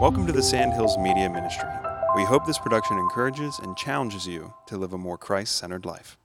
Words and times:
Welcome 0.00 0.28
to 0.28 0.32
the 0.32 0.44
Sandhills 0.44 0.96
Media 0.96 1.28
Ministry. 1.28 1.68
We 2.14 2.22
hope 2.22 2.46
this 2.46 2.56
production 2.56 2.98
encourages 2.98 3.58
and 3.58 3.76
challenges 3.76 4.28
you 4.28 4.54
to 4.66 4.76
live 4.76 4.92
a 4.92 4.98
more 4.98 5.18
Christ 5.18 5.56
centered 5.56 5.84
life. 5.84 6.16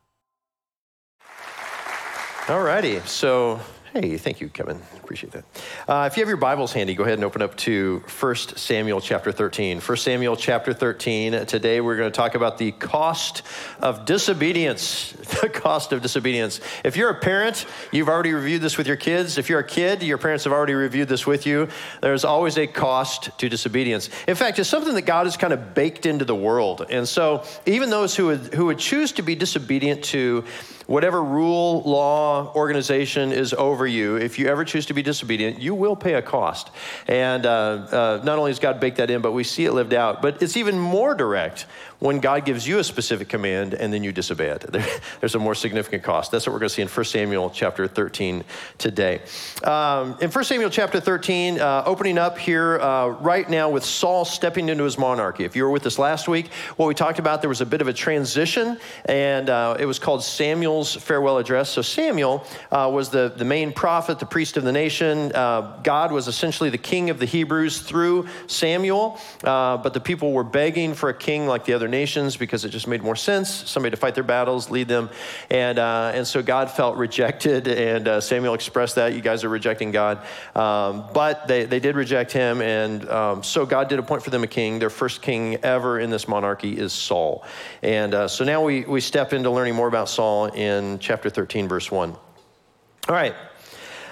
Alrighty, 2.47 3.07
so 3.07 3.57
hey, 3.93 4.17
thank 4.17 4.41
you, 4.41 4.49
Kevin. 4.49 4.81
Appreciate 4.97 5.31
that. 5.31 5.45
Uh, 5.87 6.09
if 6.11 6.17
you 6.17 6.21
have 6.21 6.27
your 6.27 6.35
Bibles 6.35 6.73
handy, 6.73 6.93
go 6.93 7.03
ahead 7.03 7.13
and 7.13 7.23
open 7.23 7.41
up 7.41 7.55
to 7.57 8.03
1 8.19 8.35
Samuel 8.35 8.99
chapter 8.99 9.31
13. 9.31 9.79
1 9.79 9.97
Samuel 9.97 10.35
chapter 10.35 10.73
13. 10.73 11.45
Today 11.45 11.79
we're 11.79 11.95
going 11.95 12.11
to 12.11 12.15
talk 12.15 12.35
about 12.35 12.57
the 12.57 12.73
cost 12.73 13.43
of 13.79 14.05
disobedience. 14.05 15.15
The 15.43 15.49
cost 15.49 15.91
of 15.91 16.01
disobedience. 16.01 16.61
If 16.85 16.95
you're 16.95 17.09
a 17.09 17.19
parent, 17.19 17.65
you've 17.91 18.07
already 18.07 18.31
reviewed 18.31 18.61
this 18.61 18.77
with 18.77 18.87
your 18.87 18.95
kids. 18.95 19.37
If 19.37 19.49
you're 19.49 19.59
a 19.59 19.67
kid, 19.67 20.01
your 20.01 20.17
parents 20.17 20.45
have 20.45 20.53
already 20.53 20.73
reviewed 20.73 21.09
this 21.09 21.27
with 21.27 21.45
you. 21.45 21.67
There's 22.01 22.23
always 22.23 22.57
a 22.57 22.65
cost 22.65 23.37
to 23.39 23.49
disobedience. 23.49 24.09
In 24.25 24.35
fact, 24.35 24.59
it's 24.59 24.69
something 24.69 24.93
that 24.93 25.01
God 25.01 25.25
has 25.25 25.35
kind 25.35 25.51
of 25.51 25.73
baked 25.73 26.05
into 26.05 26.23
the 26.23 26.35
world. 26.35 26.85
And 26.89 27.05
so 27.05 27.43
even 27.65 27.89
those 27.89 28.15
who 28.15 28.27
would, 28.27 28.53
who 28.53 28.67
would 28.67 28.79
choose 28.79 29.11
to 29.13 29.21
be 29.21 29.35
disobedient 29.35 30.03
to 30.05 30.45
whatever 30.87 31.23
rule, 31.23 31.81
law, 31.83 32.53
organization 32.55 33.31
is 33.31 33.53
over 33.53 33.87
you, 33.87 34.15
if 34.15 34.37
you 34.37 34.47
ever 34.47 34.65
choose 34.65 34.85
to 34.87 34.93
be 34.93 35.01
disobedient, 35.01 35.61
you 35.61 35.73
will 35.75 35.95
pay 35.95 36.13
a 36.15 36.21
cost. 36.21 36.71
And 37.07 37.45
uh, 37.45 37.49
uh, 37.49 38.21
not 38.23 38.37
only 38.37 38.51
has 38.51 38.59
God 38.59 38.79
baked 38.79 38.97
that 38.97 39.09
in, 39.09 39.21
but 39.21 39.31
we 39.31 39.43
see 39.43 39.65
it 39.65 39.73
lived 39.73 39.93
out. 39.93 40.21
But 40.21 40.41
it's 40.41 40.57
even 40.57 40.77
more 40.79 41.15
direct 41.15 41.65
when 42.03 42.19
God 42.19 42.43
gives 42.43 42.67
you 42.67 42.79
a 42.79 42.83
specific 42.83 43.29
command 43.29 43.73
and 43.73 43.93
then 43.93 44.03
you 44.03 44.11
disobey 44.11 44.49
it. 44.49 44.65
There, 44.73 44.85
there's 45.19 45.35
a 45.35 45.39
more 45.39 45.53
significant 45.53 46.01
cost. 46.01 46.31
That's 46.31 46.47
what 46.47 46.53
we're 46.53 46.59
going 46.59 46.69
to 46.69 46.75
see 46.75 46.81
in 46.81 46.87
1 46.87 47.05
Samuel 47.05 47.51
chapter 47.51 47.87
13 47.87 48.43
today. 48.79 49.21
Um, 49.63 50.17
in 50.19 50.31
1 50.31 50.43
Samuel 50.43 50.71
chapter 50.71 50.99
13, 50.99 51.59
uh, 51.59 51.83
opening 51.85 52.17
up 52.17 52.39
here 52.39 52.79
uh, 52.79 53.09
right 53.09 53.47
now 53.47 53.69
with 53.69 53.85
Saul 53.85 54.25
stepping 54.25 54.67
into 54.69 54.83
his 54.83 54.97
monarchy. 54.97 55.43
If 55.45 55.55
you 55.55 55.63
were 55.63 55.69
with 55.69 55.85
us 55.85 55.99
last 55.99 56.27
week, 56.27 56.51
what 56.75 56.87
we 56.87 56.95
talked 56.95 57.19
about, 57.19 57.41
there 57.41 57.49
was 57.49 57.61
a 57.61 57.67
bit 57.67 57.81
of 57.81 57.87
a 57.87 57.93
transition, 57.93 58.79
and 59.05 59.49
uh, 59.49 59.77
it 59.79 59.85
was 59.85 59.99
called 59.99 60.23
Samuel's 60.23 60.95
farewell 60.95 61.37
address. 61.37 61.69
So 61.69 61.83
Samuel 61.83 62.45
uh, 62.71 62.89
was 62.91 63.09
the, 63.09 63.31
the 63.33 63.45
main 63.45 63.71
prophet, 63.71 64.17
the 64.17 64.25
priest 64.25 64.57
of 64.57 64.63
the 64.63 64.71
nation. 64.71 65.31
Uh, 65.33 65.79
God 65.83 66.11
was 66.11 66.27
essentially 66.27 66.71
the 66.71 66.79
king 66.79 67.11
of 67.11 67.19
the 67.19 67.27
Hebrews 67.27 67.79
through 67.79 68.27
Samuel, 68.47 69.19
uh, 69.43 69.77
but 69.77 69.93
the 69.93 70.01
people 70.01 70.33
were 70.33 70.43
begging 70.43 70.95
for 70.95 71.09
a 71.09 71.13
king 71.13 71.45
like 71.45 71.63
the 71.65 71.73
other 71.73 71.92
nations 71.93 72.35
because 72.35 72.65
it 72.65 72.69
just 72.69 72.87
made 72.87 73.01
more 73.01 73.15
sense. 73.15 73.49
Somebody 73.49 73.91
to 73.91 73.97
fight 73.97 74.15
their 74.15 74.23
battles, 74.23 74.69
lead 74.69 74.87
them. 74.87 75.09
And, 75.49 75.79
uh, 75.79 76.11
and 76.13 76.27
so 76.27 76.41
God 76.41 76.71
felt 76.71 76.97
rejected, 76.97 77.67
and 77.67 78.07
uh, 78.07 78.19
Samuel 78.19 78.55
expressed 78.55 78.95
that. 78.95 79.13
You 79.13 79.21
guys 79.21 79.43
are 79.43 79.49
rejecting 79.49 79.91
God. 79.91 80.17
Um, 80.55 81.05
but 81.13 81.47
they, 81.47 81.65
they 81.65 81.79
did 81.79 81.95
reject 81.95 82.31
him, 82.31 82.61
and 82.61 83.07
um, 83.09 83.43
so 83.43 83.65
God 83.65 83.87
did 83.87 83.99
appoint 83.99 84.23
for 84.23 84.31
them 84.31 84.43
a 84.43 84.47
king. 84.47 84.79
Their 84.79 84.89
first 84.89 85.21
king 85.21 85.55
ever 85.63 85.99
in 85.99 86.09
this 86.09 86.27
monarchy 86.27 86.77
is 86.77 86.91
Saul. 86.91 87.45
And 87.81 88.13
uh, 88.13 88.27
so 88.27 88.43
now 88.43 88.63
we, 88.63 88.81
we 88.81 88.99
step 88.99 89.31
into 89.31 89.51
learning 89.51 89.75
more 89.75 89.87
about 89.87 90.09
Saul 90.09 90.47
in 90.47 90.99
chapter 90.99 91.29
13, 91.29 91.67
verse 91.67 91.91
1. 91.91 92.09
All 92.11 92.19
right. 93.15 93.35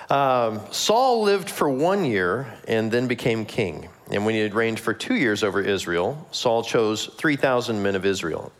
Um, 0.10 0.60
Saul 0.72 1.24
lived 1.24 1.50
for 1.50 1.70
one 1.70 2.04
year 2.04 2.54
and 2.68 2.92
then 2.92 3.08
became 3.08 3.46
king. 3.46 3.88
And 4.12 4.26
when 4.26 4.36
he 4.36 4.42
had 4.42 4.54
reigned 4.54 4.80
for 4.80 4.94
two 4.94 5.16
years 5.16 5.44
over 5.44 5.62
Israel, 5.62 6.28
Saul 6.32 6.64
chose 6.64 7.06
3,000 7.06 7.82
men 7.82 7.96
of 7.96 8.06
Israel. 8.06 8.52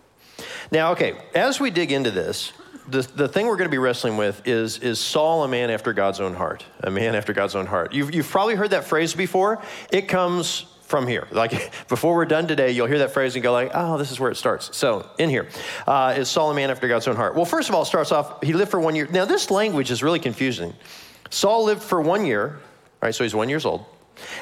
Now, 0.72 0.94
okay, 0.94 1.16
as 1.36 1.60
we 1.60 1.70
dig 1.70 1.92
into 1.92 2.12
this, 2.12 2.54
the, 2.88 3.02
the 3.02 3.28
thing 3.28 3.48
we're 3.48 3.58
going 3.58 3.70
to 3.70 3.72
be 3.72 3.78
wrestling 3.78 4.18
with 4.18 4.48
is 4.48 4.80
is 4.80 5.00
Saul 5.00 5.44
a 5.44 5.48
man 5.48 5.70
after 5.70 5.94
God's 5.94 6.20
own 6.20 6.34
heart? 6.34 6.66
A 6.84 6.92
man 6.92 7.16
after 7.16 7.34
God's 7.34 7.56
own 7.56 7.66
heart. 7.66 7.94
You've, 7.94 8.14
you've 8.14 8.30
probably 8.30 8.56
heard 8.56 8.72
that 8.72 8.86
phrase 8.86 9.14
before. 9.14 9.62
It 9.92 10.08
comes 10.08 10.66
from 10.92 11.08
here. 11.08 11.28
Like 11.32 11.72
before 11.90 12.16
we're 12.16 12.26
done 12.26 12.48
today, 12.48 12.72
you'll 12.72 12.88
hear 12.88 13.00
that 13.00 13.12
phrase 13.12 13.36
and 13.36 13.42
go 13.42 13.52
like, 13.52 13.72
"Oh, 13.74 13.98
this 13.98 14.12
is 14.12 14.20
where 14.20 14.30
it 14.30 14.36
starts." 14.36 14.76
So 14.76 15.10
in 15.18 15.30
here 15.30 15.48
uh, 15.88 16.16
is 16.18 16.30
Saul 16.30 16.52
a 16.52 16.54
man 16.54 16.70
after 16.70 16.88
God's 16.88 17.08
own 17.08 17.16
heart? 17.16 17.36
Well, 17.36 17.46
first 17.46 17.70
of 17.70 17.76
all, 17.76 17.84
it 17.84 17.86
starts 17.86 18.12
off. 18.12 18.44
He 18.44 18.54
lived 18.54 18.72
for 18.72 18.80
one 18.80 18.96
year. 18.96 19.08
Now 19.10 19.26
this 19.26 19.50
language 19.50 19.90
is 19.90 20.04
really 20.04 20.20
confusing. 20.20 20.74
Saul 21.30 21.64
lived 21.64 21.82
for 21.82 22.02
one 22.02 22.26
year, 22.26 22.60
right? 23.02 23.16
So 23.16 23.24
he's 23.24 23.34
one 23.34 23.48
years 23.48 23.66
old, 23.66 23.86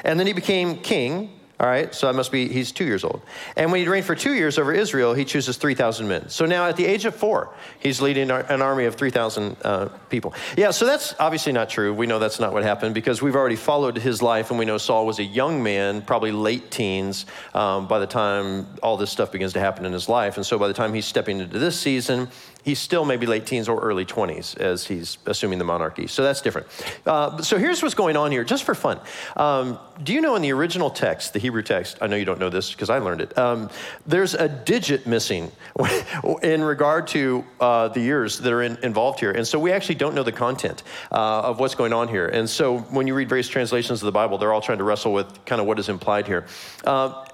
and 0.04 0.18
then 0.18 0.26
he 0.26 0.32
became 0.32 0.78
king. 0.78 1.36
All 1.60 1.66
right, 1.66 1.94
so 1.94 2.06
that 2.06 2.14
must 2.14 2.32
be, 2.32 2.48
he's 2.48 2.72
two 2.72 2.86
years 2.86 3.04
old. 3.04 3.20
And 3.54 3.70
when 3.70 3.82
he 3.82 3.86
reigned 3.86 4.06
for 4.06 4.14
two 4.14 4.32
years 4.32 4.58
over 4.58 4.72
Israel, 4.72 5.12
he 5.12 5.26
chooses 5.26 5.58
3,000 5.58 6.08
men. 6.08 6.30
So 6.30 6.46
now 6.46 6.64
at 6.64 6.74
the 6.78 6.86
age 6.86 7.04
of 7.04 7.14
four, 7.14 7.52
he's 7.80 8.00
leading 8.00 8.30
an 8.30 8.62
army 8.62 8.86
of 8.86 8.94
3,000 8.94 9.56
uh, 9.62 9.88
people. 10.08 10.32
Yeah, 10.56 10.70
so 10.70 10.86
that's 10.86 11.14
obviously 11.20 11.52
not 11.52 11.68
true. 11.68 11.92
We 11.92 12.06
know 12.06 12.18
that's 12.18 12.40
not 12.40 12.54
what 12.54 12.62
happened 12.62 12.94
because 12.94 13.20
we've 13.20 13.36
already 13.36 13.56
followed 13.56 13.98
his 13.98 14.22
life, 14.22 14.48
and 14.48 14.58
we 14.58 14.64
know 14.64 14.78
Saul 14.78 15.04
was 15.04 15.18
a 15.18 15.22
young 15.22 15.62
man, 15.62 16.00
probably 16.00 16.32
late 16.32 16.70
teens, 16.70 17.26
um, 17.52 17.86
by 17.86 17.98
the 17.98 18.06
time 18.06 18.66
all 18.82 18.96
this 18.96 19.10
stuff 19.10 19.30
begins 19.30 19.52
to 19.52 19.60
happen 19.60 19.84
in 19.84 19.92
his 19.92 20.08
life. 20.08 20.38
And 20.38 20.46
so 20.46 20.58
by 20.58 20.66
the 20.66 20.72
time 20.72 20.94
he's 20.94 21.04
stepping 21.04 21.40
into 21.40 21.58
this 21.58 21.78
season, 21.78 22.28
he's 22.62 22.78
still 22.78 23.04
maybe 23.04 23.26
late 23.26 23.46
teens 23.46 23.68
or 23.68 23.80
early 23.80 24.04
20s 24.04 24.56
as 24.58 24.86
he's 24.86 25.18
assuming 25.26 25.58
the 25.58 25.64
monarchy. 25.64 26.06
So 26.06 26.22
that's 26.22 26.40
different. 26.40 26.66
Uh, 27.06 27.40
so 27.42 27.58
here's 27.58 27.82
what's 27.82 27.94
going 27.94 28.16
on 28.16 28.32
here, 28.32 28.44
just 28.44 28.64
for 28.64 28.74
fun. 28.74 29.00
Um, 29.36 29.78
do 30.02 30.12
you 30.12 30.20
know 30.20 30.34
in 30.36 30.42
the 30.42 30.52
original 30.52 30.90
text, 30.90 31.32
the 31.32 31.38
Hebrew 31.38 31.62
text, 31.62 31.98
I 32.00 32.06
know 32.06 32.16
you 32.16 32.24
don't 32.24 32.40
know 32.40 32.50
this 32.50 32.72
because 32.72 32.90
I 32.90 32.98
learned 32.98 33.20
it, 33.20 33.36
um, 33.36 33.70
there's 34.06 34.34
a 34.34 34.48
digit 34.48 35.06
missing 35.06 35.50
in 36.42 36.62
regard 36.62 37.06
to 37.08 37.44
uh, 37.60 37.88
the 37.88 38.00
years 38.00 38.38
that 38.38 38.52
are 38.52 38.62
in, 38.62 38.78
involved 38.82 39.20
here. 39.20 39.32
And 39.32 39.46
so 39.46 39.58
we 39.58 39.72
actually 39.72 39.96
don't 39.96 40.14
know 40.14 40.22
the 40.22 40.32
content 40.32 40.82
uh, 41.12 41.40
of 41.42 41.60
what's 41.60 41.74
going 41.74 41.92
on 41.92 42.08
here. 42.08 42.26
And 42.26 42.48
so 42.48 42.78
when 42.78 43.06
you 43.06 43.14
read 43.14 43.28
various 43.28 43.48
translations 43.48 44.02
of 44.02 44.06
the 44.06 44.12
Bible, 44.12 44.38
they're 44.38 44.52
all 44.52 44.60
trying 44.60 44.78
to 44.78 44.84
wrestle 44.84 45.12
with 45.12 45.44
kind 45.44 45.60
of 45.60 45.66
what 45.66 45.78
is 45.78 45.88
implied 45.88 46.26
here. 46.26 46.46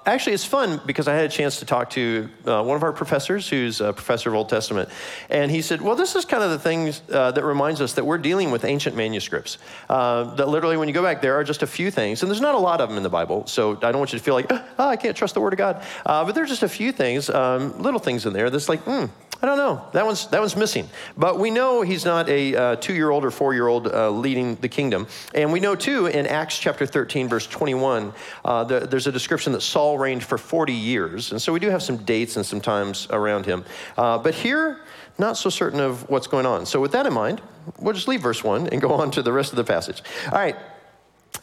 Actually, 0.07 0.35
it's 0.35 0.45
fun 0.45 0.79
because 0.85 1.09
I 1.09 1.15
had 1.15 1.25
a 1.25 1.29
chance 1.29 1.59
to 1.59 1.65
talk 1.65 1.89
to 1.89 2.29
uh, 2.45 2.63
one 2.63 2.77
of 2.77 2.83
our 2.83 2.93
professors 2.93 3.49
who's 3.49 3.81
a 3.81 3.91
professor 3.91 4.29
of 4.29 4.35
Old 4.35 4.47
Testament. 4.47 4.87
And 5.29 5.51
he 5.51 5.61
said, 5.61 5.81
Well, 5.81 5.97
this 5.97 6.15
is 6.15 6.23
kind 6.23 6.41
of 6.41 6.49
the 6.49 6.59
thing 6.59 6.93
uh, 7.11 7.31
that 7.31 7.43
reminds 7.43 7.81
us 7.81 7.91
that 7.93 8.05
we're 8.05 8.17
dealing 8.17 8.49
with 8.49 8.63
ancient 8.63 8.95
manuscripts. 8.95 9.57
Uh, 9.89 10.33
that 10.35 10.47
literally, 10.47 10.77
when 10.77 10.87
you 10.87 10.93
go 10.93 11.03
back, 11.03 11.21
there 11.21 11.35
are 11.35 11.43
just 11.43 11.61
a 11.61 11.67
few 11.67 11.91
things, 11.91 12.23
and 12.23 12.31
there's 12.31 12.39
not 12.39 12.55
a 12.55 12.57
lot 12.57 12.79
of 12.79 12.87
them 12.87 12.97
in 12.97 13.03
the 13.03 13.09
Bible. 13.09 13.47
So 13.47 13.75
I 13.75 13.91
don't 13.91 13.97
want 13.97 14.13
you 14.13 14.19
to 14.19 14.23
feel 14.23 14.33
like, 14.33 14.47
oh, 14.49 14.63
I 14.77 14.95
can't 14.95 15.15
trust 15.15 15.33
the 15.33 15.41
Word 15.41 15.51
of 15.51 15.57
God. 15.57 15.83
Uh, 16.05 16.23
but 16.23 16.35
there's 16.35 16.49
just 16.49 16.63
a 16.63 16.69
few 16.69 16.93
things, 16.93 17.29
um, 17.29 17.77
little 17.81 17.99
things 17.99 18.25
in 18.25 18.31
there 18.31 18.49
that's 18.49 18.69
like, 18.69 18.79
hmm, 18.83 19.07
I 19.41 19.45
don't 19.45 19.57
know. 19.57 19.87
That 19.93 20.05
one's, 20.05 20.27
that 20.27 20.39
one's 20.39 20.55
missing. 20.55 20.89
But 21.15 21.37
we 21.37 21.51
know 21.51 21.83
he's 21.83 22.05
not 22.05 22.27
a 22.27 22.55
uh, 22.55 22.75
two 22.77 22.93
year 22.93 23.11
old 23.11 23.23
or 23.23 23.29
four 23.29 23.53
year 23.53 23.67
old 23.67 23.87
uh, 23.87 24.09
leading 24.09 24.55
the 24.55 24.69
kingdom. 24.69 25.07
And 25.35 25.51
we 25.53 25.59
know, 25.59 25.75
too, 25.75 26.07
in 26.07 26.25
Acts 26.25 26.57
chapter 26.57 26.85
13, 26.85 27.27
verse 27.27 27.45
21, 27.45 28.13
uh, 28.43 28.63
the, 28.63 28.79
there's 28.79 29.05
a 29.05 29.11
description 29.11 29.53
that 29.53 29.61
Saul 29.61 29.99
reigned 29.99 30.23
for 30.23 30.37
40 30.37 30.73
years. 30.73 31.31
And 31.31 31.41
so 31.41 31.53
we 31.53 31.59
do 31.59 31.69
have 31.69 31.83
some 31.83 31.97
dates 31.97 32.35
and 32.35 32.45
some 32.45 32.61
times 32.61 33.07
around 33.11 33.45
him. 33.45 33.63
Uh, 33.95 34.17
but 34.17 34.33
here, 34.33 34.81
not 35.19 35.37
so 35.37 35.49
certain 35.49 35.79
of 35.79 36.09
what's 36.09 36.27
going 36.27 36.45
on. 36.45 36.65
So, 36.65 36.79
with 36.79 36.91
that 36.93 37.05
in 37.05 37.13
mind, 37.13 37.41
we'll 37.79 37.93
just 37.93 38.07
leave 38.07 38.21
verse 38.21 38.43
1 38.43 38.67
and 38.67 38.81
go 38.81 38.91
on 38.93 39.11
to 39.11 39.21
the 39.21 39.33
rest 39.33 39.51
of 39.51 39.57
the 39.57 39.63
passage. 39.63 40.01
All 40.31 40.39
right. 40.39 40.55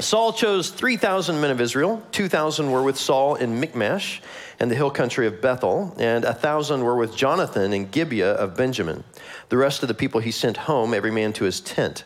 Saul 0.01 0.33
chose 0.33 0.71
3,000 0.71 1.41
men 1.41 1.51
of 1.51 1.61
Israel. 1.61 2.03
2,000 2.13 2.71
were 2.71 2.83
with 2.83 2.99
Saul 2.99 3.37
in 3.37 3.61
Michmash 3.61 4.21
and 4.59 4.71
the 4.71 4.75
hill 4.75 4.91
country 4.91 5.27
of 5.27 5.41
Bethel, 5.41 5.95
and 5.99 6.25
1,000 6.25 6.83
were 6.83 6.97
with 6.97 7.17
Jonathan 7.17 7.73
in 7.73 7.89
Gibeah 7.91 8.33
of 8.33 8.57
Benjamin. 8.57 9.05
The 9.49 9.57
rest 9.57 9.83
of 9.83 9.89
the 9.89 9.95
people 9.95 10.21
he 10.21 10.31
sent 10.31 10.57
home, 10.57 10.95
every 10.95 11.11
man 11.11 11.33
to 11.35 11.45
his 11.45 11.61
tent. 11.61 12.05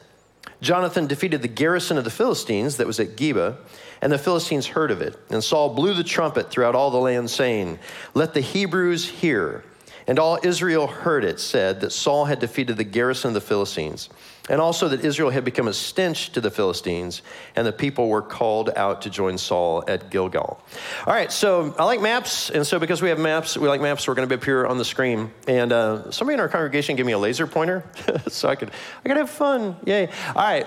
Jonathan 0.61 1.07
defeated 1.07 1.43
the 1.43 1.49
garrison 1.49 1.99
of 1.99 2.05
the 2.05 2.11
Philistines 2.11 2.77
that 2.77 2.87
was 2.87 2.99
at 2.99 3.17
Geba, 3.17 3.57
and 4.03 4.13
the 4.13 4.19
Philistines 4.19 4.67
heard 4.67 4.91
of 4.91 5.01
it. 5.01 5.17
And 5.31 5.43
Saul 5.43 5.75
blew 5.75 5.95
the 5.95 6.05
trumpet 6.05 6.51
throughout 6.51 6.75
all 6.75 6.91
the 6.91 6.99
land, 6.99 7.31
saying, 7.31 7.79
Let 8.15 8.35
the 8.35 8.41
Hebrews 8.41 9.09
hear. 9.09 9.65
And 10.09 10.19
all 10.19 10.39
Israel 10.43 10.87
heard 10.87 11.23
it 11.23 11.39
said 11.39 11.83
that 11.83 11.93
Saul 11.93 12.25
had 12.25 12.39
defeated 12.39 12.79
the 12.79 12.85
garrison 12.85 13.29
of 13.29 13.35
the 13.35 13.43
Philistines, 13.43 14.09
and 14.49 14.59
also 14.59 14.89
that 14.89 15.05
Israel 15.05 15.29
had 15.29 15.45
become 15.45 15.69
a 15.69 15.73
stench 15.75 16.33
to 16.33 16.41
the 16.41 16.51
Philistines, 16.51 17.21
and 17.55 17.67
the 17.67 17.73
people 17.73 18.09
were 18.09 18.23
called 18.23 18.71
out 18.75 19.03
to 19.03 19.11
join 19.11 19.37
Saul 19.37 19.85
at 19.87 20.09
Gilgal. 20.09 20.61
All 21.07 21.13
right, 21.13 21.31
so 21.31 21.75
I 21.79 21.85
like 21.85 22.01
maps, 22.01 22.49
and 22.49 22.67
so 22.67 22.79
because 22.79 23.03
we 23.03 23.11
have 23.11 23.19
maps, 23.19 23.59
we 23.59 23.69
like 23.69 23.83
maps, 23.83 24.09
we're 24.09 24.15
going 24.15 24.27
to 24.27 24.35
be 24.35 24.41
up 24.41 24.45
here 24.45 24.67
on 24.67 24.79
the 24.79 24.85
screen. 24.85 25.31
And 25.47 25.73
uh, 25.73 26.11
somebody 26.11 26.35
in 26.35 26.41
our 26.41 26.49
congregation 26.49 26.97
gave 26.97 27.05
me 27.05 27.13
a 27.13 27.19
laser 27.19 27.47
pointer, 27.47 27.85
so 28.29 28.49
I 28.49 28.57
could 28.57 28.71
I 29.05 29.09
could 29.09 29.19
have 29.19 29.29
fun. 29.29 29.77
Yay! 29.85 30.07
All 30.35 30.43
right, 30.43 30.67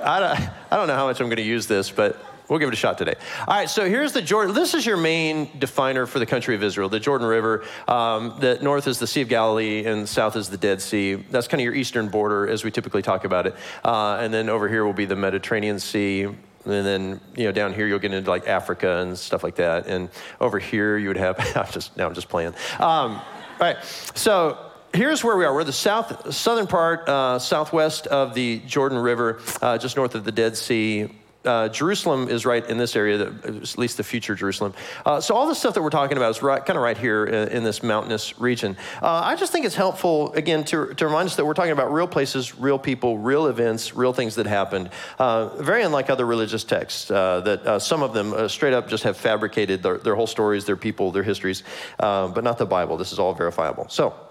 I 0.00 0.20
don't, 0.20 0.50
I 0.70 0.76
don't 0.76 0.86
know 0.86 0.94
how 0.94 1.06
much 1.06 1.20
I'm 1.20 1.26
going 1.26 1.38
to 1.38 1.42
use 1.42 1.66
this, 1.66 1.90
but 1.90 2.20
We'll 2.48 2.60
give 2.60 2.68
it 2.68 2.74
a 2.74 2.76
shot 2.76 2.96
today. 2.96 3.14
All 3.48 3.56
right, 3.56 3.68
so 3.68 3.88
here's 3.88 4.12
the 4.12 4.22
Jordan. 4.22 4.54
This 4.54 4.74
is 4.74 4.86
your 4.86 4.96
main 4.96 5.48
definer 5.58 6.06
for 6.06 6.20
the 6.20 6.26
country 6.26 6.54
of 6.54 6.62
Israel, 6.62 6.88
the 6.88 7.00
Jordan 7.00 7.26
River. 7.26 7.64
Um, 7.88 8.36
the 8.38 8.58
north 8.62 8.86
is 8.86 9.00
the 9.00 9.06
Sea 9.06 9.22
of 9.22 9.28
Galilee, 9.28 9.84
and 9.84 10.08
south 10.08 10.36
is 10.36 10.48
the 10.48 10.56
Dead 10.56 10.80
Sea. 10.80 11.14
That's 11.14 11.48
kind 11.48 11.60
of 11.60 11.64
your 11.64 11.74
eastern 11.74 12.08
border 12.08 12.48
as 12.48 12.62
we 12.62 12.70
typically 12.70 13.02
talk 13.02 13.24
about 13.24 13.48
it. 13.48 13.56
Uh, 13.84 14.18
and 14.20 14.32
then 14.32 14.48
over 14.48 14.68
here 14.68 14.84
will 14.84 14.92
be 14.92 15.06
the 15.06 15.16
Mediterranean 15.16 15.80
Sea. 15.80 16.22
And 16.22 16.36
then 16.64 17.20
you 17.36 17.44
know 17.44 17.52
down 17.52 17.72
here 17.74 17.86
you'll 17.86 17.98
get 17.98 18.12
into 18.12 18.30
like 18.30 18.46
Africa 18.46 18.98
and 18.98 19.18
stuff 19.18 19.42
like 19.42 19.56
that. 19.56 19.86
And 19.86 20.08
over 20.40 20.58
here 20.60 20.98
you 20.98 21.08
would 21.08 21.16
have. 21.16 21.38
I'm 21.56 21.72
just 21.72 21.96
now 21.96 22.06
I'm 22.06 22.14
just 22.14 22.28
playing. 22.28 22.54
Um, 22.78 23.20
all 23.20 23.22
right, 23.60 23.82
so 24.14 24.58
here's 24.94 25.24
where 25.24 25.36
we 25.36 25.44
are. 25.44 25.54
We're 25.54 25.64
the 25.64 25.72
south, 25.72 26.32
southern 26.34 26.66
part, 26.66 27.08
uh, 27.08 27.38
southwest 27.38 28.06
of 28.06 28.34
the 28.34 28.60
Jordan 28.66 28.98
River, 28.98 29.40
uh, 29.62 29.78
just 29.78 29.96
north 29.96 30.14
of 30.14 30.24
the 30.24 30.32
Dead 30.32 30.56
Sea 30.56 31.08
uh, 31.46 31.68
Jerusalem 31.68 32.28
is 32.28 32.44
right 32.44 32.68
in 32.68 32.78
this 32.78 32.96
area, 32.96 33.20
at 33.26 33.78
least 33.78 33.96
the 33.96 34.04
future 34.04 34.34
Jerusalem. 34.34 34.74
Uh, 35.04 35.20
so 35.20 35.34
all 35.34 35.46
the 35.46 35.54
stuff 35.54 35.74
that 35.74 35.82
we're 35.82 35.90
talking 35.90 36.16
about 36.16 36.30
is 36.30 36.42
right, 36.42 36.64
kind 36.64 36.76
of 36.76 36.82
right 36.82 36.98
here 36.98 37.24
in, 37.24 37.48
in 37.48 37.64
this 37.64 37.82
mountainous 37.82 38.38
region. 38.38 38.76
Uh, 39.02 39.22
I 39.24 39.36
just 39.36 39.52
think 39.52 39.64
it's 39.64 39.74
helpful, 39.74 40.32
again, 40.32 40.64
to, 40.64 40.94
to 40.94 41.06
remind 41.06 41.26
us 41.26 41.36
that 41.36 41.44
we're 41.44 41.54
talking 41.54 41.72
about 41.72 41.92
real 41.92 42.08
places, 42.08 42.58
real 42.58 42.78
people, 42.78 43.18
real 43.18 43.46
events, 43.46 43.94
real 43.94 44.12
things 44.12 44.34
that 44.34 44.46
happened. 44.46 44.90
Uh, 45.18 45.48
very 45.62 45.82
unlike 45.82 46.10
other 46.10 46.26
religious 46.26 46.64
texts 46.64 47.10
uh, 47.10 47.40
that 47.40 47.80
some 47.82 48.02
of 48.02 48.12
them 48.12 48.48
straight 48.48 48.74
up 48.74 48.88
just 48.88 49.04
have 49.04 49.16
fabricated 49.16 49.82
their, 49.82 49.98
their, 49.98 50.14
whole 50.14 50.26
stories, 50.26 50.64
their 50.64 50.76
people, 50.76 51.12
their 51.12 51.22
histories, 51.22 51.62
but 51.98 52.42
not 52.42 52.58
the 52.58 52.66
Bible. 52.66 52.96
This 52.96 53.12
is 53.12 53.18
all 53.18 53.34
verifiable. 53.34 53.86
So, 53.88 54.25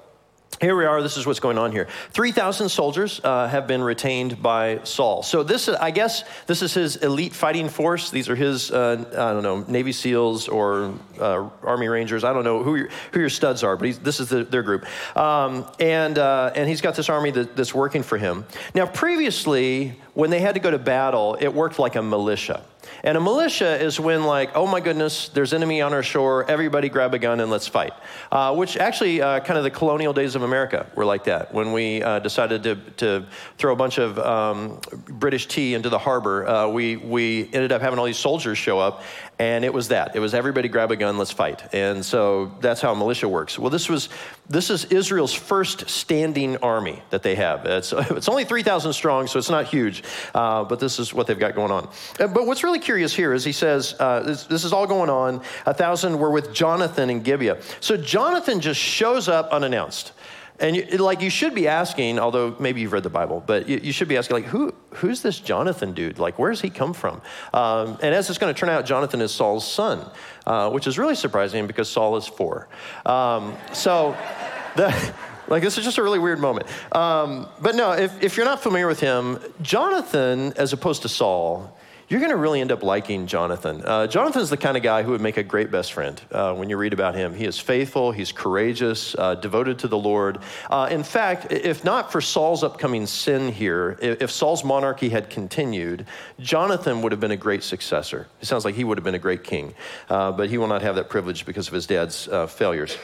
here 0.62 0.76
we 0.76 0.86
are. 0.86 1.02
This 1.02 1.18
is 1.18 1.26
what's 1.26 1.40
going 1.40 1.58
on 1.58 1.72
here. 1.72 1.88
3,000 2.12 2.70
soldiers 2.70 3.20
uh, 3.24 3.48
have 3.48 3.68
been 3.68 3.84
retained 3.84 4.42
by 4.42 4.80
Saul. 4.84 5.22
So, 5.24 5.44
this, 5.44 5.68
I 5.68 5.92
guess, 5.92 6.24
this 6.48 6.62
is 6.62 6.74
his 6.74 6.96
elite 6.98 7.34
fighting 7.34 7.68
force. 7.68 8.10
These 8.10 8.30
are 8.30 8.36
his, 8.36 8.72
uh, 8.72 9.04
I 9.12 9.34
don't 9.34 9.44
know, 9.44 9.66
Navy 9.68 9.92
SEALs 9.92 10.48
or 10.48 10.94
uh, 11.20 11.50
Army 11.64 11.88
Rangers. 11.88 12.24
I 12.24 12.34
don't 12.34 12.44
know 12.44 12.64
who 12.64 12.76
your, 12.76 12.90
who 13.12 13.20
your 13.20 13.30
studs 13.30 13.64
are, 13.64 13.76
but 13.76 14.04
this 14.04 14.20
is 14.20 14.30
the, 14.30 14.44
their 14.44 14.64
group. 14.64 14.86
Um, 15.18 15.66
and, 15.80 16.18
uh, 16.18 16.52
and 16.56 16.70
he's 16.70 16.82
got 16.82 16.96
this 16.96 17.10
army 17.10 17.32
that, 17.32 17.56
that's 17.56 17.74
working 17.74 18.04
for 18.04 18.18
him. 18.18 18.46
Now, 18.74 18.86
previously, 18.86 19.96
when 20.16 20.30
they 20.30 20.40
had 20.40 20.56
to 20.56 20.62
go 20.62 20.72
to 20.72 20.80
battle, 20.80 21.38
it 21.40 21.54
worked 21.54 21.78
like 21.78 21.96
a 21.96 22.02
militia. 22.02 22.64
And 23.04 23.18
a 23.18 23.22
militia 23.22 23.82
is 23.82 24.00
when, 24.00 24.24
like, 24.24 24.52
oh 24.56 24.66
my 24.66 24.80
goodness, 24.80 25.28
there's 25.30 25.54
enemy 25.54 25.82
on 25.82 25.94
our 25.94 26.04
shore, 26.04 26.50
everybody 26.50 26.88
grab 26.88 27.14
a 27.14 27.20
gun 27.20 27.42
and 27.42 27.52
let's 27.52 27.68
fight. 27.68 27.92
Uh, 28.32 28.56
which 28.56 28.78
actually, 28.78 29.22
uh, 29.22 29.42
kind 29.42 29.58
of 29.58 29.64
the 29.66 29.72
colonial 29.72 30.14
days 30.14 30.36
of 30.36 30.44
America 30.44 30.88
were 30.96 31.04
like 31.04 31.26
that. 31.26 31.54
When 31.54 31.74
we 31.74 32.02
uh, 32.02 32.20
decided 32.20 32.64
to, 32.64 32.76
to 32.98 33.26
throw 33.58 33.74
a 33.74 33.76
bunch 33.76 33.98
of 33.98 34.18
um, 34.20 34.80
British 35.10 35.48
tea 35.48 35.74
into 35.74 35.90
the 35.90 36.00
harbor, 36.00 36.48
uh, 36.48 36.68
we, 36.70 36.96
we 36.96 37.46
ended 37.54 37.74
up 37.74 37.82
having 37.82 38.00
all 38.00 38.06
these 38.06 38.18
soldiers 38.18 38.58
show 38.58 38.80
up, 38.80 39.04
and 39.38 39.66
it 39.66 39.74
was 39.74 39.90
that. 39.90 40.16
It 40.16 40.20
was 40.20 40.34
everybody 40.34 40.70
grab 40.70 40.92
a 40.92 40.96
gun, 40.96 41.18
let's 41.18 41.32
fight. 41.32 41.74
And 41.74 42.06
so 42.06 42.52
that's 42.62 42.82
how 42.82 42.94
militia 42.96 43.28
works. 43.28 43.60
Well, 43.60 43.70
this 43.70 43.90
was 43.90 44.10
this 44.48 44.70
is 44.70 44.86
Israel's 44.86 45.34
first 45.34 45.90
standing 45.90 46.58
army 46.58 47.02
that 47.10 47.24
they 47.24 47.36
have. 47.36 47.66
It's, 47.66 47.94
it's 47.96 48.30
only 48.30 48.46
3,000 48.46 48.94
strong, 48.94 49.28
so 49.28 49.40
it's 49.40 49.50
not 49.50 49.66
huge, 49.66 50.04
uh, 50.34 50.64
but 50.64 50.80
this 50.80 51.00
is 51.00 51.14
what 51.14 51.28
they've 51.28 51.40
got 51.40 51.56
going 51.56 51.72
on. 51.72 51.90
Uh, 52.20 52.28
but 52.28 52.46
what's 52.46 52.64
really 52.64 52.80
curious 52.80 53.14
here 53.14 53.34
is 53.34 53.44
he 53.44 53.52
says, 53.52 53.96
uh, 54.00 54.22
this, 54.22 54.44
this, 54.44 54.64
is 54.64 54.72
all 54.72 54.86
going 54.86 55.10
on. 55.10 55.42
A 55.66 55.74
thousand 55.74 56.20
were 56.20 56.30
with 56.30 56.54
Jonathan 56.54 57.10
in 57.10 57.22
Gibeah. 57.22 57.60
So 57.80 57.98
Jonathan 57.98 58.62
just 58.62 58.80
shows 58.80 59.28
up 59.28 59.50
unannounced. 59.52 60.12
And 60.60 60.76
you, 60.76 60.86
like 60.98 61.22
you 61.22 61.30
should 61.30 61.54
be 61.54 61.68
asking, 61.68 62.20
although 62.20 62.56
maybe 62.60 62.82
you've 62.82 62.94
read 62.94 63.04
the 63.04 63.10
Bible, 63.10 63.44
but 63.46 63.68
you, 63.68 63.80
you 63.84 63.92
should 63.92 64.08
be 64.08 64.16
asking, 64.16 64.36
like, 64.36 64.46
who, 64.46 64.74
who's 64.96 65.22
this 65.22 65.40
Jonathan 65.40 65.94
dude? 65.94 66.20
Like, 66.20 66.40
where's 66.40 66.62
he 66.62 66.70
come 66.70 66.94
from? 66.94 67.22
Um, 67.54 67.98
and 68.02 68.14
as 68.16 68.30
it's 68.30 68.40
going 68.40 68.54
to 68.54 68.60
turn 68.60 68.70
out, 68.70 68.86
Jonathan 68.86 69.22
is 69.22 69.32
Saul's 69.32 69.70
son, 69.70 70.06
uh, 70.46 70.70
which 70.70 70.88
is 70.88 70.98
really 70.98 71.16
surprising 71.16 71.68
because 71.68 71.90
Saul 71.90 72.18
is 72.18 72.28
four. 72.28 72.68
Um, 73.06 73.56
so, 73.74 74.16
the, 74.76 75.14
like, 75.48 75.64
this 75.64 75.78
is 75.78 75.84
just 75.84 75.98
a 75.98 76.04
really 76.04 76.20
weird 76.20 76.40
moment. 76.40 76.68
Um, 76.92 77.48
but 77.62 77.76
no, 77.76 77.92
if, 77.92 78.24
if 78.24 78.38
you're 78.38 78.46
not 78.46 78.62
familiar 78.62 78.88
with 78.88 79.00
him, 79.00 79.40
Jonathan, 79.62 80.54
as 80.58 80.74
opposed 80.74 81.04
to 81.04 81.10
Saul, 81.10 81.78
you're 82.08 82.20
going 82.20 82.32
to 82.32 82.38
really 82.38 82.62
end 82.62 82.72
up 82.72 82.84
liking 82.84 83.26
Jonathan. 83.26 83.82
Uh, 83.84 84.06
Jonathan's 84.06 84.50
the 84.50 84.58
kind 84.58 84.78
of 84.78 84.84
guy 84.84 85.02
who 85.02 85.12
would 85.12 85.22
make 85.22 85.38
a 85.38 85.44
great 85.44 85.72
best 85.72 85.94
friend 85.94 86.22
uh, 86.32 86.54
when 86.54 86.70
you 86.70 86.78
read 86.78 86.94
about 86.94 87.16
him. 87.16 87.34
He 87.34 87.46
is 87.46 87.60
faithful, 87.60 88.12
he's 88.12 88.32
courageous, 88.32 89.16
uh, 89.18 89.36
devoted 89.36 89.80
to 89.80 89.88
the 89.88 89.98
Lord. 89.98 90.40
Uh, 90.70 90.88
in 90.92 91.04
fact, 91.04 91.52
if 91.52 91.84
not 91.84 92.12
for 92.12 92.22
Saul's 92.22 92.64
upcoming 92.64 93.08
sin 93.08 93.52
here, 93.52 93.98
if, 94.02 94.30
Saul's 94.30 94.64
monarchy 94.64 95.10
had 95.10 95.30
continued, 95.30 96.06
Jonathan 96.40 97.02
would 97.02 97.12
have 97.12 97.22
been 97.22 97.32
a 97.32 97.38
great 97.38 97.64
successor. 97.64 98.28
It 98.42 98.46
sounds 98.46 98.66
like 98.66 98.76
he 98.76 98.84
would 98.84 98.98
have 98.98 99.06
been 99.06 99.16
a 99.16 99.20
great 99.20 99.44
king, 99.44 99.74
uh, 100.10 100.32
but 100.32 100.50
he 100.50 100.58
will 100.58 100.68
not 100.68 100.82
have 100.82 100.96
that 100.96 101.10
privilege 101.10 101.46
because 101.46 101.68
of 101.68 101.74
his 101.74 101.88
dad's 101.88 102.28
uh, 102.28 102.46
failures. 102.48 102.98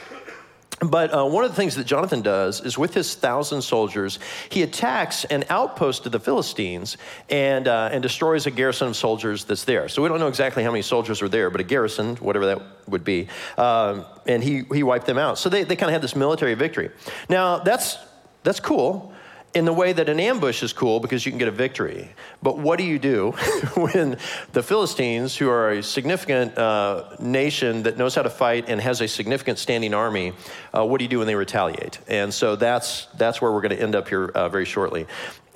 But 0.80 1.14
uh, 1.14 1.24
one 1.26 1.44
of 1.44 1.50
the 1.50 1.56
things 1.56 1.76
that 1.76 1.84
Jonathan 1.84 2.22
does 2.22 2.60
is 2.60 2.76
with 2.76 2.94
his 2.94 3.14
thousand 3.14 3.62
soldiers, 3.62 4.18
he 4.48 4.62
attacks 4.62 5.24
an 5.24 5.44
outpost 5.48 6.06
of 6.06 6.12
the 6.12 6.18
Philistines 6.18 6.96
and, 7.28 7.68
uh, 7.68 7.90
and 7.92 8.02
destroys 8.02 8.46
a 8.46 8.50
garrison 8.50 8.88
of 8.88 8.96
soldiers 8.96 9.44
that's 9.44 9.64
there. 9.64 9.88
So 9.88 10.02
we 10.02 10.08
don't 10.08 10.18
know 10.18 10.28
exactly 10.28 10.64
how 10.64 10.70
many 10.70 10.82
soldiers 10.82 11.22
were 11.22 11.28
there, 11.28 11.50
but 11.50 11.60
a 11.60 11.64
garrison, 11.64 12.16
whatever 12.16 12.46
that 12.46 12.62
would 12.88 13.04
be, 13.04 13.28
um, 13.58 14.04
and 14.26 14.42
he, 14.42 14.62
he 14.72 14.82
wiped 14.82 15.06
them 15.06 15.18
out. 15.18 15.38
So 15.38 15.48
they, 15.48 15.62
they 15.62 15.76
kind 15.76 15.90
of 15.90 15.92
had 15.92 16.02
this 16.02 16.16
military 16.16 16.54
victory. 16.54 16.90
Now, 17.28 17.58
that's, 17.58 17.98
that's 18.42 18.58
cool 18.58 19.11
in 19.54 19.64
the 19.66 19.72
way 19.72 19.92
that 19.92 20.08
an 20.08 20.18
ambush 20.18 20.62
is 20.62 20.72
cool 20.72 20.98
because 21.00 21.26
you 21.26 21.32
can 21.32 21.38
get 21.38 21.48
a 21.48 21.52
victory. 21.52 22.08
But 22.42 22.58
what 22.58 22.78
do 22.78 22.84
you 22.84 22.98
do 22.98 23.30
when 23.74 24.16
the 24.52 24.62
Philistines, 24.62 25.36
who 25.36 25.48
are 25.48 25.72
a 25.72 25.82
significant 25.82 26.56
uh, 26.56 27.16
nation 27.18 27.82
that 27.82 27.98
knows 27.98 28.14
how 28.14 28.22
to 28.22 28.30
fight 28.30 28.68
and 28.68 28.80
has 28.80 29.00
a 29.00 29.08
significant 29.08 29.58
standing 29.58 29.92
army, 29.92 30.32
uh, 30.74 30.84
what 30.84 30.98
do 30.98 31.04
you 31.04 31.10
do 31.10 31.18
when 31.18 31.26
they 31.26 31.34
retaliate? 31.34 31.98
And 32.08 32.32
so 32.32 32.56
that's, 32.56 33.06
that's 33.16 33.42
where 33.42 33.52
we're 33.52 33.60
going 33.60 33.76
to 33.76 33.82
end 33.82 33.94
up 33.94 34.08
here 34.08 34.26
uh, 34.26 34.48
very 34.48 34.64
shortly. 34.64 35.06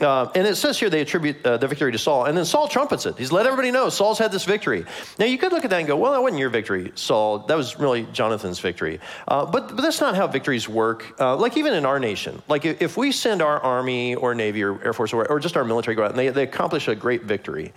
Uh, 0.01 0.31
and 0.35 0.47
it 0.47 0.57
says 0.57 0.79
here 0.79 0.91
they 0.91 1.01
attribute 1.01 1.45
uh, 1.47 1.57
the 1.57 1.67
victory 1.67 1.91
to 1.91 1.99
Saul. 1.99 2.27
And 2.27 2.37
then 2.37 2.45
Saul 2.45 2.69
trumpets 2.69 3.07
it. 3.07 3.17
He's 3.17 3.33
let 3.33 3.47
everybody 3.47 3.71
know 3.71 3.89
Saul's 3.89 4.19
had 4.19 4.31
this 4.31 4.45
victory. 4.45 4.85
Now, 5.19 5.25
you 5.25 5.39
could 5.39 5.53
look 5.53 5.65
at 5.65 5.71
that 5.71 5.79
and 5.79 5.89
go, 5.89 5.97
well, 5.97 6.13
that 6.13 6.21
wasn't 6.21 6.39
your 6.39 6.51
victory, 6.51 6.93
Saul. 6.97 7.41
That 7.41 7.57
was 7.57 7.79
really 7.79 8.07
Jonathan's 8.13 8.59
victory. 8.61 9.01
Uh, 9.27 9.47
but, 9.47 9.69
but 9.69 9.81
that's 9.81 10.01
not 10.01 10.15
how 10.15 10.27
victories 10.27 10.69
work. 10.69 11.19
Uh, 11.19 11.37
like, 11.37 11.57
even 11.57 11.73
in 11.73 11.87
our 11.87 11.99
nation, 11.99 12.43
like 12.47 12.67
if, 12.67 12.83
if, 12.83 12.97
we 12.97 13.11
send 13.11 13.41
our 13.41 13.59
Army 13.61 14.15
or 14.15 14.35
Navy 14.35 14.63
or 14.63 14.83
Air 14.85 14.93
Force 14.93 15.13
or, 15.13 15.27
or 15.31 15.41
just 15.41 15.57
our 15.57 15.65
military 15.65 15.95
go 15.95 16.05
out 16.05 16.11
and 16.11 16.19
they, 16.19 16.29
they 16.29 16.43
accomplish 16.43 16.89
a 16.89 16.95
great 16.95 17.23
victory, 17.23 17.73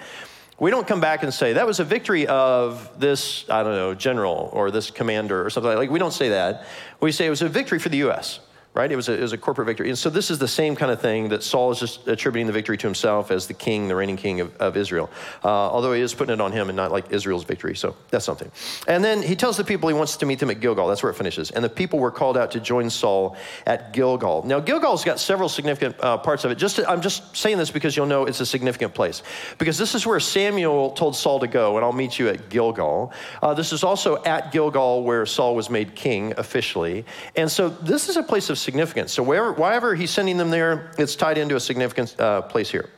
we 0.59 0.71
don't 0.71 0.85
come 0.85 0.99
back 0.99 1.23
and 1.23 1.33
say, 1.33 1.53
that 1.53 1.65
was 1.65 1.79
a 1.79 1.85
victory 1.85 2.27
of 2.27 2.99
this, 2.99 3.49
I 3.49 3.63
don't 3.63 3.75
know, 3.75 3.93
general 3.93 4.49
or 4.51 4.71
this 4.71 4.91
commander 4.91 5.45
or 5.45 5.49
something 5.49 5.69
like 5.69 5.75
that. 5.75 5.79
Like, 5.79 5.89
we 5.89 5.99
don't 5.99 6.13
say 6.13 6.29
that. 6.29 6.65
We 6.99 7.13
say 7.13 7.27
it 7.27 7.29
was 7.29 7.41
a 7.41 7.47
victory 7.47 7.79
for 7.79 7.87
the 7.87 7.97
U.S 7.97 8.41
right? 8.75 8.91
It 8.91 8.95
was, 8.95 9.09
a, 9.09 9.13
it 9.13 9.21
was 9.21 9.33
a 9.33 9.37
corporate 9.37 9.67
victory. 9.67 9.89
And 9.89 9.97
so 9.97 10.09
this 10.09 10.29
is 10.29 10.37
the 10.37 10.47
same 10.47 10.75
kind 10.75 10.91
of 10.91 11.01
thing 11.01 11.29
that 11.29 11.43
Saul 11.43 11.71
is 11.71 11.79
just 11.79 12.07
attributing 12.07 12.45
the 12.45 12.53
victory 12.53 12.77
to 12.77 12.87
himself 12.87 13.31
as 13.31 13.47
the 13.47 13.53
king, 13.53 13.87
the 13.87 13.95
reigning 13.95 14.15
king 14.15 14.41
of, 14.41 14.55
of 14.57 14.77
Israel. 14.77 15.09
Uh, 15.43 15.47
although 15.47 15.91
he 15.91 16.01
is 16.01 16.13
putting 16.13 16.33
it 16.33 16.39
on 16.39 16.51
him 16.51 16.69
and 16.69 16.75
not 16.75 16.91
like 16.91 17.11
Israel's 17.11 17.43
victory. 17.43 17.75
So 17.75 17.95
that's 18.09 18.25
something. 18.25 18.51
And 18.87 19.03
then 19.03 19.23
he 19.23 19.35
tells 19.35 19.57
the 19.57 19.63
people 19.63 19.89
he 19.89 19.95
wants 19.95 20.17
to 20.17 20.25
meet 20.25 20.39
them 20.39 20.51
at 20.51 20.59
Gilgal. 20.59 20.87
That's 20.87 21.01
where 21.01 21.11
it 21.11 21.15
finishes. 21.15 21.49
And 21.51 21.65
the 21.65 21.69
people 21.69 21.99
were 21.99 22.11
called 22.11 22.37
out 22.37 22.51
to 22.51 22.59
join 22.59 22.89
Saul 22.89 23.35
at 23.65 23.91
Gilgal. 23.91 24.43
Now, 24.45 24.59
Gilgal's 24.59 25.03
got 25.03 25.19
several 25.19 25.49
significant 25.49 25.95
uh, 25.99 26.17
parts 26.17 26.45
of 26.45 26.51
it. 26.51 26.55
Just 26.55 26.75
to, 26.75 26.89
I'm 26.89 27.01
just 27.01 27.35
saying 27.35 27.57
this 27.57 27.71
because 27.71 27.97
you'll 27.97 28.05
know 28.05 28.25
it's 28.25 28.39
a 28.39 28.45
significant 28.45 28.93
place. 28.93 29.23
Because 29.57 29.77
this 29.77 29.95
is 29.95 30.05
where 30.05 30.19
Samuel 30.19 30.91
told 30.91 31.15
Saul 31.15 31.39
to 31.39 31.47
go, 31.47 31.75
and 31.77 31.83
I'll 31.83 31.91
meet 31.91 32.19
you 32.19 32.29
at 32.29 32.49
Gilgal. 32.49 33.11
Uh, 33.41 33.53
this 33.55 33.73
is 33.73 33.83
also 33.83 34.23
at 34.23 34.51
Gilgal 34.51 35.03
where 35.03 35.25
Saul 35.25 35.55
was 35.55 35.69
made 35.69 35.95
king 35.95 36.33
officially. 36.37 37.03
And 37.35 37.49
so 37.49 37.69
this 37.69 38.09
is 38.09 38.15
a 38.15 38.23
place 38.23 38.49
of 38.49 38.58
significance. 38.59 39.13
So 39.13 39.23
wherever, 39.23 39.53
wherever 39.53 39.95
he's 39.95 40.11
sending 40.11 40.37
them 40.37 40.49
there, 40.49 40.91
it's 40.97 41.15
tied 41.15 41.37
into 41.37 41.55
a 41.55 41.59
significant 41.59 42.19
uh, 42.19 42.41
place 42.43 42.69
here. 42.69 42.89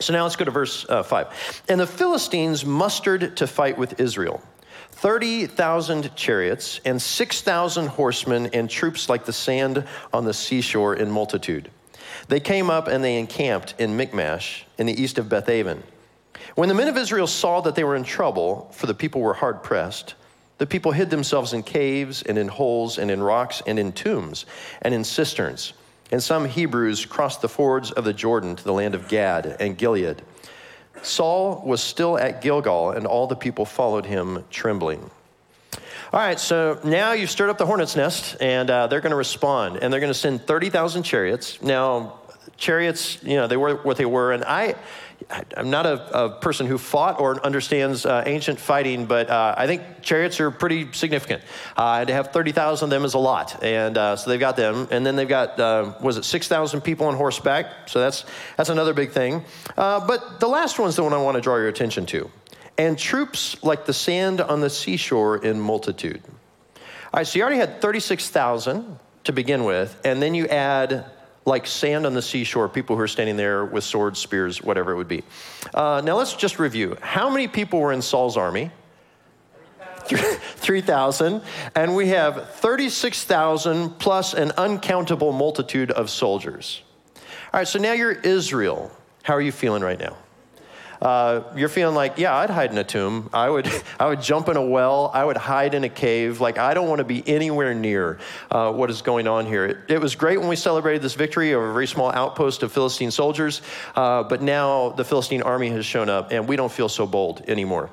So 0.00 0.12
now 0.12 0.24
let's 0.24 0.36
go 0.36 0.44
to 0.44 0.50
verse 0.50 0.86
uh, 0.88 1.02
5. 1.02 1.62
And 1.68 1.80
the 1.80 1.86
Philistines 1.86 2.64
mustered 2.64 3.36
to 3.36 3.46
fight 3.46 3.78
with 3.78 4.00
Israel 4.00 4.42
30,000 4.92 6.14
chariots 6.14 6.80
and 6.84 7.00
6,000 7.00 7.86
horsemen 7.88 8.46
and 8.52 8.70
troops 8.70 9.08
like 9.08 9.24
the 9.24 9.32
sand 9.32 9.84
on 10.12 10.24
the 10.24 10.32
seashore 10.32 10.94
in 10.94 11.10
multitude. 11.10 11.70
They 12.28 12.40
came 12.40 12.70
up 12.70 12.88
and 12.88 13.02
they 13.02 13.18
encamped 13.18 13.74
in 13.78 13.96
Michmash 13.96 14.64
in 14.78 14.86
the 14.86 15.00
east 15.00 15.18
of 15.18 15.28
Bethaven. 15.28 15.82
When 16.54 16.68
the 16.68 16.74
men 16.74 16.88
of 16.88 16.96
Israel 16.96 17.26
saw 17.26 17.60
that 17.62 17.74
they 17.74 17.84
were 17.84 17.96
in 17.96 18.04
trouble, 18.04 18.70
for 18.72 18.86
the 18.86 18.94
people 18.94 19.20
were 19.20 19.34
hard 19.34 19.62
pressed, 19.62 20.14
the 20.58 20.66
people 20.66 20.92
hid 20.92 21.10
themselves 21.10 21.52
in 21.52 21.62
caves 21.62 22.22
and 22.22 22.38
in 22.38 22.48
holes 22.48 22.98
and 22.98 23.10
in 23.10 23.22
rocks 23.22 23.62
and 23.66 23.78
in 23.78 23.92
tombs 23.92 24.46
and 24.82 24.94
in 24.94 25.04
cisterns. 25.04 25.72
And 26.12 26.22
some 26.22 26.44
Hebrews 26.44 27.06
crossed 27.06 27.42
the 27.42 27.48
fords 27.48 27.90
of 27.90 28.04
the 28.04 28.12
Jordan 28.12 28.56
to 28.56 28.64
the 28.64 28.72
land 28.72 28.94
of 28.94 29.08
Gad 29.08 29.56
and 29.58 29.76
Gilead. 29.76 30.22
Saul 31.02 31.62
was 31.66 31.82
still 31.82 32.18
at 32.18 32.40
Gilgal, 32.40 32.92
and 32.92 33.06
all 33.06 33.26
the 33.26 33.36
people 33.36 33.64
followed 33.64 34.06
him 34.06 34.44
trembling. 34.50 35.10
All 36.12 36.20
right, 36.20 36.38
so 36.38 36.78
now 36.84 37.12
you've 37.12 37.30
stirred 37.30 37.50
up 37.50 37.58
the 37.58 37.66
hornet's 37.66 37.96
nest, 37.96 38.36
and 38.40 38.70
uh, 38.70 38.86
they're 38.86 39.00
going 39.00 39.10
to 39.10 39.16
respond, 39.16 39.78
and 39.82 39.92
they're 39.92 40.00
going 40.00 40.12
to 40.12 40.18
send 40.18 40.46
30,000 40.46 41.02
chariots. 41.02 41.60
Now, 41.60 42.20
chariots, 42.56 43.22
you 43.22 43.34
know, 43.34 43.46
they 43.46 43.56
were 43.56 43.76
what 43.76 43.96
they 43.96 44.04
were, 44.04 44.32
and 44.32 44.44
I, 44.44 44.76
I'm 45.56 45.70
not 45.70 45.86
a, 45.86 46.24
a, 46.24 46.30
person 46.30 46.66
who 46.66 46.78
fought 46.78 47.20
or 47.20 47.44
understands 47.44 48.04
uh, 48.04 48.22
ancient 48.26 48.58
fighting, 48.60 49.06
but 49.06 49.30
uh, 49.30 49.54
I 49.56 49.66
think 49.66 49.82
chariots 50.02 50.38
are 50.40 50.50
pretty 50.50 50.92
significant. 50.92 51.42
Uh, 51.76 52.04
to 52.04 52.12
have 52.12 52.32
30,000 52.32 52.86
of 52.86 52.90
them 52.90 53.04
is 53.04 53.14
a 53.14 53.18
lot. 53.18 53.62
And 53.62 53.96
uh, 53.96 54.16
so 54.16 54.30
they've 54.30 54.40
got 54.40 54.56
them. 54.56 54.88
And 54.90 55.04
then 55.04 55.16
they've 55.16 55.28
got, 55.28 55.58
uh, 55.58 55.94
was 56.00 56.16
it 56.16 56.24
6,000 56.24 56.80
people 56.80 57.06
on 57.06 57.14
horseback? 57.14 57.88
So 57.88 58.00
that's, 58.00 58.24
that's 58.56 58.68
another 58.68 58.92
big 58.92 59.12
thing. 59.12 59.44
Uh, 59.76 60.06
but 60.06 60.40
the 60.40 60.48
last 60.48 60.78
one's 60.78 60.96
the 60.96 61.02
one 61.02 61.12
I 61.12 61.18
want 61.18 61.36
to 61.36 61.40
draw 61.40 61.56
your 61.56 61.68
attention 61.68 62.06
to. 62.06 62.30
And 62.76 62.98
troops 62.98 63.62
like 63.62 63.86
the 63.86 63.94
sand 63.94 64.40
on 64.40 64.60
the 64.60 64.70
seashore 64.70 65.38
in 65.38 65.60
multitude. 65.60 66.22
All 66.76 67.18
right, 67.18 67.26
so 67.26 67.38
you 67.38 67.42
already 67.42 67.58
had 67.58 67.80
36,000 67.80 68.98
to 69.24 69.32
begin 69.32 69.64
with, 69.64 69.98
and 70.04 70.20
then 70.20 70.34
you 70.34 70.46
add 70.48 71.06
like 71.46 71.66
sand 71.66 72.06
on 72.06 72.14
the 72.14 72.22
seashore, 72.22 72.68
people 72.68 72.96
who 72.96 73.02
are 73.02 73.08
standing 73.08 73.36
there 73.36 73.64
with 73.64 73.84
swords, 73.84 74.18
spears, 74.18 74.62
whatever 74.62 74.92
it 74.92 74.96
would 74.96 75.08
be. 75.08 75.22
Uh, 75.74 76.00
now 76.04 76.16
let's 76.16 76.34
just 76.34 76.58
review. 76.58 76.96
How 77.00 77.28
many 77.28 77.48
people 77.48 77.80
were 77.80 77.92
in 77.92 78.02
Saul's 78.02 78.36
army? 78.36 78.70
3,000. 80.06 81.42
And 81.74 81.96
we 81.96 82.08
have 82.08 82.50
36,000 82.56 83.98
plus 83.98 84.34
an 84.34 84.52
uncountable 84.56 85.32
multitude 85.32 85.90
of 85.90 86.10
soldiers. 86.10 86.82
All 87.52 87.60
right, 87.60 87.68
so 87.68 87.78
now 87.78 87.92
you're 87.92 88.12
Israel. 88.12 88.90
How 89.22 89.34
are 89.34 89.40
you 89.40 89.52
feeling 89.52 89.82
right 89.82 89.98
now? 89.98 90.16
Uh, 91.00 91.42
you're 91.56 91.68
feeling 91.68 91.94
like, 91.94 92.18
yeah, 92.18 92.36
I'd 92.36 92.50
hide 92.50 92.70
in 92.70 92.78
a 92.78 92.84
tomb. 92.84 93.30
I 93.32 93.48
would, 93.48 93.70
I 94.00 94.06
would 94.08 94.20
jump 94.20 94.48
in 94.48 94.56
a 94.56 94.64
well. 94.64 95.10
I 95.12 95.24
would 95.24 95.36
hide 95.36 95.74
in 95.74 95.84
a 95.84 95.88
cave. 95.88 96.40
Like, 96.40 96.58
I 96.58 96.74
don't 96.74 96.88
want 96.88 96.98
to 96.98 97.04
be 97.04 97.26
anywhere 97.26 97.74
near 97.74 98.18
uh, 98.50 98.72
what 98.72 98.90
is 98.90 99.02
going 99.02 99.26
on 99.26 99.46
here. 99.46 99.66
It, 99.66 99.78
it, 99.88 100.00
was 100.00 100.14
great 100.14 100.38
when 100.38 100.48
we 100.48 100.56
celebrated 100.56 101.02
this 101.02 101.14
victory 101.14 101.52
of 101.52 101.62
a 101.62 101.72
very 101.72 101.86
small 101.86 102.10
outpost 102.12 102.62
of 102.62 102.72
Philistine 102.72 103.10
soldiers, 103.10 103.62
uh, 103.96 104.22
but 104.22 104.42
now 104.42 104.90
the 104.90 105.04
Philistine 105.04 105.42
army 105.42 105.70
has 105.70 105.86
shown 105.86 106.08
up, 106.08 106.32
and 106.32 106.46
we 106.48 106.56
don't 106.56 106.72
feel 106.72 106.88
so 106.88 107.06
bold 107.06 107.42
anymore. 107.48 107.90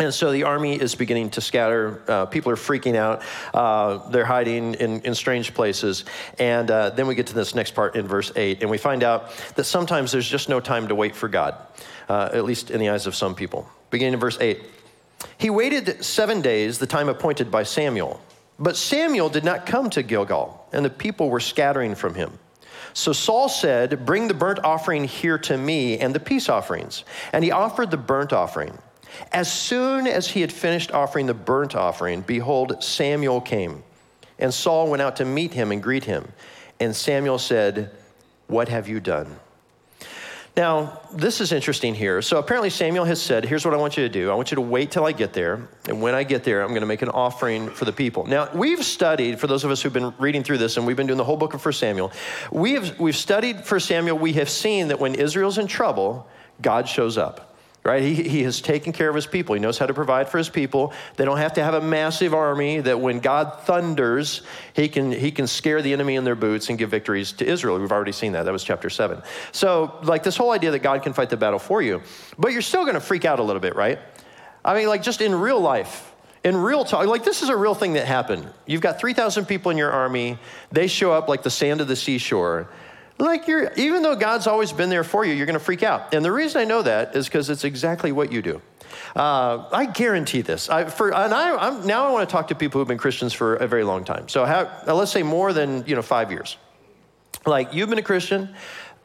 And 0.00 0.14
so 0.14 0.30
the 0.30 0.44
army 0.44 0.80
is 0.80 0.94
beginning 0.94 1.30
to 1.30 1.40
scatter. 1.40 2.02
Uh, 2.06 2.26
people 2.26 2.52
are 2.52 2.56
freaking 2.56 2.94
out. 2.94 3.22
Uh, 3.52 4.08
they're 4.10 4.24
hiding 4.24 4.74
in, 4.74 5.00
in, 5.00 5.14
strange 5.14 5.54
places. 5.54 6.04
And 6.38 6.70
uh, 6.70 6.90
then 6.90 7.08
we 7.08 7.16
get 7.16 7.26
to 7.28 7.34
this 7.34 7.54
next 7.54 7.74
part 7.74 7.96
in 7.96 8.06
verse 8.06 8.30
8, 8.36 8.60
and 8.60 8.70
we 8.70 8.78
find 8.78 9.02
out 9.02 9.30
that 9.56 9.64
sometimes 9.64 10.12
there's 10.12 10.28
just 10.28 10.48
no 10.48 10.60
time 10.60 10.88
to 10.88 10.94
wait 10.94 11.16
for 11.16 11.28
God, 11.28 11.56
uh, 12.08 12.30
at 12.32 12.44
least 12.44 12.70
in 12.70 12.78
the 12.78 12.90
eyes 12.90 13.08
of 13.08 13.16
some 13.16 13.34
people. 13.34 13.68
Beginning 13.90 14.14
in 14.14 14.20
verse 14.20 14.38
8 14.40 14.62
He 15.36 15.50
waited 15.50 16.04
seven 16.04 16.42
days, 16.42 16.78
the 16.78 16.86
time 16.86 17.08
appointed 17.08 17.50
by 17.50 17.64
Samuel. 17.64 18.20
But 18.60 18.76
Samuel 18.76 19.28
did 19.28 19.44
not 19.44 19.66
come 19.66 19.90
to 19.90 20.02
Gilgal, 20.04 20.64
and 20.72 20.84
the 20.84 20.90
people 20.90 21.28
were 21.28 21.40
scattering 21.40 21.96
from 21.96 22.14
him. 22.14 22.38
So 22.92 23.12
Saul 23.12 23.48
said, 23.48 24.06
Bring 24.06 24.28
the 24.28 24.34
burnt 24.34 24.60
offering 24.60 25.04
here 25.04 25.38
to 25.38 25.56
me 25.56 25.98
and 25.98 26.14
the 26.14 26.20
peace 26.20 26.48
offerings. 26.48 27.04
And 27.32 27.44
he 27.44 27.50
offered 27.50 27.90
the 27.90 27.96
burnt 27.96 28.32
offering. 28.32 28.76
As 29.32 29.52
soon 29.52 30.06
as 30.06 30.28
he 30.28 30.40
had 30.40 30.52
finished 30.52 30.92
offering 30.92 31.26
the 31.26 31.34
burnt 31.34 31.74
offering, 31.74 32.22
behold, 32.22 32.82
Samuel 32.82 33.40
came. 33.40 33.82
And 34.38 34.52
Saul 34.54 34.88
went 34.88 35.02
out 35.02 35.16
to 35.16 35.24
meet 35.24 35.52
him 35.52 35.72
and 35.72 35.82
greet 35.82 36.04
him. 36.04 36.32
And 36.80 36.94
Samuel 36.94 37.38
said, 37.38 37.90
What 38.46 38.68
have 38.68 38.88
you 38.88 39.00
done? 39.00 39.38
Now, 40.56 41.00
this 41.12 41.40
is 41.40 41.52
interesting 41.52 41.94
here. 41.94 42.20
So 42.20 42.38
apparently, 42.38 42.70
Samuel 42.70 43.04
has 43.04 43.22
said, 43.22 43.44
Here's 43.44 43.64
what 43.64 43.74
I 43.74 43.76
want 43.76 43.96
you 43.96 44.02
to 44.04 44.08
do. 44.08 44.30
I 44.30 44.34
want 44.34 44.50
you 44.50 44.56
to 44.56 44.60
wait 44.60 44.90
till 44.90 45.04
I 45.04 45.12
get 45.12 45.32
there. 45.32 45.68
And 45.88 46.00
when 46.02 46.14
I 46.14 46.24
get 46.24 46.44
there, 46.44 46.62
I'm 46.62 46.70
going 46.70 46.80
to 46.80 46.86
make 46.86 47.02
an 47.02 47.10
offering 47.10 47.70
for 47.70 47.84
the 47.84 47.92
people. 47.92 48.26
Now, 48.26 48.48
we've 48.52 48.84
studied, 48.84 49.38
for 49.38 49.46
those 49.46 49.64
of 49.64 49.70
us 49.70 49.82
who've 49.82 49.92
been 49.92 50.12
reading 50.18 50.42
through 50.42 50.58
this, 50.58 50.76
and 50.76 50.86
we've 50.86 50.96
been 50.96 51.06
doing 51.06 51.18
the 51.18 51.24
whole 51.24 51.36
book 51.36 51.54
of 51.54 51.64
1 51.64 51.72
Samuel, 51.74 52.12
we 52.50 52.72
have, 52.72 52.98
we've 52.98 53.16
studied 53.16 53.64
for 53.64 53.78
Samuel. 53.78 54.18
We 54.18 54.32
have 54.34 54.50
seen 54.50 54.88
that 54.88 54.98
when 54.98 55.14
Israel's 55.14 55.58
in 55.58 55.68
trouble, 55.68 56.26
God 56.60 56.88
shows 56.88 57.16
up 57.18 57.47
right? 57.88 58.02
He, 58.02 58.14
he 58.14 58.42
has 58.42 58.60
taken 58.60 58.92
care 58.92 59.08
of 59.08 59.14
his 59.14 59.26
people. 59.26 59.54
He 59.54 59.60
knows 59.60 59.78
how 59.78 59.86
to 59.86 59.94
provide 59.94 60.28
for 60.28 60.36
his 60.36 60.50
people. 60.50 60.92
They 61.16 61.24
don't 61.24 61.38
have 61.38 61.54
to 61.54 61.64
have 61.64 61.72
a 61.72 61.80
massive 61.80 62.34
army 62.34 62.80
that 62.80 63.00
when 63.00 63.18
God 63.18 63.60
thunders, 63.62 64.42
he 64.74 64.88
can, 64.88 65.10
he 65.10 65.30
can 65.30 65.46
scare 65.46 65.80
the 65.80 65.94
enemy 65.94 66.16
in 66.16 66.24
their 66.24 66.34
boots 66.34 66.68
and 66.68 66.78
give 66.78 66.90
victories 66.90 67.32
to 67.32 67.46
Israel. 67.46 67.78
We've 67.78 67.90
already 67.90 68.12
seen 68.12 68.32
that. 68.32 68.42
That 68.42 68.52
was 68.52 68.62
chapter 68.62 68.90
7. 68.90 69.22
So, 69.52 69.98
like 70.02 70.22
this 70.22 70.36
whole 70.36 70.50
idea 70.50 70.70
that 70.72 70.80
God 70.80 71.02
can 71.02 71.14
fight 71.14 71.30
the 71.30 71.38
battle 71.38 71.58
for 71.58 71.80
you, 71.80 72.02
but 72.38 72.52
you're 72.52 72.60
still 72.60 72.82
going 72.82 72.94
to 72.94 73.00
freak 73.00 73.24
out 73.24 73.38
a 73.38 73.42
little 73.42 73.60
bit, 73.60 73.74
right? 73.74 73.98
I 74.62 74.74
mean, 74.74 74.88
like 74.88 75.02
just 75.02 75.22
in 75.22 75.34
real 75.34 75.60
life, 75.60 76.12
in 76.44 76.58
real 76.58 76.84
talk, 76.84 77.06
like 77.06 77.24
this 77.24 77.42
is 77.42 77.48
a 77.48 77.56
real 77.56 77.74
thing 77.74 77.94
that 77.94 78.06
happened. 78.06 78.46
You've 78.66 78.82
got 78.82 79.00
3,000 79.00 79.46
people 79.46 79.70
in 79.70 79.78
your 79.78 79.90
army, 79.90 80.38
they 80.70 80.88
show 80.88 81.12
up 81.12 81.26
like 81.26 81.42
the 81.42 81.50
sand 81.50 81.80
of 81.80 81.88
the 81.88 81.96
seashore 81.96 82.68
like 83.18 83.48
you're, 83.48 83.72
even 83.74 84.02
though 84.02 84.16
God's 84.16 84.46
always 84.46 84.72
been 84.72 84.88
there 84.88 85.04
for 85.04 85.24
you, 85.24 85.34
you're 85.34 85.46
going 85.46 85.58
to 85.58 85.64
freak 85.64 85.82
out. 85.82 86.14
And 86.14 86.24
the 86.24 86.32
reason 86.32 86.60
I 86.60 86.64
know 86.64 86.82
that 86.82 87.16
is 87.16 87.26
because 87.26 87.50
it's 87.50 87.64
exactly 87.64 88.12
what 88.12 88.32
you 88.32 88.42
do. 88.42 88.62
Uh, 89.14 89.68
I 89.72 89.86
guarantee 89.86 90.42
this. 90.42 90.68
I, 90.68 90.84
for, 90.84 91.12
and 91.14 91.34
I, 91.34 91.68
am 91.68 91.86
now 91.86 92.08
I 92.08 92.12
want 92.12 92.28
to 92.28 92.32
talk 92.32 92.48
to 92.48 92.54
people 92.54 92.80
who've 92.80 92.88
been 92.88 92.98
Christians 92.98 93.32
for 93.32 93.56
a 93.56 93.66
very 93.66 93.84
long 93.84 94.04
time. 94.04 94.28
So 94.28 94.44
have, 94.44 94.84
let's 94.86 95.10
say 95.10 95.22
more 95.22 95.52
than 95.52 95.84
you 95.86 95.94
know 95.94 96.02
five 96.02 96.30
years. 96.30 96.56
Like 97.46 97.74
you've 97.74 97.88
been 97.88 97.98
a 97.98 98.02
Christian. 98.02 98.54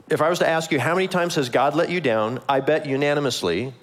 If 0.10 0.22
I 0.22 0.30
was 0.30 0.40
to 0.40 0.48
ask 0.48 0.72
you 0.72 0.80
how 0.80 0.94
many 0.94 1.08
times 1.08 1.36
has 1.36 1.50
God 1.50 1.76
let 1.76 1.90
you 1.90 2.02
down, 2.02 2.42
I 2.48 2.60
bet 2.60 2.86
unanimously 2.86 3.74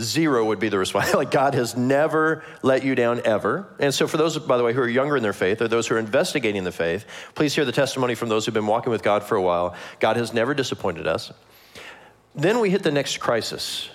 Zero 0.00 0.44
would 0.44 0.58
be 0.58 0.68
the 0.68 0.78
response. 0.78 1.14
like 1.14 1.30
God 1.30 1.54
has 1.54 1.76
never 1.76 2.44
let 2.62 2.84
you 2.84 2.94
down 2.94 3.22
ever. 3.24 3.66
And 3.78 3.94
so, 3.94 4.06
for 4.06 4.18
those, 4.18 4.38
by 4.38 4.56
the 4.56 4.64
way, 4.64 4.72
who 4.72 4.80
are 4.80 4.88
younger 4.88 5.16
in 5.16 5.22
their 5.22 5.32
faith 5.32 5.62
or 5.62 5.68
those 5.68 5.86
who 5.86 5.94
are 5.94 5.98
investigating 5.98 6.64
the 6.64 6.72
faith, 6.72 7.06
please 7.34 7.54
hear 7.54 7.64
the 7.64 7.72
testimony 7.72 8.14
from 8.14 8.28
those 8.28 8.44
who've 8.44 8.54
been 8.54 8.66
walking 8.66 8.90
with 8.90 9.02
God 9.02 9.22
for 9.22 9.36
a 9.36 9.42
while. 9.42 9.74
God 9.98 10.16
has 10.16 10.34
never 10.34 10.52
disappointed 10.52 11.06
us. 11.06 11.32
Then 12.34 12.60
we 12.60 12.68
hit 12.68 12.82
the 12.82 12.92
next 12.92 13.18
crisis, 13.18 13.88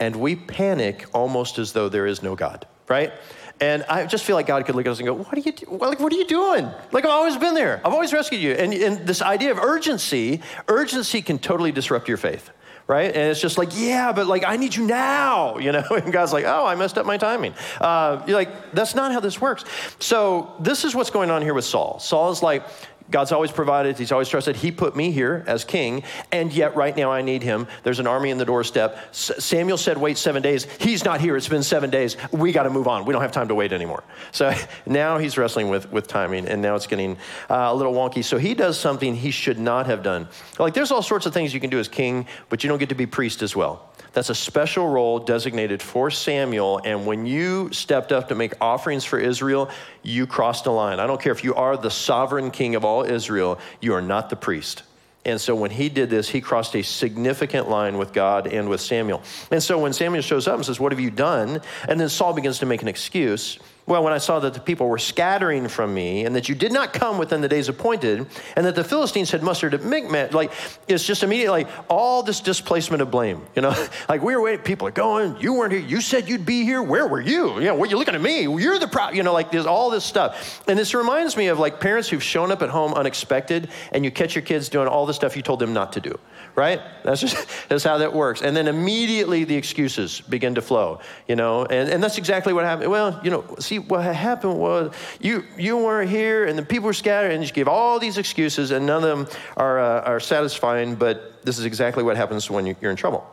and 0.00 0.16
we 0.16 0.34
panic 0.34 1.04
almost 1.12 1.58
as 1.58 1.74
though 1.74 1.90
there 1.90 2.06
is 2.06 2.22
no 2.22 2.34
God, 2.34 2.66
right? 2.88 3.12
And 3.60 3.84
I 3.90 4.06
just 4.06 4.24
feel 4.24 4.36
like 4.36 4.46
God 4.46 4.64
could 4.64 4.76
look 4.76 4.86
at 4.86 4.92
us 4.92 4.98
and 4.98 5.06
go, 5.06 5.12
"What 5.12 5.36
are 5.36 5.40
you? 5.40 5.52
Do- 5.52 5.66
like, 5.78 6.00
what 6.00 6.10
are 6.10 6.16
you 6.16 6.26
doing? 6.26 6.70
Like, 6.92 7.04
I've 7.04 7.10
always 7.10 7.36
been 7.36 7.54
there. 7.54 7.82
I've 7.84 7.92
always 7.92 8.14
rescued 8.14 8.40
you." 8.40 8.52
And, 8.52 8.72
and 8.72 9.06
this 9.06 9.20
idea 9.20 9.50
of 9.50 9.58
urgency, 9.58 10.40
urgency 10.68 11.20
can 11.20 11.38
totally 11.38 11.72
disrupt 11.72 12.08
your 12.08 12.16
faith 12.16 12.50
right? 12.88 13.14
And 13.14 13.30
it's 13.30 13.40
just 13.40 13.58
like, 13.58 13.68
yeah, 13.74 14.12
but 14.12 14.26
like, 14.26 14.44
I 14.44 14.56
need 14.56 14.74
you 14.74 14.84
now, 14.86 15.58
you 15.64 15.70
know? 15.70 15.84
And 15.90 16.12
God's 16.12 16.32
like, 16.32 16.44
oh, 16.44 16.66
I 16.66 16.74
messed 16.74 16.98
up 16.98 17.06
my 17.06 17.18
timing. 17.18 17.54
Uh, 17.80 18.24
you're 18.26 18.36
like, 18.36 18.72
that's 18.72 18.94
not 18.96 19.12
how 19.12 19.20
this 19.20 19.40
works. 19.40 19.64
So 20.00 20.54
this 20.58 20.84
is 20.84 20.94
what's 20.94 21.10
going 21.10 21.30
on 21.30 21.42
here 21.42 21.54
with 21.54 21.66
Saul. 21.66 22.00
Saul 22.00 22.32
is 22.32 22.42
like, 22.42 22.64
God's 23.10 23.32
always 23.32 23.50
provided, 23.50 23.96
He's 23.98 24.12
always 24.12 24.28
trusted. 24.28 24.56
He 24.56 24.70
put 24.70 24.94
me 24.94 25.10
here 25.10 25.44
as 25.46 25.64
king, 25.64 26.02
and 26.30 26.52
yet 26.52 26.76
right 26.76 26.96
now 26.96 27.10
I 27.10 27.22
need 27.22 27.42
Him. 27.42 27.66
There's 27.82 28.00
an 28.00 28.06
army 28.06 28.30
in 28.30 28.38
the 28.38 28.44
doorstep. 28.44 28.98
S- 29.10 29.32
Samuel 29.38 29.78
said, 29.78 29.98
Wait 29.98 30.18
seven 30.18 30.42
days. 30.42 30.64
He's 30.78 31.04
not 31.04 31.20
here. 31.20 31.36
It's 31.36 31.48
been 31.48 31.62
seven 31.62 31.90
days. 31.90 32.16
We 32.32 32.52
got 32.52 32.64
to 32.64 32.70
move 32.70 32.86
on. 32.86 33.04
We 33.04 33.12
don't 33.12 33.22
have 33.22 33.32
time 33.32 33.48
to 33.48 33.54
wait 33.54 33.72
anymore. 33.72 34.04
So 34.32 34.52
now 34.86 35.18
he's 35.18 35.38
wrestling 35.38 35.68
with, 35.68 35.90
with 35.90 36.06
timing, 36.06 36.46
and 36.48 36.60
now 36.60 36.74
it's 36.74 36.86
getting 36.86 37.16
uh, 37.48 37.68
a 37.70 37.74
little 37.74 37.94
wonky. 37.94 38.22
So 38.24 38.38
he 38.38 38.54
does 38.54 38.78
something 38.78 39.14
he 39.14 39.30
should 39.30 39.58
not 39.58 39.86
have 39.86 40.02
done. 40.02 40.28
Like 40.58 40.74
there's 40.74 40.90
all 40.90 41.02
sorts 41.02 41.26
of 41.26 41.32
things 41.32 41.54
you 41.54 41.60
can 41.60 41.70
do 41.70 41.78
as 41.78 41.88
king, 41.88 42.26
but 42.48 42.62
you 42.62 42.68
don't 42.68 42.78
get 42.78 42.90
to 42.90 42.94
be 42.94 43.06
priest 43.06 43.42
as 43.42 43.56
well. 43.56 43.88
That's 44.18 44.30
a 44.30 44.34
special 44.34 44.88
role 44.88 45.20
designated 45.20 45.80
for 45.80 46.10
Samuel. 46.10 46.80
And 46.84 47.06
when 47.06 47.24
you 47.24 47.72
stepped 47.72 48.10
up 48.10 48.26
to 48.30 48.34
make 48.34 48.52
offerings 48.60 49.04
for 49.04 49.16
Israel, 49.16 49.70
you 50.02 50.26
crossed 50.26 50.66
a 50.66 50.72
line. 50.72 50.98
I 50.98 51.06
don't 51.06 51.20
care 51.20 51.30
if 51.30 51.44
you 51.44 51.54
are 51.54 51.76
the 51.76 51.92
sovereign 51.92 52.50
king 52.50 52.74
of 52.74 52.84
all 52.84 53.04
Israel, 53.04 53.60
you 53.80 53.94
are 53.94 54.02
not 54.02 54.28
the 54.28 54.34
priest. 54.34 54.82
And 55.24 55.40
so 55.40 55.54
when 55.54 55.70
he 55.70 55.88
did 55.88 56.10
this, 56.10 56.28
he 56.28 56.40
crossed 56.40 56.74
a 56.74 56.82
significant 56.82 57.70
line 57.70 57.96
with 57.96 58.12
God 58.12 58.48
and 58.48 58.68
with 58.68 58.80
Samuel. 58.80 59.22
And 59.52 59.62
so 59.62 59.78
when 59.78 59.92
Samuel 59.92 60.22
shows 60.22 60.48
up 60.48 60.56
and 60.56 60.66
says, 60.66 60.80
What 60.80 60.90
have 60.90 60.98
you 60.98 61.12
done? 61.12 61.60
And 61.88 62.00
then 62.00 62.08
Saul 62.08 62.32
begins 62.32 62.58
to 62.58 62.66
make 62.66 62.82
an 62.82 62.88
excuse. 62.88 63.60
Well, 63.88 64.04
when 64.04 64.12
I 64.12 64.18
saw 64.18 64.38
that 64.40 64.52
the 64.52 64.60
people 64.60 64.86
were 64.86 64.98
scattering 64.98 65.66
from 65.66 65.94
me 65.94 66.26
and 66.26 66.36
that 66.36 66.46
you 66.46 66.54
did 66.54 66.72
not 66.72 66.92
come 66.92 67.16
within 67.16 67.40
the 67.40 67.48
days 67.48 67.70
appointed 67.70 68.26
and 68.54 68.66
that 68.66 68.74
the 68.74 68.84
Philistines 68.84 69.30
had 69.30 69.42
mustered 69.42 69.72
at 69.72 69.82
Michmash, 69.82 70.32
like 70.32 70.52
it's 70.86 71.04
just 71.04 71.22
immediately 71.22 71.64
like 71.64 71.74
all 71.88 72.22
this 72.22 72.40
displacement 72.40 73.00
of 73.00 73.10
blame, 73.10 73.40
you 73.56 73.62
know, 73.62 73.74
like 74.10 74.22
we 74.22 74.36
were 74.36 74.42
waiting, 74.42 74.62
people 74.62 74.86
are 74.88 74.90
going, 74.90 75.40
you 75.40 75.54
weren't 75.54 75.72
here, 75.72 75.80
you 75.80 76.02
said 76.02 76.28
you'd 76.28 76.44
be 76.44 76.64
here, 76.64 76.82
where 76.82 77.06
were 77.06 77.22
you? 77.22 77.54
You 77.54 77.64
know, 77.64 77.76
what 77.76 77.90
you 77.90 77.96
looking 77.96 78.14
at 78.14 78.20
me? 78.20 78.42
You're 78.42 78.78
the 78.78 78.86
problem, 78.86 79.16
you 79.16 79.22
know, 79.22 79.32
like 79.32 79.50
there's 79.50 79.64
all 79.64 79.88
this 79.88 80.04
stuff. 80.04 80.62
And 80.68 80.78
this 80.78 80.92
reminds 80.92 81.34
me 81.34 81.46
of 81.46 81.58
like 81.58 81.80
parents 81.80 82.10
who've 82.10 82.22
shown 82.22 82.52
up 82.52 82.60
at 82.60 82.68
home 82.68 82.92
unexpected 82.92 83.70
and 83.92 84.04
you 84.04 84.10
catch 84.10 84.34
your 84.34 84.42
kids 84.42 84.68
doing 84.68 84.86
all 84.86 85.06
the 85.06 85.14
stuff 85.14 85.34
you 85.34 85.40
told 85.40 85.60
them 85.60 85.72
not 85.72 85.94
to 85.94 86.00
do 86.00 86.18
right? 86.58 86.80
That's 87.04 87.20
just 87.20 87.36
that's 87.68 87.84
how 87.84 87.98
that 87.98 88.12
works. 88.12 88.42
And 88.42 88.56
then 88.56 88.66
immediately 88.66 89.44
the 89.44 89.54
excuses 89.54 90.20
begin 90.20 90.56
to 90.56 90.62
flow, 90.62 91.00
you 91.28 91.36
know, 91.36 91.64
and, 91.64 91.88
and 91.88 92.02
that's 92.02 92.18
exactly 92.18 92.52
what 92.52 92.64
happened. 92.64 92.90
Well, 92.90 93.20
you 93.22 93.30
know, 93.30 93.44
see 93.60 93.77
what 93.80 94.04
happened 94.04 94.58
was 94.58 94.94
you 95.20 95.44
you 95.56 95.76
weren't 95.76 96.10
here 96.10 96.46
and 96.46 96.58
the 96.58 96.62
people 96.62 96.86
were 96.86 96.92
scattered 96.92 97.32
and 97.32 97.44
you 97.44 97.50
give 97.52 97.68
all 97.68 97.98
these 97.98 98.18
excuses 98.18 98.70
and 98.70 98.86
none 98.86 99.04
of 99.04 99.28
them 99.28 99.38
are 99.56 99.78
uh, 99.78 100.00
are 100.02 100.20
satisfying, 100.20 100.94
but 100.94 101.44
this 101.44 101.58
is 101.58 101.64
exactly 101.64 102.02
what 102.02 102.16
happens 102.16 102.50
when 102.50 102.66
you're 102.66 102.90
in 102.90 102.96
trouble. 102.96 103.26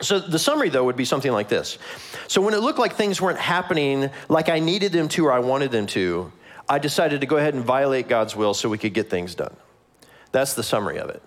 So 0.00 0.18
the 0.20 0.38
summary 0.38 0.68
though 0.68 0.84
would 0.84 0.96
be 0.96 1.04
something 1.04 1.32
like 1.32 1.48
this. 1.48 1.78
So 2.28 2.40
when 2.40 2.54
it 2.54 2.60
looked 2.60 2.78
like 2.78 2.94
things 2.94 3.20
weren't 3.20 3.38
happening 3.38 4.10
like 4.28 4.48
I 4.48 4.58
needed 4.60 4.92
them 4.92 5.08
to 5.08 5.26
or 5.26 5.32
I 5.32 5.40
wanted 5.40 5.70
them 5.72 5.86
to, 5.88 6.32
I 6.68 6.78
decided 6.78 7.20
to 7.22 7.26
go 7.26 7.36
ahead 7.36 7.54
and 7.54 7.64
violate 7.64 8.08
God's 8.08 8.36
will 8.36 8.54
so 8.54 8.68
we 8.68 8.78
could 8.78 8.94
get 8.94 9.10
things 9.10 9.34
done. 9.34 9.56
That's 10.30 10.54
the 10.54 10.62
summary 10.62 10.98
of 10.98 11.08
it. 11.10 11.22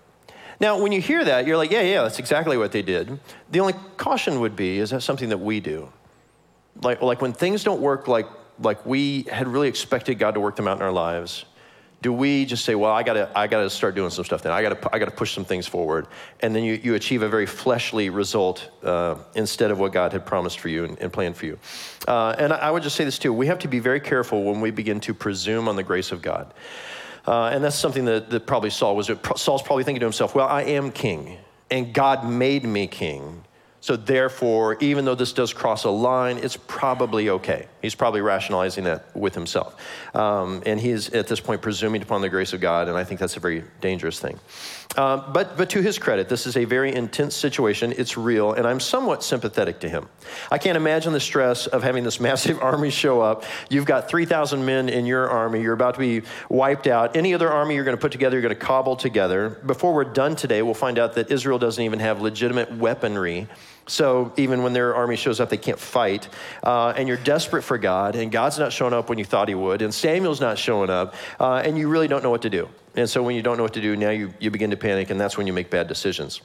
Now, 0.60 0.80
when 0.80 0.92
you 0.92 1.00
hear 1.00 1.24
that, 1.24 1.44
you're 1.46 1.56
like, 1.56 1.72
yeah, 1.72 1.82
yeah, 1.82 2.02
that's 2.02 2.20
exactly 2.20 2.56
what 2.56 2.70
they 2.70 2.82
did. 2.82 3.18
The 3.50 3.58
only 3.58 3.74
caution 3.96 4.38
would 4.40 4.54
be 4.54 4.78
is 4.78 4.90
that 4.90 5.00
something 5.00 5.30
that 5.30 5.38
we 5.38 5.58
do? 5.58 5.88
Like, 6.80 7.02
like 7.02 7.20
when 7.20 7.32
things 7.32 7.64
don't 7.64 7.80
work 7.80 8.06
like, 8.06 8.26
like 8.60 8.84
we 8.86 9.22
had 9.22 9.48
really 9.48 9.68
expected 9.68 10.18
God 10.18 10.34
to 10.34 10.40
work 10.40 10.56
them 10.56 10.68
out 10.68 10.76
in 10.76 10.82
our 10.82 10.92
lives, 10.92 11.44
do 12.02 12.12
we 12.12 12.44
just 12.44 12.64
say, 12.64 12.74
well, 12.74 12.90
I 12.90 13.04
gotta, 13.04 13.30
I 13.34 13.46
gotta 13.46 13.70
start 13.70 13.94
doing 13.94 14.10
some 14.10 14.24
stuff 14.24 14.42
then. 14.42 14.50
I 14.50 14.60
gotta, 14.60 14.94
I 14.94 14.98
gotta 14.98 15.12
push 15.12 15.34
some 15.34 15.44
things 15.44 15.68
forward. 15.68 16.08
And 16.40 16.54
then 16.54 16.64
you, 16.64 16.74
you 16.82 16.94
achieve 16.96 17.22
a 17.22 17.28
very 17.28 17.46
fleshly 17.46 18.10
result 18.10 18.68
uh, 18.82 19.16
instead 19.36 19.70
of 19.70 19.78
what 19.78 19.92
God 19.92 20.12
had 20.12 20.26
promised 20.26 20.58
for 20.58 20.68
you 20.68 20.84
and, 20.84 20.98
and 20.98 21.12
planned 21.12 21.36
for 21.36 21.46
you. 21.46 21.58
Uh, 22.08 22.34
and 22.36 22.52
I 22.52 22.72
would 22.72 22.82
just 22.82 22.96
say 22.96 23.04
this 23.04 23.20
too 23.20 23.32
we 23.32 23.46
have 23.46 23.60
to 23.60 23.68
be 23.68 23.78
very 23.78 24.00
careful 24.00 24.42
when 24.42 24.60
we 24.60 24.72
begin 24.72 24.98
to 25.00 25.14
presume 25.14 25.68
on 25.68 25.76
the 25.76 25.84
grace 25.84 26.10
of 26.10 26.22
God. 26.22 26.52
Uh, 27.24 27.50
and 27.52 27.62
that's 27.62 27.76
something 27.76 28.04
that, 28.06 28.30
that 28.30 28.46
probably 28.48 28.70
Saul 28.70 28.96
was. 28.96 29.08
Saul's 29.36 29.62
probably 29.62 29.84
thinking 29.84 30.00
to 30.00 30.06
himself, 30.06 30.34
well, 30.34 30.48
I 30.48 30.62
am 30.62 30.90
king, 30.90 31.38
and 31.70 31.94
God 31.94 32.28
made 32.28 32.64
me 32.64 32.88
king. 32.88 33.44
So, 33.82 33.96
therefore, 33.96 34.76
even 34.78 35.04
though 35.04 35.16
this 35.16 35.32
does 35.32 35.52
cross 35.52 35.82
a 35.82 35.90
line, 35.90 36.38
it's 36.38 36.56
probably 36.56 37.30
okay. 37.30 37.66
He's 37.82 37.96
probably 37.96 38.20
rationalizing 38.20 38.84
that 38.84 39.14
with 39.16 39.34
himself. 39.34 39.74
Um, 40.14 40.62
and 40.64 40.78
he's 40.78 41.10
at 41.10 41.26
this 41.26 41.40
point 41.40 41.62
presuming 41.62 42.00
upon 42.00 42.20
the 42.20 42.28
grace 42.28 42.52
of 42.52 42.60
God, 42.60 42.86
and 42.86 42.96
I 42.96 43.02
think 43.02 43.18
that's 43.18 43.36
a 43.36 43.40
very 43.40 43.64
dangerous 43.80 44.20
thing. 44.20 44.38
Uh, 44.96 45.32
but, 45.32 45.56
but 45.56 45.68
to 45.70 45.82
his 45.82 45.98
credit, 45.98 46.28
this 46.28 46.46
is 46.46 46.56
a 46.56 46.64
very 46.64 46.94
intense 46.94 47.34
situation. 47.34 47.92
It's 47.96 48.16
real, 48.16 48.52
and 48.52 48.68
I'm 48.68 48.78
somewhat 48.78 49.24
sympathetic 49.24 49.80
to 49.80 49.88
him. 49.88 50.08
I 50.48 50.58
can't 50.58 50.76
imagine 50.76 51.12
the 51.12 51.18
stress 51.18 51.66
of 51.66 51.82
having 51.82 52.04
this 52.04 52.20
massive 52.28 52.62
army 52.62 52.90
show 52.90 53.20
up. 53.20 53.44
You've 53.68 53.86
got 53.86 54.08
3,000 54.08 54.64
men 54.64 54.90
in 54.90 55.06
your 55.06 55.28
army. 55.28 55.60
You're 55.60 55.72
about 55.72 55.94
to 55.94 56.00
be 56.00 56.22
wiped 56.48 56.86
out. 56.86 57.16
Any 57.16 57.34
other 57.34 57.50
army 57.50 57.74
you're 57.74 57.84
going 57.84 57.96
to 57.96 58.00
put 58.00 58.12
together, 58.12 58.36
you're 58.36 58.48
going 58.48 58.54
to 58.54 58.64
cobble 58.64 58.94
together. 58.94 59.50
Before 59.66 59.92
we're 59.92 60.04
done 60.04 60.36
today, 60.36 60.62
we'll 60.62 60.74
find 60.74 61.00
out 61.00 61.14
that 61.14 61.32
Israel 61.32 61.58
doesn't 61.58 61.82
even 61.82 61.98
have 61.98 62.22
legitimate 62.22 62.70
weaponry. 62.76 63.48
So 63.86 64.32
even 64.36 64.62
when 64.62 64.72
their 64.72 64.94
army 64.94 65.16
shows 65.16 65.40
up, 65.40 65.50
they 65.50 65.56
can't 65.56 65.78
fight. 65.78 66.28
Uh, 66.62 66.94
and 66.96 67.08
you're 67.08 67.16
desperate 67.16 67.62
for 67.62 67.78
God, 67.78 68.14
and 68.16 68.30
God's 68.30 68.58
not 68.58 68.72
showing 68.72 68.92
up 68.92 69.08
when 69.08 69.18
you 69.18 69.24
thought 69.24 69.48
he 69.48 69.54
would, 69.54 69.82
and 69.82 69.92
Samuel's 69.92 70.40
not 70.40 70.58
showing 70.58 70.90
up, 70.90 71.14
uh, 71.40 71.62
and 71.64 71.76
you 71.76 71.88
really 71.88 72.08
don't 72.08 72.22
know 72.22 72.30
what 72.30 72.42
to 72.42 72.50
do. 72.50 72.68
And 72.94 73.08
so 73.08 73.22
when 73.22 73.34
you 73.34 73.42
don't 73.42 73.56
know 73.56 73.62
what 73.62 73.74
to 73.74 73.80
do, 73.80 73.96
now 73.96 74.10
you, 74.10 74.32
you 74.38 74.50
begin 74.50 74.70
to 74.70 74.76
panic, 74.76 75.10
and 75.10 75.20
that's 75.20 75.36
when 75.36 75.46
you 75.46 75.52
make 75.52 75.70
bad 75.70 75.88
decisions. 75.88 76.42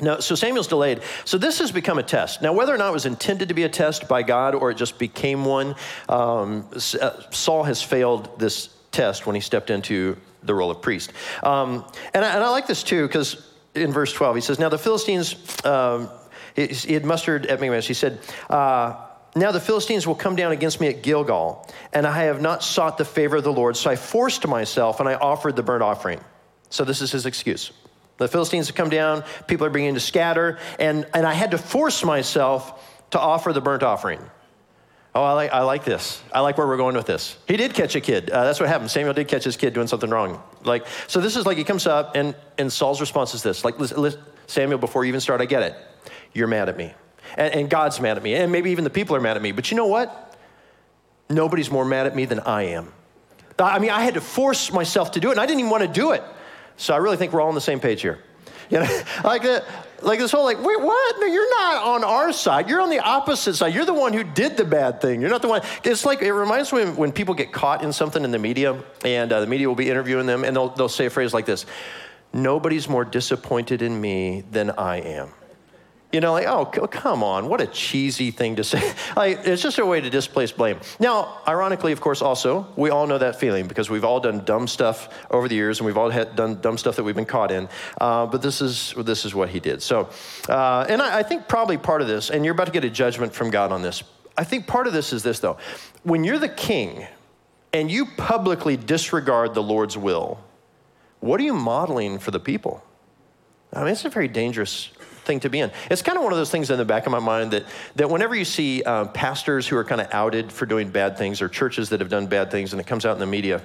Now, 0.00 0.18
so 0.18 0.34
Samuel's 0.34 0.66
delayed. 0.66 1.02
So 1.24 1.38
this 1.38 1.60
has 1.60 1.70
become 1.70 1.98
a 1.98 2.02
test. 2.02 2.42
Now, 2.42 2.52
whether 2.52 2.74
or 2.74 2.78
not 2.78 2.88
it 2.88 2.92
was 2.92 3.06
intended 3.06 3.48
to 3.48 3.54
be 3.54 3.62
a 3.62 3.68
test 3.68 4.08
by 4.08 4.22
God 4.22 4.54
or 4.54 4.70
it 4.70 4.76
just 4.76 4.98
became 4.98 5.44
one, 5.44 5.76
um, 6.08 6.68
uh, 7.00 7.30
Saul 7.30 7.62
has 7.62 7.80
failed 7.80 8.38
this 8.38 8.70
test 8.90 9.26
when 9.26 9.34
he 9.34 9.40
stepped 9.40 9.70
into 9.70 10.16
the 10.42 10.54
role 10.54 10.70
of 10.70 10.82
priest. 10.82 11.12
Um, 11.42 11.84
and, 12.12 12.24
I, 12.24 12.34
and, 12.34 12.42
I, 12.42 12.50
like 12.50 12.66
this 12.66 12.82
too, 12.82 13.06
because 13.06 13.48
in 13.74 13.92
verse 13.92 14.12
12, 14.12 14.36
he 14.36 14.40
says, 14.40 14.58
Now 14.58 14.68
the 14.68 14.78
Philistines. 14.78 15.36
Um, 15.64 16.10
he, 16.54 16.94
had 16.94 17.04
mustered 17.04 17.46
at 17.46 17.60
Michmash. 17.60 17.86
He 17.86 17.94
said, 17.94 18.20
uh, 18.48 18.94
now 19.36 19.50
the 19.50 19.60
Philistines 19.60 20.06
will 20.06 20.14
come 20.14 20.36
down 20.36 20.52
against 20.52 20.80
me 20.80 20.88
at 20.88 21.02
Gilgal, 21.02 21.68
and 21.92 22.06
I 22.06 22.24
have 22.24 22.40
not 22.40 22.62
sought 22.62 22.98
the 22.98 23.04
favor 23.04 23.36
of 23.36 23.44
the 23.44 23.52
Lord, 23.52 23.76
so 23.76 23.90
I 23.90 23.96
forced 23.96 24.46
myself 24.46 25.00
and 25.00 25.08
I 25.08 25.14
offered 25.14 25.56
the 25.56 25.62
burnt 25.62 25.82
offering. 25.82 26.20
So 26.70 26.84
this 26.84 27.02
is 27.02 27.10
his 27.10 27.26
excuse. 27.26 27.72
The 28.18 28.28
Philistines 28.28 28.68
have 28.68 28.76
come 28.76 28.90
down, 28.90 29.24
people 29.48 29.66
are 29.66 29.70
beginning 29.70 29.94
to 29.94 30.00
scatter, 30.00 30.58
and, 30.78 31.04
and 31.12 31.26
I 31.26 31.32
had 31.34 31.50
to 31.50 31.58
force 31.58 32.04
myself 32.04 33.10
to 33.10 33.18
offer 33.18 33.52
the 33.52 33.60
burnt 33.60 33.82
offering. 33.82 34.20
Oh, 35.16 35.22
I 35.22 35.32
like, 35.32 35.52
I 35.52 35.62
like 35.62 35.84
this. 35.84 36.22
I 36.32 36.40
like 36.40 36.58
where 36.58 36.66
we're 36.66 36.76
going 36.76 36.96
with 36.96 37.06
this. 37.06 37.36
He 37.46 37.56
did 37.56 37.74
catch 37.74 37.94
a 37.96 38.00
kid. 38.00 38.30
Uh, 38.30 38.44
that's 38.44 38.58
what 38.58 38.68
happened. 38.68 38.90
Samuel 38.90 39.14
did 39.14 39.28
catch 39.28 39.44
his 39.44 39.56
kid 39.56 39.72
doing 39.74 39.86
something 39.86 40.10
wrong. 40.10 40.42
Like, 40.64 40.86
so 41.06 41.20
this 41.20 41.36
is 41.36 41.46
like 41.46 41.56
he 41.56 41.64
comes 41.64 41.86
up, 41.88 42.14
and, 42.14 42.36
and 42.58 42.72
Saul's 42.72 43.00
response 43.00 43.34
is 43.34 43.42
this 43.42 43.64
like, 43.64 43.80
listen, 43.80 44.20
Samuel, 44.46 44.78
before 44.78 45.04
you 45.04 45.08
even 45.08 45.20
start, 45.20 45.40
I 45.40 45.46
get 45.46 45.62
it 45.62 45.76
you're 46.34 46.48
mad 46.48 46.68
at 46.68 46.76
me. 46.76 46.92
And, 47.36 47.54
and 47.54 47.70
God's 47.70 48.00
mad 48.00 48.16
at 48.16 48.22
me. 48.22 48.34
And 48.34 48.52
maybe 48.52 48.70
even 48.70 48.84
the 48.84 48.90
people 48.90 49.16
are 49.16 49.20
mad 49.20 49.36
at 49.36 49.42
me. 49.42 49.52
But 49.52 49.70
you 49.70 49.76
know 49.76 49.86
what? 49.86 50.36
Nobody's 51.30 51.70
more 51.70 51.84
mad 51.84 52.06
at 52.06 52.14
me 52.14 52.26
than 52.26 52.40
I 52.40 52.64
am. 52.64 52.92
I 53.58 53.78
mean, 53.78 53.90
I 53.90 54.02
had 54.02 54.14
to 54.14 54.20
force 54.20 54.72
myself 54.72 55.12
to 55.12 55.20
do 55.20 55.28
it, 55.28 55.32
and 55.32 55.40
I 55.40 55.46
didn't 55.46 55.60
even 55.60 55.70
want 55.70 55.82
to 55.82 55.88
do 55.88 56.12
it. 56.12 56.22
So 56.76 56.92
I 56.92 56.98
really 56.98 57.16
think 57.16 57.32
we're 57.32 57.40
all 57.40 57.48
on 57.48 57.54
the 57.54 57.60
same 57.60 57.80
page 57.80 58.02
here. 58.02 58.18
You 58.70 58.80
know, 58.80 59.02
like, 59.22 59.42
the, 59.42 59.62
like 60.00 60.18
this 60.18 60.32
whole 60.32 60.42
like, 60.42 60.56
wait, 60.56 60.80
what? 60.80 61.20
No, 61.20 61.26
you're 61.26 61.50
not 61.60 61.84
on 61.84 62.02
our 62.02 62.32
side. 62.32 62.66
You're 62.66 62.80
on 62.80 62.88
the 62.88 62.98
opposite 62.98 63.56
side. 63.56 63.74
You're 63.74 63.84
the 63.84 63.92
one 63.92 64.14
who 64.14 64.24
did 64.24 64.56
the 64.56 64.64
bad 64.64 65.02
thing. 65.02 65.20
You're 65.20 65.28
not 65.28 65.42
the 65.42 65.48
one. 65.48 65.60
It's 65.84 66.06
like, 66.06 66.22
it 66.22 66.32
reminds 66.32 66.72
me 66.72 66.82
when, 66.82 66.96
when 66.96 67.12
people 67.12 67.34
get 67.34 67.52
caught 67.52 67.84
in 67.84 67.92
something 67.92 68.24
in 68.24 68.30
the 68.30 68.38
media, 68.38 68.82
and 69.04 69.30
uh, 69.30 69.40
the 69.40 69.46
media 69.46 69.68
will 69.68 69.74
be 69.74 69.90
interviewing 69.90 70.24
them, 70.24 70.44
and 70.44 70.56
they'll, 70.56 70.70
they'll 70.70 70.88
say 70.88 71.04
a 71.04 71.10
phrase 71.10 71.34
like 71.34 71.44
this 71.44 71.66
Nobody's 72.32 72.88
more 72.88 73.04
disappointed 73.04 73.82
in 73.82 74.00
me 74.00 74.44
than 74.50 74.70
I 74.70 74.96
am. 75.02 75.28
You 76.14 76.20
know, 76.20 76.32
like, 76.32 76.46
oh, 76.46 76.64
come 76.64 77.24
on, 77.24 77.48
what 77.48 77.60
a 77.60 77.66
cheesy 77.66 78.30
thing 78.30 78.54
to 78.54 78.62
say. 78.62 78.94
like, 79.16 79.40
it's 79.48 79.60
just 79.60 79.80
a 79.80 79.84
way 79.84 80.00
to 80.00 80.08
displace 80.08 80.52
blame. 80.52 80.78
Now, 81.00 81.40
ironically, 81.48 81.90
of 81.90 82.00
course, 82.00 82.22
also, 82.22 82.68
we 82.76 82.90
all 82.90 83.08
know 83.08 83.18
that 83.18 83.40
feeling 83.40 83.66
because 83.66 83.90
we've 83.90 84.04
all 84.04 84.20
done 84.20 84.44
dumb 84.44 84.68
stuff 84.68 85.08
over 85.28 85.48
the 85.48 85.56
years 85.56 85.80
and 85.80 85.86
we've 85.86 85.96
all 85.96 86.10
had 86.10 86.36
done 86.36 86.60
dumb 86.60 86.78
stuff 86.78 86.94
that 86.94 87.02
we've 87.02 87.16
been 87.16 87.24
caught 87.24 87.50
in. 87.50 87.68
Uh, 88.00 88.26
but 88.26 88.42
this 88.42 88.60
is, 88.60 88.94
this 88.96 89.24
is 89.24 89.34
what 89.34 89.48
he 89.48 89.58
did. 89.58 89.82
So, 89.82 90.08
uh, 90.48 90.86
and 90.88 91.02
I, 91.02 91.18
I 91.18 91.22
think 91.24 91.48
probably 91.48 91.78
part 91.78 92.00
of 92.00 92.06
this, 92.06 92.30
and 92.30 92.44
you're 92.44 92.54
about 92.54 92.66
to 92.66 92.72
get 92.72 92.84
a 92.84 92.90
judgment 92.90 93.34
from 93.34 93.50
God 93.50 93.72
on 93.72 93.82
this. 93.82 94.04
I 94.38 94.44
think 94.44 94.68
part 94.68 94.86
of 94.86 94.92
this 94.92 95.12
is 95.12 95.24
this, 95.24 95.40
though. 95.40 95.58
When 96.04 96.22
you're 96.22 96.38
the 96.38 96.48
king 96.48 97.08
and 97.72 97.90
you 97.90 98.06
publicly 98.06 98.76
disregard 98.76 99.52
the 99.54 99.64
Lord's 99.64 99.98
will, 99.98 100.38
what 101.18 101.40
are 101.40 101.44
you 101.44 101.54
modeling 101.54 102.20
for 102.20 102.30
the 102.30 102.38
people? 102.38 102.84
I 103.72 103.80
mean, 103.80 103.88
it's 103.88 104.04
a 104.04 104.10
very 104.10 104.28
dangerous 104.28 104.92
thing 105.24 105.40
to 105.40 105.50
be 105.50 105.60
in. 105.60 105.70
It's 105.90 106.02
kind 106.02 106.16
of 106.16 106.24
one 106.24 106.32
of 106.32 106.38
those 106.38 106.50
things 106.50 106.70
in 106.70 106.78
the 106.78 106.84
back 106.84 107.06
of 107.06 107.12
my 107.12 107.18
mind 107.18 107.52
that, 107.52 107.64
that 107.96 108.10
whenever 108.10 108.34
you 108.34 108.44
see 108.44 108.82
uh, 108.82 109.06
pastors 109.06 109.66
who 109.66 109.76
are 109.76 109.84
kind 109.84 110.00
of 110.00 110.08
outed 110.12 110.52
for 110.52 110.66
doing 110.66 110.90
bad 110.90 111.18
things 111.18 111.42
or 111.42 111.48
churches 111.48 111.88
that 111.90 112.00
have 112.00 112.08
done 112.08 112.26
bad 112.26 112.50
things 112.50 112.72
and 112.72 112.80
it 112.80 112.86
comes 112.86 113.04
out 113.04 113.14
in 113.14 113.20
the 113.20 113.26
media, 113.26 113.62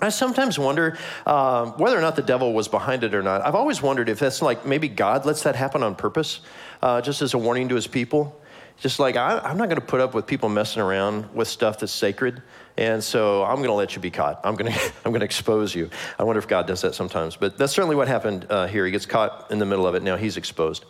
I 0.00 0.10
sometimes 0.10 0.58
wonder 0.58 0.96
uh, 1.26 1.66
whether 1.72 1.98
or 1.98 2.00
not 2.00 2.16
the 2.16 2.22
devil 2.22 2.52
was 2.52 2.68
behind 2.68 3.04
it 3.04 3.14
or 3.14 3.22
not. 3.22 3.42
I've 3.42 3.54
always 3.54 3.82
wondered 3.82 4.08
if 4.08 4.18
that's 4.18 4.40
like 4.40 4.64
maybe 4.64 4.88
God 4.88 5.26
lets 5.26 5.42
that 5.42 5.56
happen 5.56 5.82
on 5.82 5.94
purpose, 5.94 6.40
uh, 6.82 7.00
just 7.00 7.22
as 7.22 7.34
a 7.34 7.38
warning 7.38 7.68
to 7.68 7.74
his 7.74 7.86
people. 7.86 8.40
Just 8.78 8.98
like, 8.98 9.16
I, 9.16 9.38
I'm 9.40 9.58
not 9.58 9.68
going 9.68 9.80
to 9.80 9.86
put 9.86 10.00
up 10.00 10.14
with 10.14 10.26
people 10.26 10.48
messing 10.48 10.80
around 10.80 11.34
with 11.34 11.48
stuff 11.48 11.80
that's 11.80 11.92
sacred. 11.92 12.42
And 12.76 13.02
so 13.02 13.44
I'm 13.44 13.56
going 13.56 13.68
to 13.68 13.74
let 13.74 13.94
you 13.94 14.00
be 14.00 14.10
caught. 14.10 14.40
I'm 14.44 14.54
going 14.54 14.72
to, 14.72 14.80
I'm 15.04 15.12
going 15.12 15.20
to 15.20 15.26
expose 15.26 15.74
you. 15.74 15.90
I 16.18 16.24
wonder 16.24 16.38
if 16.38 16.48
God 16.48 16.66
does 16.66 16.82
that 16.82 16.94
sometimes. 16.94 17.36
But 17.36 17.58
that's 17.58 17.72
certainly 17.72 17.96
what 17.96 18.08
happened 18.08 18.46
uh, 18.50 18.66
here. 18.66 18.84
He 18.84 18.92
gets 18.92 19.06
caught 19.06 19.50
in 19.50 19.58
the 19.58 19.66
middle 19.66 19.86
of 19.86 19.94
it. 19.94 20.02
Now 20.02 20.16
he's 20.16 20.36
exposed. 20.36 20.84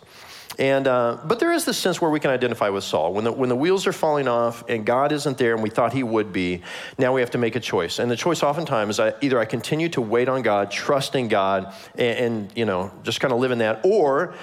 And, 0.59 0.85
uh, 0.85 1.17
but 1.23 1.39
there 1.39 1.51
is 1.53 1.65
this 1.65 1.77
sense 1.77 2.01
where 2.01 2.11
we 2.11 2.19
can 2.19 2.29
identify 2.29 2.69
with 2.69 2.83
Saul. 2.83 3.13
When 3.13 3.23
the, 3.23 3.31
when 3.31 3.49
the 3.49 3.55
wheels 3.55 3.87
are 3.87 3.93
falling 3.93 4.27
off 4.27 4.63
and 4.67 4.85
God 4.85 5.11
isn't 5.11 5.37
there 5.37 5.53
and 5.53 5.63
we 5.63 5.69
thought 5.69 5.93
he 5.93 6.03
would 6.03 6.33
be, 6.33 6.61
now 6.97 7.13
we 7.13 7.21
have 7.21 7.31
to 7.31 7.37
make 7.37 7.55
a 7.55 7.59
choice. 7.59 7.99
And 7.99 8.11
the 8.11 8.17
choice 8.17 8.43
oftentimes 8.43 8.95
is 8.95 8.99
I, 8.99 9.13
either 9.21 9.39
I 9.39 9.45
continue 9.45 9.89
to 9.89 10.01
wait 10.01 10.27
on 10.27 10.41
God, 10.41 10.69
trust 10.69 11.15
in 11.15 11.29
God, 11.29 11.73
and, 11.95 12.17
and 12.17 12.51
you 12.55 12.65
know, 12.65 12.91
just 13.03 13.21
kind 13.21 13.33
of 13.33 13.39
live 13.39 13.51
in 13.51 13.59
that, 13.59 13.85
or 13.85 14.33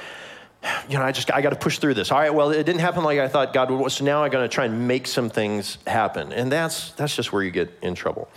you 0.89 0.99
know, 0.99 1.05
I 1.05 1.13
just 1.13 1.33
I 1.33 1.41
got 1.41 1.51
to 1.51 1.57
push 1.57 1.79
through 1.79 1.95
this. 1.95 2.11
All 2.11 2.19
right, 2.19 2.33
well, 2.33 2.51
it 2.51 2.65
didn't 2.65 2.81
happen 2.81 3.05
like 3.05 3.19
I 3.19 3.29
thought 3.29 3.53
God 3.53 3.71
would. 3.71 3.93
So 3.93 4.05
now 4.05 4.25
I'm 4.25 4.31
going 4.31 4.49
to 4.49 4.53
try 4.53 4.65
and 4.65 4.89
make 4.89 5.07
some 5.07 5.31
things 5.31 5.79
happen, 5.87 6.33
and 6.33 6.51
that's 6.51 6.93
that's 6.93 7.15
just 7.15 7.33
where 7.33 7.43
you 7.43 7.51
get 7.51 7.77
in 7.83 7.95
trouble. 7.95 8.29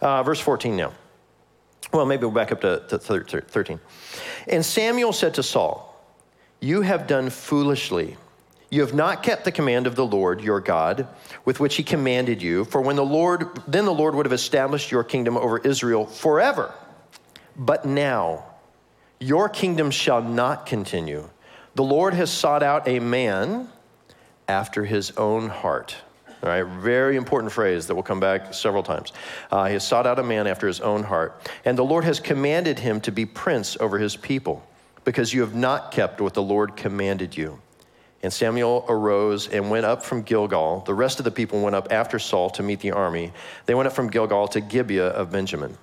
Uh, 0.00 0.22
verse 0.22 0.40
14 0.40 0.76
now. 0.76 0.92
Well, 1.92 2.06
maybe 2.06 2.20
we'll 2.20 2.30
back 2.30 2.52
up 2.52 2.60
to, 2.60 2.84
to 2.88 2.98
13. 2.98 3.80
And 4.46 4.64
Samuel 4.64 5.12
said 5.12 5.34
to 5.34 5.42
Saul, 5.42 6.02
"You 6.60 6.82
have 6.82 7.06
done 7.06 7.30
foolishly." 7.30 8.16
You 8.72 8.82
have 8.82 8.94
not 8.94 9.24
kept 9.24 9.44
the 9.44 9.50
command 9.50 9.88
of 9.88 9.96
the 9.96 10.06
Lord 10.06 10.40
your 10.40 10.60
God, 10.60 11.08
with 11.44 11.58
which 11.58 11.74
he 11.74 11.82
commanded 11.82 12.40
you, 12.40 12.64
for 12.64 12.80
when 12.80 12.94
the 12.94 13.04
Lord 13.04 13.48
then 13.66 13.84
the 13.84 13.92
Lord 13.92 14.14
would 14.14 14.26
have 14.26 14.32
established 14.32 14.92
your 14.92 15.02
kingdom 15.02 15.36
over 15.36 15.58
Israel 15.58 16.06
forever. 16.06 16.72
But 17.56 17.84
now 17.84 18.44
your 19.18 19.48
kingdom 19.48 19.90
shall 19.90 20.22
not 20.22 20.66
continue 20.66 21.28
the 21.74 21.82
Lord 21.84 22.14
has 22.14 22.30
sought 22.30 22.62
out 22.62 22.88
a 22.88 22.98
man 23.00 23.68
after 24.48 24.84
his 24.84 25.12
own 25.12 25.48
heart. 25.48 25.96
All 26.42 26.48
right, 26.48 26.64
very 26.64 27.16
important 27.16 27.52
phrase 27.52 27.86
that 27.86 27.94
will 27.94 28.02
come 28.02 28.20
back 28.20 28.54
several 28.54 28.82
times. 28.82 29.12
Uh, 29.50 29.66
he 29.66 29.74
has 29.74 29.86
sought 29.86 30.06
out 30.06 30.18
a 30.18 30.22
man 30.22 30.46
after 30.46 30.66
his 30.66 30.80
own 30.80 31.02
heart. 31.02 31.50
And 31.64 31.76
the 31.76 31.84
Lord 31.84 32.04
has 32.04 32.18
commanded 32.18 32.78
him 32.78 33.00
to 33.02 33.12
be 33.12 33.26
prince 33.26 33.76
over 33.78 33.98
his 33.98 34.16
people, 34.16 34.66
because 35.04 35.34
you 35.34 35.42
have 35.42 35.54
not 35.54 35.92
kept 35.92 36.20
what 36.20 36.34
the 36.34 36.42
Lord 36.42 36.76
commanded 36.76 37.36
you. 37.36 37.60
And 38.22 38.32
Samuel 38.32 38.84
arose 38.88 39.48
and 39.48 39.70
went 39.70 39.86
up 39.86 40.02
from 40.02 40.22
Gilgal. 40.22 40.80
The 40.80 40.94
rest 40.94 41.20
of 41.20 41.24
the 41.24 41.30
people 41.30 41.62
went 41.62 41.76
up 41.76 41.88
after 41.90 42.18
Saul 42.18 42.50
to 42.50 42.62
meet 42.62 42.80
the 42.80 42.92
army. 42.92 43.32
They 43.66 43.74
went 43.74 43.86
up 43.86 43.94
from 43.94 44.08
Gilgal 44.10 44.48
to 44.48 44.60
Gibeah 44.60 45.08
of 45.08 45.30
Benjamin. 45.30 45.76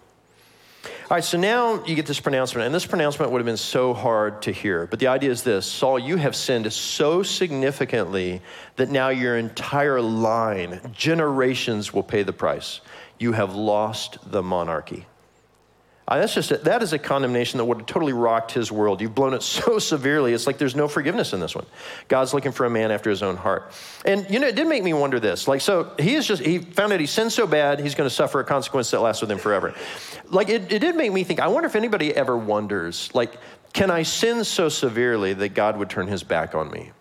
All 1.10 1.16
right, 1.16 1.24
so 1.24 1.38
now 1.38 1.86
you 1.86 1.96
get 1.96 2.06
this 2.06 2.20
pronouncement, 2.20 2.66
and 2.66 2.76
this 2.76 2.86
pronouncement 2.86 3.32
would 3.32 3.40
have 3.40 3.46
been 3.46 3.56
so 3.56 3.94
hard 3.94 4.42
to 4.42 4.52
hear. 4.52 4.88
But 4.88 5.00
the 5.00 5.08
idea 5.08 5.32
is 5.32 5.42
this 5.42 5.66
Saul, 5.66 5.98
you 5.98 6.18
have 6.18 6.36
sinned 6.36 6.74
so 6.74 7.24
significantly 7.24 8.42
that 8.76 8.90
now 8.90 9.08
your 9.08 9.38
entire 9.38 10.02
line, 10.02 10.82
generations, 10.92 11.94
will 11.94 12.04
pay 12.04 12.24
the 12.24 12.34
price. 12.34 12.82
You 13.20 13.32
have 13.32 13.56
lost 13.56 14.18
the 14.30 14.44
monarchy. 14.44 15.06
Uh, 16.08 16.20
that's 16.20 16.34
just 16.34 16.52
a, 16.52 16.58
that 16.60 16.82
is 16.82 16.94
a 16.94 17.00
condemnation 17.00 17.58
that 17.58 17.66
would 17.66 17.80
have 17.80 17.86
totally 17.86 18.14
rocked 18.14 18.52
his 18.52 18.72
world. 18.72 19.02
You've 19.02 19.14
blown 19.14 19.34
it 19.34 19.44
so 19.44 19.78
severely. 19.78 20.34
It's 20.34 20.48
like 20.48 20.58
there's 20.58 20.76
no 20.76 20.88
forgiveness 20.88 21.34
in 21.34 21.40
this 21.40 21.54
one. 21.54 21.66
God's 22.08 22.34
looking 22.34 22.54
for 22.54 22.66
a 22.66 22.70
man 22.70 22.92
after 22.92 23.10
his 23.10 23.22
own 23.22 23.36
heart. 23.36 23.74
And 24.06 24.26
you 24.30 24.40
know, 24.40 24.48
it 24.48 24.56
did 24.56 24.68
make 24.68 24.84
me 24.84 24.94
wonder 24.94 25.20
this. 25.20 25.48
Like, 25.48 25.62
so 25.62 25.92
he 26.00 26.16
is 26.16 26.26
just 26.26 26.42
he 26.42 26.60
found 26.60 26.94
out 26.94 27.00
he 27.00 27.06
sinned 27.06 27.34
so 27.34 27.46
bad 27.46 27.80
he's 27.80 27.96
going 27.96 28.10
to 28.10 28.16
suffer 28.16 28.40
a 28.40 28.46
consequence 28.46 28.92
that 28.92 29.02
lasts 29.02 29.22
with 29.22 29.32
him 29.32 29.38
forever. 29.38 29.74
Like, 30.30 30.50
it, 30.50 30.72
it 30.72 30.80
did 30.80 30.96
make 30.96 31.12
me 31.12 31.24
think. 31.24 31.40
I 31.40 31.48
wonder 31.48 31.68
if 31.68 31.76
anybody 31.76 32.16
ever 32.16 32.38
wonders, 32.38 33.10
like, 33.14 33.38
can 33.74 33.92
I 33.92 34.04
sin 34.04 34.44
so 34.44 34.70
severely 34.70 35.34
that 35.34 35.50
God 35.50 35.78
would 35.78 35.90
turn 35.90 36.08
His 36.08 36.24
back 36.24 36.56
on 36.56 36.72
me? 36.72 36.92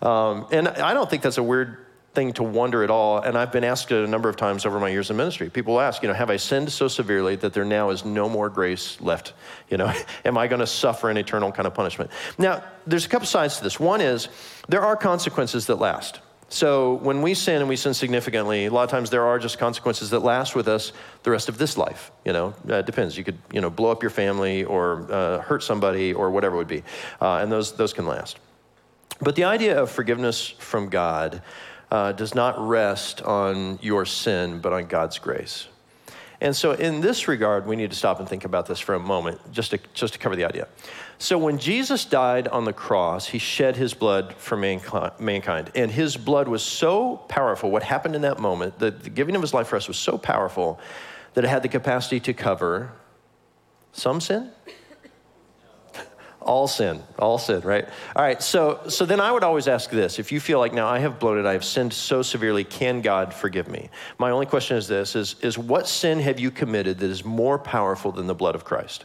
Um, 0.00 0.46
and 0.50 0.68
I 0.68 0.94
don't 0.94 1.08
think 1.08 1.22
that's 1.22 1.38
a 1.38 1.42
weird 1.42 1.81
thing 2.14 2.32
to 2.34 2.42
wonder 2.42 2.82
at 2.82 2.90
all. 2.90 3.18
And 3.18 3.36
I've 3.36 3.52
been 3.52 3.64
asked 3.64 3.90
it 3.90 4.04
a 4.04 4.06
number 4.06 4.28
of 4.28 4.36
times 4.36 4.66
over 4.66 4.78
my 4.78 4.88
years 4.88 5.10
in 5.10 5.16
ministry. 5.16 5.48
People 5.48 5.80
ask, 5.80 6.02
you 6.02 6.08
know, 6.08 6.14
have 6.14 6.30
I 6.30 6.36
sinned 6.36 6.70
so 6.70 6.88
severely 6.88 7.36
that 7.36 7.54
there 7.54 7.64
now 7.64 7.90
is 7.90 8.04
no 8.04 8.28
more 8.28 8.48
grace 8.48 9.00
left? 9.00 9.32
You 9.70 9.78
know, 9.78 9.92
am 10.24 10.36
I 10.36 10.46
going 10.46 10.60
to 10.60 10.66
suffer 10.66 11.10
an 11.10 11.16
eternal 11.16 11.52
kind 11.52 11.66
of 11.66 11.74
punishment? 11.74 12.10
Now, 12.38 12.62
there's 12.86 13.06
a 13.06 13.08
couple 13.08 13.26
sides 13.26 13.56
to 13.58 13.64
this. 13.64 13.80
One 13.80 14.00
is 14.00 14.28
there 14.68 14.82
are 14.82 14.96
consequences 14.96 15.66
that 15.66 15.76
last. 15.76 16.20
So 16.52 16.94
when 16.96 17.22
we 17.22 17.32
sin 17.32 17.60
and 17.60 17.68
we 17.68 17.76
sin 17.76 17.94
significantly, 17.94 18.66
a 18.66 18.70
lot 18.70 18.82
of 18.82 18.90
times 18.90 19.08
there 19.08 19.24
are 19.24 19.38
just 19.38 19.58
consequences 19.58 20.10
that 20.10 20.20
last 20.20 20.54
with 20.54 20.68
us 20.68 20.92
the 21.22 21.30
rest 21.30 21.48
of 21.48 21.56
this 21.56 21.78
life. 21.78 22.12
You 22.26 22.34
know, 22.34 22.54
uh, 22.68 22.74
it 22.74 22.86
depends. 22.86 23.16
You 23.16 23.24
could, 23.24 23.38
you 23.50 23.62
know, 23.62 23.70
blow 23.70 23.90
up 23.90 24.02
your 24.02 24.10
family 24.10 24.64
or 24.64 25.10
uh, 25.10 25.38
hurt 25.38 25.62
somebody 25.62 26.12
or 26.12 26.30
whatever 26.30 26.56
it 26.56 26.58
would 26.58 26.68
be, 26.68 26.82
uh, 27.22 27.36
and 27.36 27.50
those 27.50 27.72
those 27.72 27.94
can 27.94 28.06
last. 28.06 28.38
But 29.22 29.34
the 29.34 29.44
idea 29.44 29.80
of 29.80 29.90
forgiveness 29.90 30.46
from 30.46 30.90
God 30.90 31.40
uh, 31.92 32.10
does 32.10 32.34
not 32.34 32.58
rest 32.58 33.20
on 33.20 33.78
your 33.82 34.06
sin, 34.06 34.60
but 34.60 34.72
on 34.72 34.86
God's 34.86 35.18
grace. 35.18 35.68
And 36.40 36.56
so, 36.56 36.72
in 36.72 37.02
this 37.02 37.28
regard, 37.28 37.66
we 37.66 37.76
need 37.76 37.90
to 37.90 37.96
stop 37.96 38.18
and 38.18 38.26
think 38.26 38.46
about 38.46 38.64
this 38.64 38.80
for 38.80 38.94
a 38.94 38.98
moment, 38.98 39.52
just 39.52 39.72
to, 39.72 39.78
just 39.92 40.14
to 40.14 40.18
cover 40.18 40.34
the 40.34 40.46
idea. 40.46 40.68
So, 41.18 41.36
when 41.36 41.58
Jesus 41.58 42.06
died 42.06 42.48
on 42.48 42.64
the 42.64 42.72
cross, 42.72 43.26
he 43.26 43.38
shed 43.38 43.76
his 43.76 43.92
blood 43.92 44.32
for 44.38 44.56
mankind. 44.56 45.70
And 45.74 45.90
his 45.90 46.16
blood 46.16 46.48
was 46.48 46.62
so 46.62 47.18
powerful, 47.28 47.70
what 47.70 47.82
happened 47.82 48.16
in 48.16 48.22
that 48.22 48.40
moment, 48.40 48.78
the, 48.78 48.90
the 48.90 49.10
giving 49.10 49.36
of 49.36 49.42
his 49.42 49.52
life 49.52 49.66
for 49.66 49.76
us 49.76 49.86
was 49.86 49.98
so 49.98 50.16
powerful 50.16 50.80
that 51.34 51.44
it 51.44 51.48
had 51.48 51.62
the 51.62 51.68
capacity 51.68 52.20
to 52.20 52.32
cover 52.32 52.90
some 53.92 54.18
sin, 54.18 54.50
all 56.42 56.68
sin, 56.68 57.02
all 57.18 57.38
sin, 57.38 57.60
right? 57.62 57.88
All 58.16 58.22
right, 58.22 58.42
so, 58.42 58.80
so 58.88 59.04
then 59.04 59.20
I 59.20 59.32
would 59.32 59.44
always 59.44 59.68
ask 59.68 59.90
this 59.90 60.18
if 60.18 60.32
you 60.32 60.40
feel 60.40 60.58
like 60.58 60.72
now 60.72 60.88
I 60.88 60.98
have 60.98 61.22
it, 61.22 61.46
I 61.46 61.52
have 61.52 61.64
sinned 61.64 61.92
so 61.92 62.22
severely, 62.22 62.64
can 62.64 63.00
God 63.00 63.32
forgive 63.32 63.68
me? 63.68 63.90
My 64.18 64.30
only 64.30 64.46
question 64.46 64.76
is 64.76 64.88
this 64.88 65.16
is, 65.16 65.36
is 65.40 65.56
what 65.56 65.88
sin 65.88 66.20
have 66.20 66.38
you 66.38 66.50
committed 66.50 66.98
that 66.98 67.10
is 67.10 67.24
more 67.24 67.58
powerful 67.58 68.12
than 68.12 68.26
the 68.26 68.34
blood 68.34 68.54
of 68.54 68.64
Christ? 68.64 69.04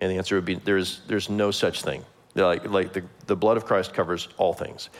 And 0.00 0.10
the 0.10 0.16
answer 0.16 0.34
would 0.34 0.44
be 0.44 0.54
there's, 0.54 1.00
there's 1.06 1.28
no 1.28 1.50
such 1.50 1.82
thing. 1.82 2.04
Like, 2.34 2.68
like 2.68 2.92
the, 2.92 3.04
the 3.26 3.36
blood 3.36 3.56
of 3.56 3.64
Christ 3.64 3.94
covers 3.94 4.28
all 4.36 4.52
things. 4.52 4.90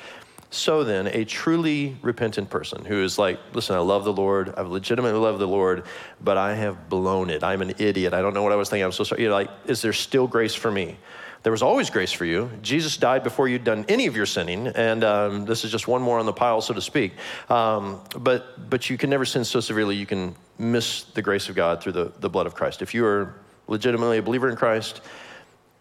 So 0.51 0.83
then, 0.83 1.09
a 1.09 1.25
truly 1.27 1.99
repentant 2.01 2.49
person 2.49 2.85
who 2.85 3.03
is 3.03 3.19
like, 3.19 3.39
listen, 3.53 3.77
I 3.77 3.81
love 3.81 4.05
the 4.05 4.13
Lord, 4.13 4.55
I 4.57 4.63
legitimately 4.63 5.19
love 5.19 5.39
the 5.39 5.47
Lord, 5.47 5.85
but 6.23 6.39
I 6.39 6.55
have 6.55 6.89
blown 6.89 7.29
it. 7.29 7.45
I'm 7.45 7.61
an 7.61 7.75
idiot. 7.79 8.15
I 8.15 8.23
don't 8.23 8.33
know 8.33 8.43
what 8.43 8.53
I 8.53 8.57
was 8.57 8.71
thinking. 8.71 8.85
I'm 8.85 8.93
so 8.93 9.05
sorry. 9.05 9.23
You 9.23 9.29
know, 9.29 9.35
like, 9.35 9.51
is 9.67 9.83
there 9.83 9.93
still 9.93 10.27
grace 10.27 10.55
for 10.55 10.71
me? 10.71 10.97
There 11.43 11.53
was 11.53 11.63
always 11.63 11.89
grace 11.91 12.13
for 12.13 12.25
you. 12.25 12.51
Jesus 12.63 12.97
died 12.97 13.23
before 13.23 13.49
you'd 13.49 13.65
done 13.65 13.85
any 13.89 14.07
of 14.07 14.17
your 14.17 14.27
sinning, 14.27 14.67
and 14.69 15.05
um, 15.05 15.45
this 15.45 15.65
is 15.65 15.71
just 15.71 15.87
one 15.87 16.03
more 16.03 16.19
on 16.19 16.27
the 16.27 16.33
pile, 16.33 16.61
so 16.61 16.75
to 16.75 16.81
speak. 16.81 17.13
Um, 17.49 18.01
but, 18.19 18.69
but 18.69 18.91
you 18.91 18.99
can 18.99 19.09
never 19.11 19.25
sin 19.25 19.45
so 19.45 19.61
severely 19.61 19.97
you 19.97 20.07
can 20.07 20.35
miss 20.59 21.05
the 21.05 21.23
grace 21.23 21.49
of 21.49 21.55
God 21.55 21.81
through 21.83 21.93
the, 21.93 22.13
the 22.19 22.29
blood 22.29 22.47
of 22.47 22.55
Christ. 22.55 22.83
If 22.83 22.93
you 22.93 23.07
are 23.07 23.35
legitimately 23.69 24.19
a 24.19 24.23
believer 24.23 24.49
in 24.49 24.57
Christ, 24.57 25.01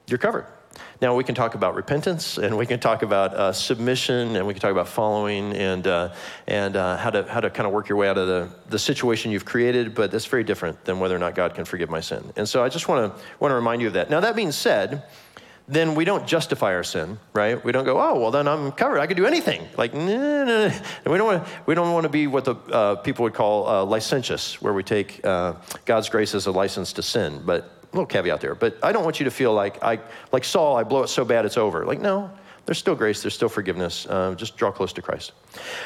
you're 0.07 0.19
covered. 0.19 0.45
Now, 1.01 1.15
we 1.15 1.23
can 1.23 1.35
talk 1.35 1.55
about 1.55 1.75
repentance 1.75 2.37
and 2.37 2.57
we 2.57 2.65
can 2.65 2.79
talk 2.79 3.01
about 3.03 3.33
uh, 3.33 3.51
submission 3.51 4.35
and 4.35 4.45
we 4.47 4.53
can 4.53 4.61
talk 4.61 4.71
about 4.71 4.87
following 4.87 5.53
and, 5.53 5.85
uh, 5.85 6.13
and 6.47 6.75
uh, 6.75 6.97
how, 6.97 7.09
to, 7.09 7.23
how 7.23 7.39
to 7.39 7.49
kind 7.49 7.67
of 7.67 7.73
work 7.73 7.89
your 7.89 7.97
way 7.97 8.07
out 8.09 8.17
of 8.17 8.27
the, 8.27 8.49
the 8.69 8.79
situation 8.79 9.31
you've 9.31 9.45
created, 9.45 9.95
but 9.95 10.11
that's 10.11 10.25
very 10.25 10.43
different 10.43 10.83
than 10.85 10.99
whether 10.99 11.15
or 11.15 11.19
not 11.19 11.35
God 11.35 11.53
can 11.55 11.65
forgive 11.65 11.89
my 11.89 11.99
sin. 11.99 12.31
And 12.35 12.47
so 12.47 12.63
I 12.63 12.69
just 12.69 12.87
want 12.87 13.15
to 13.15 13.23
want 13.39 13.51
to 13.51 13.55
remind 13.55 13.81
you 13.81 13.87
of 13.87 13.93
that. 13.93 14.09
Now, 14.09 14.19
that 14.19 14.35
being 14.35 14.51
said, 14.51 15.03
then 15.67 15.95
we 15.95 16.05
don't 16.05 16.25
justify 16.25 16.73
our 16.73 16.83
sin, 16.83 17.19
right? 17.33 17.61
We 17.63 17.73
don't 17.73 17.83
go, 17.83 17.99
oh, 17.99 18.19
well, 18.19 18.31
then 18.31 18.47
I'm 18.47 18.71
covered. 18.71 18.99
I 18.99 19.07
could 19.07 19.17
do 19.17 19.25
anything. 19.25 19.67
Like, 19.75 19.93
no, 19.93 20.45
no, 20.45 20.67
no. 20.69 20.73
We 21.05 21.17
don't 21.17 21.27
want 21.27 21.45
to, 21.45 21.51
we 21.65 21.75
don't 21.75 21.91
want 21.93 22.03
to 22.03 22.09
be 22.09 22.25
what 22.25 22.45
the 22.45 22.55
uh, 22.55 22.95
people 22.95 23.23
would 23.23 23.33
call 23.33 23.67
uh, 23.67 23.83
licentious, 23.83 24.61
where 24.61 24.73
we 24.73 24.83
take 24.83 25.25
uh, 25.25 25.55
God's 25.83 26.07
grace 26.07 26.33
as 26.33 26.45
a 26.45 26.51
license 26.51 26.93
to 26.93 27.03
sin. 27.03 27.41
But 27.45 27.63
a 27.63 27.95
little 27.95 28.05
caveat 28.05 28.39
there. 28.39 28.55
But 28.55 28.77
I 28.81 28.93
don't 28.93 29.03
want 29.03 29.19
you 29.19 29.25
to 29.25 29.31
feel 29.31 29.53
like 29.53 29.83
I, 29.83 29.99
like 30.31 30.45
Saul, 30.45 30.77
I 30.77 30.83
blow 30.83 31.03
it 31.03 31.09
so 31.09 31.25
bad 31.25 31.45
it's 31.45 31.57
over. 31.57 31.85
Like, 31.85 31.99
no, 31.99 32.31
there's 32.65 32.77
still 32.77 32.95
grace, 32.95 33.21
there's 33.21 33.35
still 33.35 33.49
forgiveness. 33.49 34.05
Uh, 34.05 34.35
just 34.35 34.55
draw 34.55 34.71
close 34.71 34.93
to 34.93 35.01
Christ. 35.01 35.33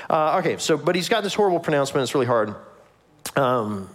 Uh, 0.09 0.37
okay, 0.39 0.57
so, 0.57 0.77
but 0.77 0.95
he's 0.95 1.09
got 1.09 1.23
this 1.23 1.33
horrible 1.33 1.59
pronouncement. 1.59 2.03
It's 2.03 2.13
really 2.13 2.27
hard. 2.27 2.55
Um, 3.35 3.89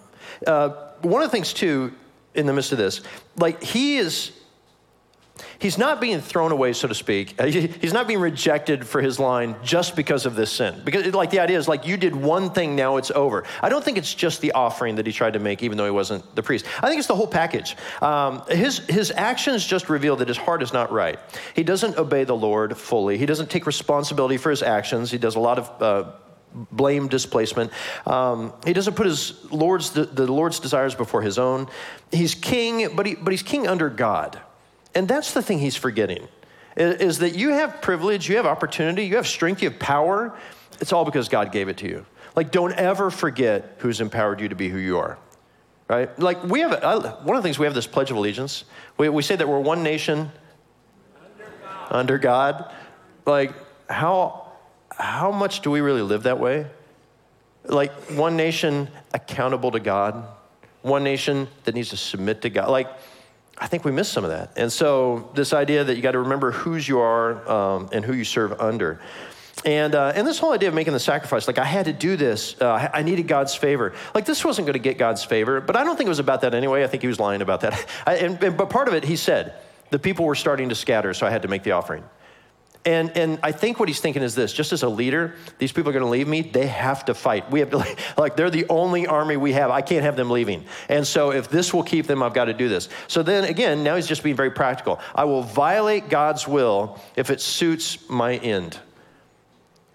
uh, 0.46 0.70
one 1.02 1.22
of 1.22 1.28
the 1.28 1.32
things, 1.32 1.52
too, 1.52 1.92
in 2.34 2.46
the 2.46 2.52
midst 2.52 2.72
of 2.72 2.78
this, 2.78 3.02
like, 3.36 3.62
he 3.62 3.98
is 3.98 4.32
He's 5.58 5.78
not 5.78 6.00
being 6.00 6.20
thrown 6.20 6.52
away, 6.52 6.72
so 6.72 6.88
to 6.88 6.94
speak. 6.94 7.40
He's 7.40 7.92
not 7.92 8.06
being 8.06 8.20
rejected 8.20 8.86
for 8.86 9.00
his 9.00 9.18
line 9.18 9.56
just 9.62 9.96
because 9.96 10.26
of 10.26 10.34
this 10.34 10.52
sin. 10.52 10.80
Because, 10.84 11.12
like, 11.14 11.30
the 11.30 11.40
idea 11.40 11.58
is 11.58 11.68
like, 11.68 11.86
you 11.86 11.96
did 11.96 12.14
one 12.14 12.50
thing, 12.50 12.76
now 12.76 12.96
it's 12.96 13.10
over. 13.10 13.44
I 13.62 13.68
don't 13.68 13.84
think 13.84 13.98
it's 13.98 14.14
just 14.14 14.40
the 14.40 14.52
offering 14.52 14.96
that 14.96 15.06
he 15.06 15.12
tried 15.12 15.32
to 15.32 15.38
make, 15.38 15.62
even 15.62 15.78
though 15.78 15.84
he 15.84 15.90
wasn't 15.90 16.34
the 16.34 16.42
priest. 16.42 16.66
I 16.82 16.88
think 16.88 16.98
it's 16.98 17.08
the 17.08 17.14
whole 17.14 17.26
package. 17.26 17.76
Um, 18.02 18.42
his, 18.48 18.78
his 18.78 19.10
actions 19.10 19.64
just 19.64 19.88
reveal 19.88 20.16
that 20.16 20.28
his 20.28 20.36
heart 20.36 20.62
is 20.62 20.72
not 20.72 20.92
right. 20.92 21.18
He 21.54 21.62
doesn't 21.62 21.96
obey 21.96 22.24
the 22.24 22.36
Lord 22.36 22.76
fully, 22.76 23.18
he 23.18 23.26
doesn't 23.26 23.50
take 23.50 23.66
responsibility 23.66 24.36
for 24.36 24.50
his 24.50 24.62
actions. 24.62 25.10
He 25.10 25.18
does 25.18 25.36
a 25.36 25.40
lot 25.40 25.58
of 25.58 25.82
uh, 25.82 26.12
blame 26.72 27.08
displacement. 27.08 27.70
Um, 28.06 28.52
he 28.64 28.72
doesn't 28.72 28.94
put 28.94 29.06
his 29.06 29.50
Lord's 29.50 29.90
the, 29.90 30.04
the, 30.04 30.30
Lord's 30.30 30.60
desires 30.60 30.94
before 30.94 31.22
his 31.22 31.38
own. 31.38 31.68
He's 32.10 32.34
king, 32.34 32.94
but 32.96 33.06
he, 33.06 33.14
but 33.14 33.32
he's 33.32 33.42
king 33.42 33.66
under 33.66 33.90
God. 33.90 34.40
And 34.94 35.06
that's 35.06 35.34
the 35.34 35.42
thing 35.42 35.58
he's 35.58 35.76
forgetting 35.76 36.28
is 36.76 37.18
that 37.20 37.34
you 37.36 37.50
have 37.50 37.80
privilege, 37.80 38.28
you 38.28 38.36
have 38.36 38.46
opportunity, 38.46 39.06
you 39.06 39.16
have 39.16 39.26
strength, 39.26 39.62
you 39.62 39.70
have 39.70 39.78
power. 39.78 40.36
It's 40.80 40.92
all 40.92 41.04
because 41.04 41.28
God 41.28 41.50
gave 41.50 41.68
it 41.68 41.78
to 41.78 41.88
you. 41.88 42.04
Like, 42.34 42.50
don't 42.50 42.72
ever 42.74 43.10
forget 43.10 43.76
who's 43.78 44.02
empowered 44.02 44.40
you 44.40 44.48
to 44.50 44.54
be 44.54 44.68
who 44.68 44.78
you 44.78 44.98
are. 44.98 45.18
Right? 45.88 46.18
Like, 46.18 46.42
we 46.44 46.60
have, 46.60 46.72
one 47.24 47.36
of 47.36 47.42
the 47.42 47.42
things 47.42 47.58
we 47.58 47.64
have 47.64 47.74
this 47.74 47.86
Pledge 47.86 48.10
of 48.10 48.16
Allegiance. 48.16 48.64
We, 48.98 49.08
we 49.08 49.22
say 49.22 49.36
that 49.36 49.48
we're 49.48 49.60
one 49.60 49.82
nation 49.82 50.30
under 51.18 51.52
God. 51.62 51.86
Under 51.90 52.18
God. 52.18 52.74
Like, 53.24 53.52
how, 53.88 54.52
how 54.90 55.30
much 55.30 55.60
do 55.60 55.70
we 55.70 55.80
really 55.80 56.02
live 56.02 56.24
that 56.24 56.38
way? 56.38 56.66
Like, 57.64 57.92
one 58.10 58.36
nation 58.36 58.88
accountable 59.14 59.70
to 59.70 59.80
God, 59.80 60.26
one 60.82 61.04
nation 61.04 61.48
that 61.64 61.74
needs 61.74 61.88
to 61.90 61.96
submit 61.96 62.42
to 62.42 62.50
God. 62.50 62.68
Like, 62.68 62.88
I 63.58 63.66
think 63.68 63.84
we 63.84 63.92
miss 63.92 64.08
some 64.08 64.24
of 64.24 64.30
that. 64.30 64.50
And 64.56 64.70
so, 64.70 65.30
this 65.34 65.52
idea 65.52 65.84
that 65.84 65.96
you 65.96 66.02
got 66.02 66.12
to 66.12 66.20
remember 66.20 66.52
whose 66.52 66.86
you 66.86 66.98
are 66.98 67.48
um, 67.48 67.88
and 67.92 68.04
who 68.04 68.12
you 68.12 68.24
serve 68.24 68.60
under. 68.60 69.00
And, 69.64 69.94
uh, 69.94 70.12
and 70.14 70.26
this 70.26 70.38
whole 70.38 70.52
idea 70.52 70.68
of 70.68 70.74
making 70.74 70.92
the 70.92 71.00
sacrifice, 71.00 71.48
like 71.48 71.58
I 71.58 71.64
had 71.64 71.86
to 71.86 71.92
do 71.92 72.16
this, 72.16 72.60
uh, 72.60 72.90
I 72.92 73.02
needed 73.02 73.26
God's 73.26 73.54
favor. 73.54 73.94
Like 74.14 74.26
this 74.26 74.44
wasn't 74.44 74.66
going 74.66 74.74
to 74.74 74.78
get 74.78 74.98
God's 74.98 75.24
favor, 75.24 75.60
but 75.60 75.76
I 75.76 75.84
don't 75.84 75.96
think 75.96 76.06
it 76.06 76.10
was 76.10 76.18
about 76.18 76.42
that 76.42 76.54
anyway. 76.54 76.84
I 76.84 76.86
think 76.86 77.02
he 77.02 77.08
was 77.08 77.18
lying 77.18 77.40
about 77.40 77.62
that. 77.62 77.86
I, 78.06 78.16
and, 78.16 78.42
and, 78.42 78.56
but 78.56 78.68
part 78.68 78.88
of 78.88 78.94
it, 78.94 79.04
he 79.04 79.16
said, 79.16 79.54
the 79.90 79.98
people 79.98 80.24
were 80.26 80.34
starting 80.34 80.68
to 80.68 80.74
scatter, 80.74 81.14
so 81.14 81.26
I 81.26 81.30
had 81.30 81.42
to 81.42 81.48
make 81.48 81.62
the 81.62 81.72
offering. 81.72 82.04
And, 82.86 83.16
and 83.16 83.40
I 83.42 83.50
think 83.50 83.80
what 83.80 83.88
he's 83.88 83.98
thinking 83.98 84.22
is 84.22 84.36
this 84.36 84.52
just 84.52 84.72
as 84.72 84.84
a 84.84 84.88
leader, 84.88 85.34
these 85.58 85.72
people 85.72 85.90
are 85.90 85.92
going 85.92 86.04
to 86.04 86.08
leave 86.08 86.28
me. 86.28 86.42
They 86.42 86.68
have 86.68 87.04
to 87.06 87.14
fight. 87.14 87.50
We 87.50 87.58
have 87.58 87.70
to, 87.70 87.78
like, 88.16 88.36
they're 88.36 88.48
the 88.48 88.66
only 88.68 89.08
army 89.08 89.36
we 89.36 89.52
have. 89.52 89.70
I 89.70 89.82
can't 89.82 90.04
have 90.04 90.14
them 90.14 90.30
leaving. 90.30 90.64
And 90.88 91.04
so, 91.04 91.32
if 91.32 91.50
this 91.50 91.74
will 91.74 91.82
keep 91.82 92.06
them, 92.06 92.22
I've 92.22 92.32
got 92.32 92.44
to 92.44 92.54
do 92.54 92.68
this. 92.68 92.88
So 93.08 93.24
then 93.24 93.42
again, 93.42 93.82
now 93.82 93.96
he's 93.96 94.06
just 94.06 94.22
being 94.22 94.36
very 94.36 94.52
practical. 94.52 95.00
I 95.16 95.24
will 95.24 95.42
violate 95.42 96.08
God's 96.08 96.46
will 96.46 97.00
if 97.16 97.30
it 97.30 97.40
suits 97.40 98.08
my 98.08 98.36
end. 98.36 98.78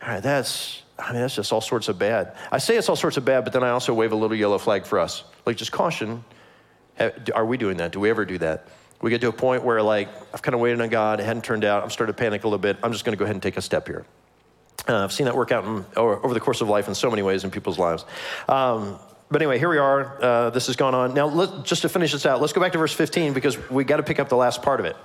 All 0.01 0.10
right, 0.10 0.21
that's, 0.21 0.82
I 0.99 1.13
mean, 1.13 1.21
that's 1.21 1.36
just 1.36 1.54
all 1.54 1.62
sorts 1.62 1.88
of 1.88 1.97
bad. 1.97 2.36
I 2.51 2.58
say 2.58 2.75
it's 2.75 2.89
all 2.89 2.97
sorts 2.97 3.15
of 3.15 3.23
bad, 3.23 3.45
but 3.45 3.54
then 3.54 3.63
I 3.63 3.69
also 3.69 3.93
wave 3.93 4.12
a 4.12 4.15
little 4.15 4.36
yellow 4.36 4.58
flag 4.58 4.86
for 4.86 4.99
us. 4.99 5.23
Like, 5.45 5.56
just 5.56 5.71
caution. 5.71 6.25
Are 7.34 7.45
we 7.45 7.56
doing 7.56 7.77
that? 7.77 7.93
Do 7.93 8.01
we 8.01 8.10
ever 8.10 8.25
do 8.25 8.38
that? 8.39 8.67
We 9.01 9.09
get 9.09 9.21
to 9.21 9.27
a 9.27 9.33
point 9.33 9.63
where 9.63 9.81
like 9.81 10.09
I've 10.33 10.41
kind 10.41 10.55
of 10.55 10.61
waited 10.61 10.81
on 10.81 10.89
God, 10.89 11.19
it 11.19 11.25
hadn't 11.25 11.43
turned 11.43 11.65
out, 11.65 11.83
I'm 11.83 11.89
starting 11.89 12.13
to 12.13 12.17
panic 12.17 12.43
a 12.43 12.47
little 12.47 12.59
bit. 12.59 12.77
I'm 12.83 12.91
just 12.91 13.05
going 13.05 13.13
to 13.13 13.17
go 13.17 13.25
ahead 13.25 13.35
and 13.35 13.43
take 13.43 13.57
a 13.57 13.61
step 13.61 13.87
here. 13.87 14.05
Uh, 14.87 15.03
I've 15.03 15.13
seen 15.13 15.25
that 15.25 15.35
work 15.35 15.51
out 15.51 15.63
in, 15.65 15.85
over 15.95 16.33
the 16.33 16.39
course 16.39 16.61
of 16.61 16.69
life 16.69 16.87
in 16.87 16.95
so 16.95 17.09
many 17.09 17.21
ways 17.21 17.43
in 17.43 17.51
people's 17.51 17.77
lives. 17.77 18.05
Um, 18.47 18.99
but 19.31 19.41
anyway, 19.41 19.59
here 19.59 19.69
we 19.69 19.77
are. 19.77 20.21
Uh, 20.21 20.49
this 20.49 20.67
has 20.67 20.75
gone 20.75 20.93
on. 20.93 21.13
Now, 21.13 21.27
let, 21.27 21.63
just 21.63 21.83
to 21.83 21.89
finish 21.89 22.11
this 22.11 22.25
out, 22.25 22.41
let's 22.41 22.51
go 22.51 22.59
back 22.59 22.73
to 22.73 22.77
verse 22.77 22.91
15 22.91 23.31
because 23.31 23.57
we 23.69 23.85
got 23.85 23.97
to 23.97 24.03
pick 24.03 24.19
up 24.19 24.27
the 24.27 24.35
last 24.35 24.61
part 24.61 24.81
of 24.81 24.85
it. 24.85 24.97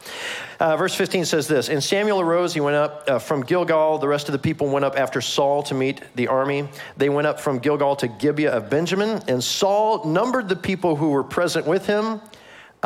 Uh, 0.58 0.76
verse 0.76 0.96
15 0.96 1.24
says 1.26 1.46
this 1.46 1.68
And 1.68 1.82
Samuel 1.82 2.20
arose, 2.20 2.52
he 2.52 2.58
went 2.58 2.74
up 2.74 3.04
uh, 3.06 3.18
from 3.20 3.42
Gilgal. 3.42 3.98
The 3.98 4.08
rest 4.08 4.28
of 4.28 4.32
the 4.32 4.40
people 4.40 4.68
went 4.68 4.84
up 4.84 4.98
after 4.98 5.20
Saul 5.20 5.62
to 5.64 5.74
meet 5.74 6.02
the 6.16 6.26
army. 6.26 6.68
They 6.96 7.08
went 7.08 7.28
up 7.28 7.38
from 7.38 7.60
Gilgal 7.60 7.94
to 7.96 8.08
Gibeah 8.08 8.50
of 8.50 8.68
Benjamin, 8.68 9.22
and 9.28 9.44
Saul 9.44 10.04
numbered 10.04 10.48
the 10.48 10.56
people 10.56 10.96
who 10.96 11.10
were 11.10 11.24
present 11.24 11.64
with 11.64 11.86
him 11.86 12.20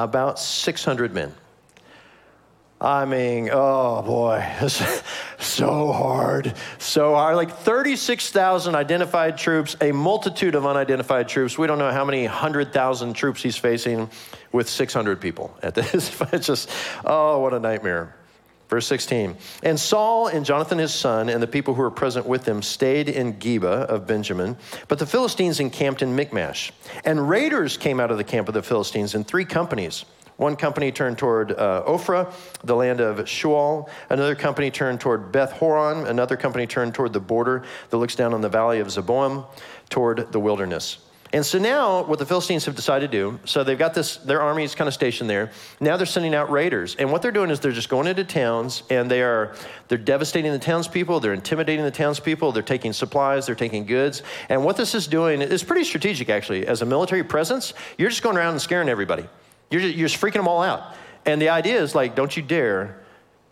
about 0.04 0.38
600 0.38 1.12
men. 1.12 1.34
I 2.80 3.04
mean, 3.04 3.50
oh 3.52 4.00
boy, 4.00 4.42
so 5.38 5.92
hard, 5.92 6.54
so 6.78 7.14
hard. 7.14 7.36
Like 7.36 7.54
36,000 7.58 8.74
identified 8.74 9.36
troops, 9.36 9.76
a 9.82 9.92
multitude 9.92 10.54
of 10.54 10.64
unidentified 10.64 11.28
troops. 11.28 11.58
We 11.58 11.66
don't 11.66 11.78
know 11.78 11.90
how 11.90 12.06
many 12.06 12.24
hundred 12.24 12.72
thousand 12.72 13.12
troops 13.12 13.42
he's 13.42 13.58
facing 13.58 14.08
with 14.52 14.66
600 14.66 15.20
people 15.20 15.54
at 15.62 15.74
this. 15.74 16.18
It's 16.32 16.46
just, 16.46 16.70
oh, 17.04 17.40
what 17.40 17.52
a 17.52 17.60
nightmare. 17.60 18.14
Verse 18.70 18.86
16. 18.86 19.36
And 19.64 19.78
Saul 19.78 20.28
and 20.28 20.46
Jonathan 20.46 20.78
his 20.78 20.94
son 20.94 21.28
and 21.28 21.42
the 21.42 21.48
people 21.48 21.74
who 21.74 21.82
were 21.82 21.90
present 21.90 22.24
with 22.24 22.46
him 22.46 22.62
stayed 22.62 23.08
in 23.08 23.34
Geba 23.34 23.64
of 23.64 24.06
Benjamin, 24.06 24.56
but 24.86 25.00
the 25.00 25.06
Philistines 25.06 25.58
encamped 25.58 26.02
in 26.02 26.14
Michmash. 26.14 26.72
And 27.04 27.28
raiders 27.28 27.76
came 27.76 27.98
out 27.98 28.12
of 28.12 28.16
the 28.16 28.24
camp 28.24 28.46
of 28.46 28.54
the 28.54 28.62
Philistines 28.62 29.16
in 29.16 29.24
three 29.24 29.44
companies. 29.44 30.04
One 30.36 30.54
company 30.54 30.92
turned 30.92 31.18
toward 31.18 31.50
uh, 31.50 31.82
Ophrah, 31.84 32.32
the 32.62 32.76
land 32.76 33.00
of 33.00 33.18
Shual. 33.26 33.90
Another 34.08 34.36
company 34.36 34.70
turned 34.70 35.00
toward 35.00 35.32
Beth 35.32 35.52
Horon. 35.52 36.06
Another 36.06 36.36
company 36.36 36.68
turned 36.68 36.94
toward 36.94 37.12
the 37.12 37.20
border 37.20 37.64
that 37.90 37.96
looks 37.96 38.14
down 38.14 38.32
on 38.32 38.40
the 38.40 38.48
valley 38.48 38.78
of 38.78 38.86
Zeboim 38.86 39.46
toward 39.90 40.30
the 40.30 40.40
wilderness. 40.40 40.98
And 41.32 41.46
so 41.46 41.58
now, 41.58 42.02
what 42.02 42.18
the 42.18 42.26
Philistines 42.26 42.64
have 42.64 42.74
decided 42.74 43.12
to 43.12 43.16
do, 43.16 43.38
so 43.44 43.62
they've 43.62 43.78
got 43.78 43.94
this, 43.94 44.16
their 44.16 44.42
army 44.42 44.64
is 44.64 44.74
kind 44.74 44.88
of 44.88 44.94
stationed 44.94 45.30
there. 45.30 45.52
Now 45.78 45.96
they're 45.96 46.06
sending 46.06 46.34
out 46.34 46.50
raiders. 46.50 46.96
And 46.96 47.12
what 47.12 47.22
they're 47.22 47.30
doing 47.30 47.50
is 47.50 47.60
they're 47.60 47.70
just 47.70 47.88
going 47.88 48.08
into 48.08 48.24
towns 48.24 48.82
and 48.90 49.08
they 49.08 49.22
are, 49.22 49.54
they're 49.86 49.98
devastating 49.98 50.50
the 50.50 50.58
townspeople, 50.58 51.20
they're 51.20 51.32
intimidating 51.32 51.84
the 51.84 51.90
townspeople, 51.92 52.50
they're 52.50 52.64
taking 52.64 52.92
supplies, 52.92 53.46
they're 53.46 53.54
taking 53.54 53.86
goods. 53.86 54.24
And 54.48 54.64
what 54.64 54.76
this 54.76 54.94
is 54.94 55.06
doing 55.06 55.40
is 55.40 55.62
pretty 55.62 55.84
strategic, 55.84 56.28
actually. 56.30 56.66
As 56.66 56.82
a 56.82 56.86
military 56.86 57.22
presence, 57.22 57.74
you're 57.96 58.10
just 58.10 58.22
going 58.22 58.36
around 58.36 58.52
and 58.52 58.60
scaring 58.60 58.88
everybody. 58.88 59.24
You're 59.70 59.82
just, 59.82 59.94
you're 59.94 60.08
just 60.08 60.20
freaking 60.20 60.34
them 60.34 60.48
all 60.48 60.62
out. 60.62 60.94
And 61.26 61.40
the 61.40 61.50
idea 61.50 61.80
is 61.80 61.94
like, 61.94 62.16
don't 62.16 62.36
you 62.36 62.42
dare 62.42 63.00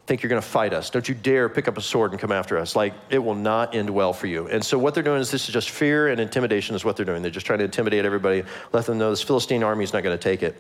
think 0.09 0.23
you're 0.23 0.31
going 0.31 0.41
to 0.41 0.49
fight 0.49 0.73
us. 0.73 0.89
Don't 0.89 1.07
you 1.07 1.15
dare 1.15 1.51
pick 1.51 1.69
up 1.69 1.77
a 1.77 1.83
sword 1.83 2.13
and 2.13 2.21
come 2.21 2.33
after 2.33 2.57
us. 2.57 2.75
Like, 2.75 2.95
it 3.11 3.19
will 3.19 3.35
not 3.35 3.75
end 3.75 3.91
well 3.91 4.15
for 4.15 4.27
you. 4.27 4.49
And 4.49 4.65
so, 4.65 4.79
what 4.79 4.95
they're 4.95 5.03
doing 5.03 5.21
is 5.21 5.31
this 5.31 5.47
is 5.49 5.53
just 5.53 5.69
fear 5.69 6.09
and 6.09 6.19
intimidation, 6.19 6.75
is 6.75 6.85
what 6.85 6.97
they're 6.97 7.05
doing. 7.05 7.21
They're 7.21 7.31
just 7.31 7.47
trying 7.47 7.59
to 7.59 7.67
intimidate 7.67 8.07
everybody, 8.07 8.43
let 8.73 8.87
them 8.87 8.97
know 8.97 9.11
this 9.11 9.23
Philistine 9.23 9.63
army 9.63 9.85
is 9.85 9.93
not 9.93 10.03
going 10.03 10.17
to 10.17 10.23
take 10.23 10.43
it. 10.43 10.57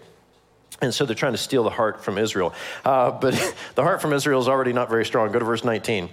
And 0.80 0.94
so 0.94 1.06
they're 1.06 1.16
trying 1.16 1.32
to 1.32 1.38
steal 1.38 1.64
the 1.64 1.70
heart 1.70 2.04
from 2.04 2.18
Israel. 2.18 2.54
Uh, 2.84 3.10
but 3.10 3.32
the 3.74 3.82
heart 3.82 4.02
from 4.02 4.12
Israel 4.12 4.40
is 4.40 4.48
already 4.48 4.72
not 4.72 4.90
very 4.90 5.04
strong. 5.06 5.32
Go 5.32 5.38
to 5.38 5.44
verse 5.44 5.64
19. 5.64 6.10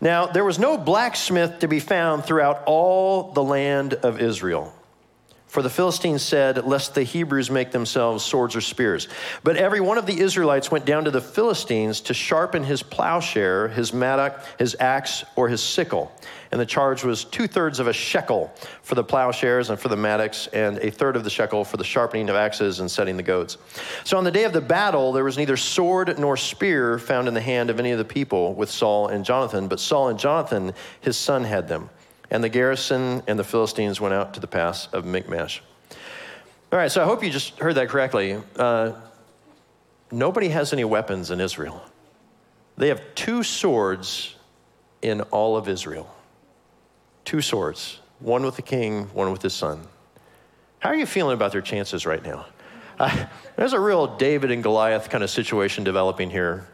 Now, 0.00 0.26
there 0.26 0.44
was 0.44 0.58
no 0.58 0.76
blacksmith 0.76 1.60
to 1.60 1.68
be 1.68 1.80
found 1.80 2.24
throughout 2.24 2.62
all 2.66 3.32
the 3.32 3.42
land 3.42 3.94
of 3.94 4.20
Israel. 4.20 4.72
For 5.54 5.62
the 5.62 5.70
Philistines 5.70 6.20
said, 6.20 6.66
Lest 6.66 6.96
the 6.96 7.04
Hebrews 7.04 7.48
make 7.48 7.70
themselves 7.70 8.24
swords 8.24 8.56
or 8.56 8.60
spears. 8.60 9.06
But 9.44 9.56
every 9.56 9.78
one 9.78 9.98
of 9.98 10.04
the 10.04 10.18
Israelites 10.18 10.72
went 10.72 10.84
down 10.84 11.04
to 11.04 11.12
the 11.12 11.20
Philistines 11.20 12.00
to 12.00 12.12
sharpen 12.12 12.64
his 12.64 12.82
plowshare, 12.82 13.68
his 13.68 13.92
mattock, 13.92 14.44
his 14.58 14.76
axe, 14.80 15.22
or 15.36 15.48
his 15.48 15.62
sickle. 15.62 16.10
And 16.50 16.60
the 16.60 16.66
charge 16.66 17.04
was 17.04 17.22
two 17.22 17.46
thirds 17.46 17.78
of 17.78 17.86
a 17.86 17.92
shekel 17.92 18.52
for 18.82 18.96
the 18.96 19.04
plowshares 19.04 19.70
and 19.70 19.78
for 19.78 19.86
the 19.86 19.96
mattocks, 19.96 20.48
and 20.48 20.78
a 20.78 20.90
third 20.90 21.14
of 21.14 21.22
the 21.22 21.30
shekel 21.30 21.64
for 21.64 21.76
the 21.76 21.84
sharpening 21.84 22.28
of 22.28 22.34
axes 22.34 22.80
and 22.80 22.90
setting 22.90 23.16
the 23.16 23.22
goads. 23.22 23.56
So 24.02 24.18
on 24.18 24.24
the 24.24 24.32
day 24.32 24.42
of 24.42 24.52
the 24.52 24.60
battle, 24.60 25.12
there 25.12 25.22
was 25.22 25.38
neither 25.38 25.56
sword 25.56 26.18
nor 26.18 26.36
spear 26.36 26.98
found 26.98 27.28
in 27.28 27.34
the 27.34 27.40
hand 27.40 27.70
of 27.70 27.78
any 27.78 27.92
of 27.92 27.98
the 27.98 28.04
people 28.04 28.54
with 28.54 28.72
Saul 28.72 29.06
and 29.06 29.24
Jonathan, 29.24 29.68
but 29.68 29.78
Saul 29.78 30.08
and 30.08 30.18
Jonathan, 30.18 30.72
his 31.00 31.16
son, 31.16 31.44
had 31.44 31.68
them. 31.68 31.90
And 32.30 32.42
the 32.42 32.48
garrison 32.48 33.22
and 33.26 33.38
the 33.38 33.44
Philistines 33.44 34.00
went 34.00 34.14
out 34.14 34.34
to 34.34 34.40
the 34.40 34.46
pass 34.46 34.86
of 34.92 35.04
Michmash. 35.04 35.62
All 36.72 36.78
right, 36.78 36.90
so 36.90 37.02
I 37.02 37.04
hope 37.04 37.22
you 37.22 37.30
just 37.30 37.58
heard 37.58 37.76
that 37.76 37.88
correctly. 37.88 38.38
Uh, 38.56 38.92
nobody 40.10 40.48
has 40.48 40.72
any 40.72 40.84
weapons 40.84 41.30
in 41.30 41.40
Israel. 41.40 41.82
They 42.76 42.88
have 42.88 43.02
two 43.14 43.42
swords 43.42 44.34
in 45.02 45.20
all 45.20 45.56
of 45.56 45.68
Israel. 45.68 46.12
Two 47.24 47.40
swords, 47.40 48.00
one 48.18 48.42
with 48.42 48.56
the 48.56 48.62
king, 48.62 49.04
one 49.14 49.30
with 49.30 49.42
his 49.42 49.54
son. 49.54 49.86
How 50.80 50.90
are 50.90 50.96
you 50.96 51.06
feeling 51.06 51.34
about 51.34 51.52
their 51.52 51.62
chances 51.62 52.04
right 52.04 52.22
now? 52.22 52.46
Uh, 52.98 53.26
there's 53.56 53.72
a 53.72 53.80
real 53.80 54.16
David 54.16 54.50
and 54.50 54.62
Goliath 54.62 55.10
kind 55.10 55.24
of 55.24 55.30
situation 55.30 55.84
developing 55.84 56.30
here. 56.30 56.66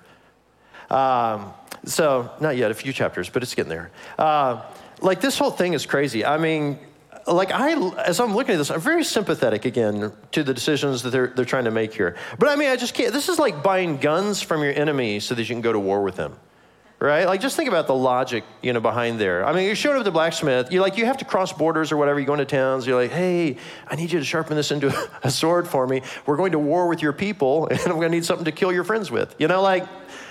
Um, 0.90 1.52
so, 1.84 2.30
not 2.40 2.56
yet, 2.56 2.70
a 2.70 2.74
few 2.74 2.92
chapters, 2.92 3.30
but 3.30 3.42
it's 3.42 3.54
getting 3.54 3.70
there. 3.70 3.90
Uh, 4.18 4.62
like 5.02 5.20
this 5.20 5.38
whole 5.38 5.50
thing 5.50 5.74
is 5.74 5.86
crazy. 5.86 6.24
I 6.24 6.38
mean, 6.38 6.78
like 7.26 7.52
I, 7.52 7.74
as 8.02 8.20
I'm 8.20 8.34
looking 8.34 8.54
at 8.54 8.58
this, 8.58 8.70
I'm 8.70 8.80
very 8.80 9.04
sympathetic 9.04 9.64
again 9.64 10.12
to 10.32 10.42
the 10.42 10.54
decisions 10.54 11.02
that 11.02 11.10
they're, 11.10 11.28
they're 11.28 11.44
trying 11.44 11.64
to 11.64 11.70
make 11.70 11.94
here. 11.94 12.16
But 12.38 12.48
I 12.48 12.56
mean, 12.56 12.68
I 12.68 12.76
just 12.76 12.94
can't, 12.94 13.12
this 13.12 13.28
is 13.28 13.38
like 13.38 13.62
buying 13.62 13.98
guns 13.98 14.42
from 14.42 14.62
your 14.62 14.72
enemy 14.72 15.20
so 15.20 15.34
that 15.34 15.42
you 15.42 15.54
can 15.54 15.60
go 15.60 15.72
to 15.72 15.78
war 15.78 16.02
with 16.02 16.16
them. 16.16 16.36
Right? 16.98 17.24
Like, 17.24 17.40
just 17.40 17.56
think 17.56 17.70
about 17.70 17.86
the 17.86 17.94
logic, 17.94 18.44
you 18.60 18.74
know, 18.74 18.80
behind 18.80 19.18
there. 19.18 19.46
I 19.46 19.54
mean, 19.54 19.64
you're 19.64 19.74
showing 19.74 19.96
up 19.96 20.04
the 20.04 20.10
blacksmith. 20.10 20.70
You 20.70 20.82
like, 20.82 20.98
you 20.98 21.06
have 21.06 21.16
to 21.16 21.24
cross 21.24 21.50
borders 21.50 21.92
or 21.92 21.96
whatever. 21.96 22.20
You 22.20 22.26
go 22.26 22.34
into 22.34 22.44
towns. 22.44 22.86
You're 22.86 23.00
like, 23.00 23.10
hey, 23.10 23.56
I 23.88 23.96
need 23.96 24.12
you 24.12 24.18
to 24.18 24.24
sharpen 24.24 24.54
this 24.54 24.70
into 24.70 24.94
a 25.22 25.30
sword 25.30 25.66
for 25.66 25.86
me. 25.86 26.02
We're 26.26 26.36
going 26.36 26.52
to 26.52 26.58
war 26.58 26.88
with 26.88 27.00
your 27.00 27.14
people, 27.14 27.66
and 27.70 27.80
I'm 27.80 27.94
going 27.94 28.02
to 28.02 28.10
need 28.10 28.26
something 28.26 28.44
to 28.44 28.52
kill 28.52 28.70
your 28.70 28.84
friends 28.84 29.10
with. 29.10 29.34
You 29.38 29.48
know, 29.48 29.62
like, 29.62 29.86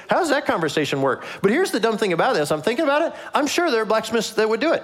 how 0.10 0.18
does 0.18 0.30
that 0.30 0.46
conversation 0.46 1.02
work? 1.02 1.26
But 1.42 1.52
here's 1.52 1.72
the 1.72 1.80
dumb 1.80 1.98
thing 1.98 2.14
about 2.14 2.34
this 2.34 2.52
I'm 2.52 2.62
thinking 2.62 2.84
about 2.84 3.02
it. 3.04 3.14
I'm 3.34 3.48
sure 3.48 3.70
there 3.72 3.82
are 3.82 3.86
blacksmiths 3.86 4.32
that 4.32 4.50
would 4.50 4.60
do 4.60 4.74
it 4.74 4.84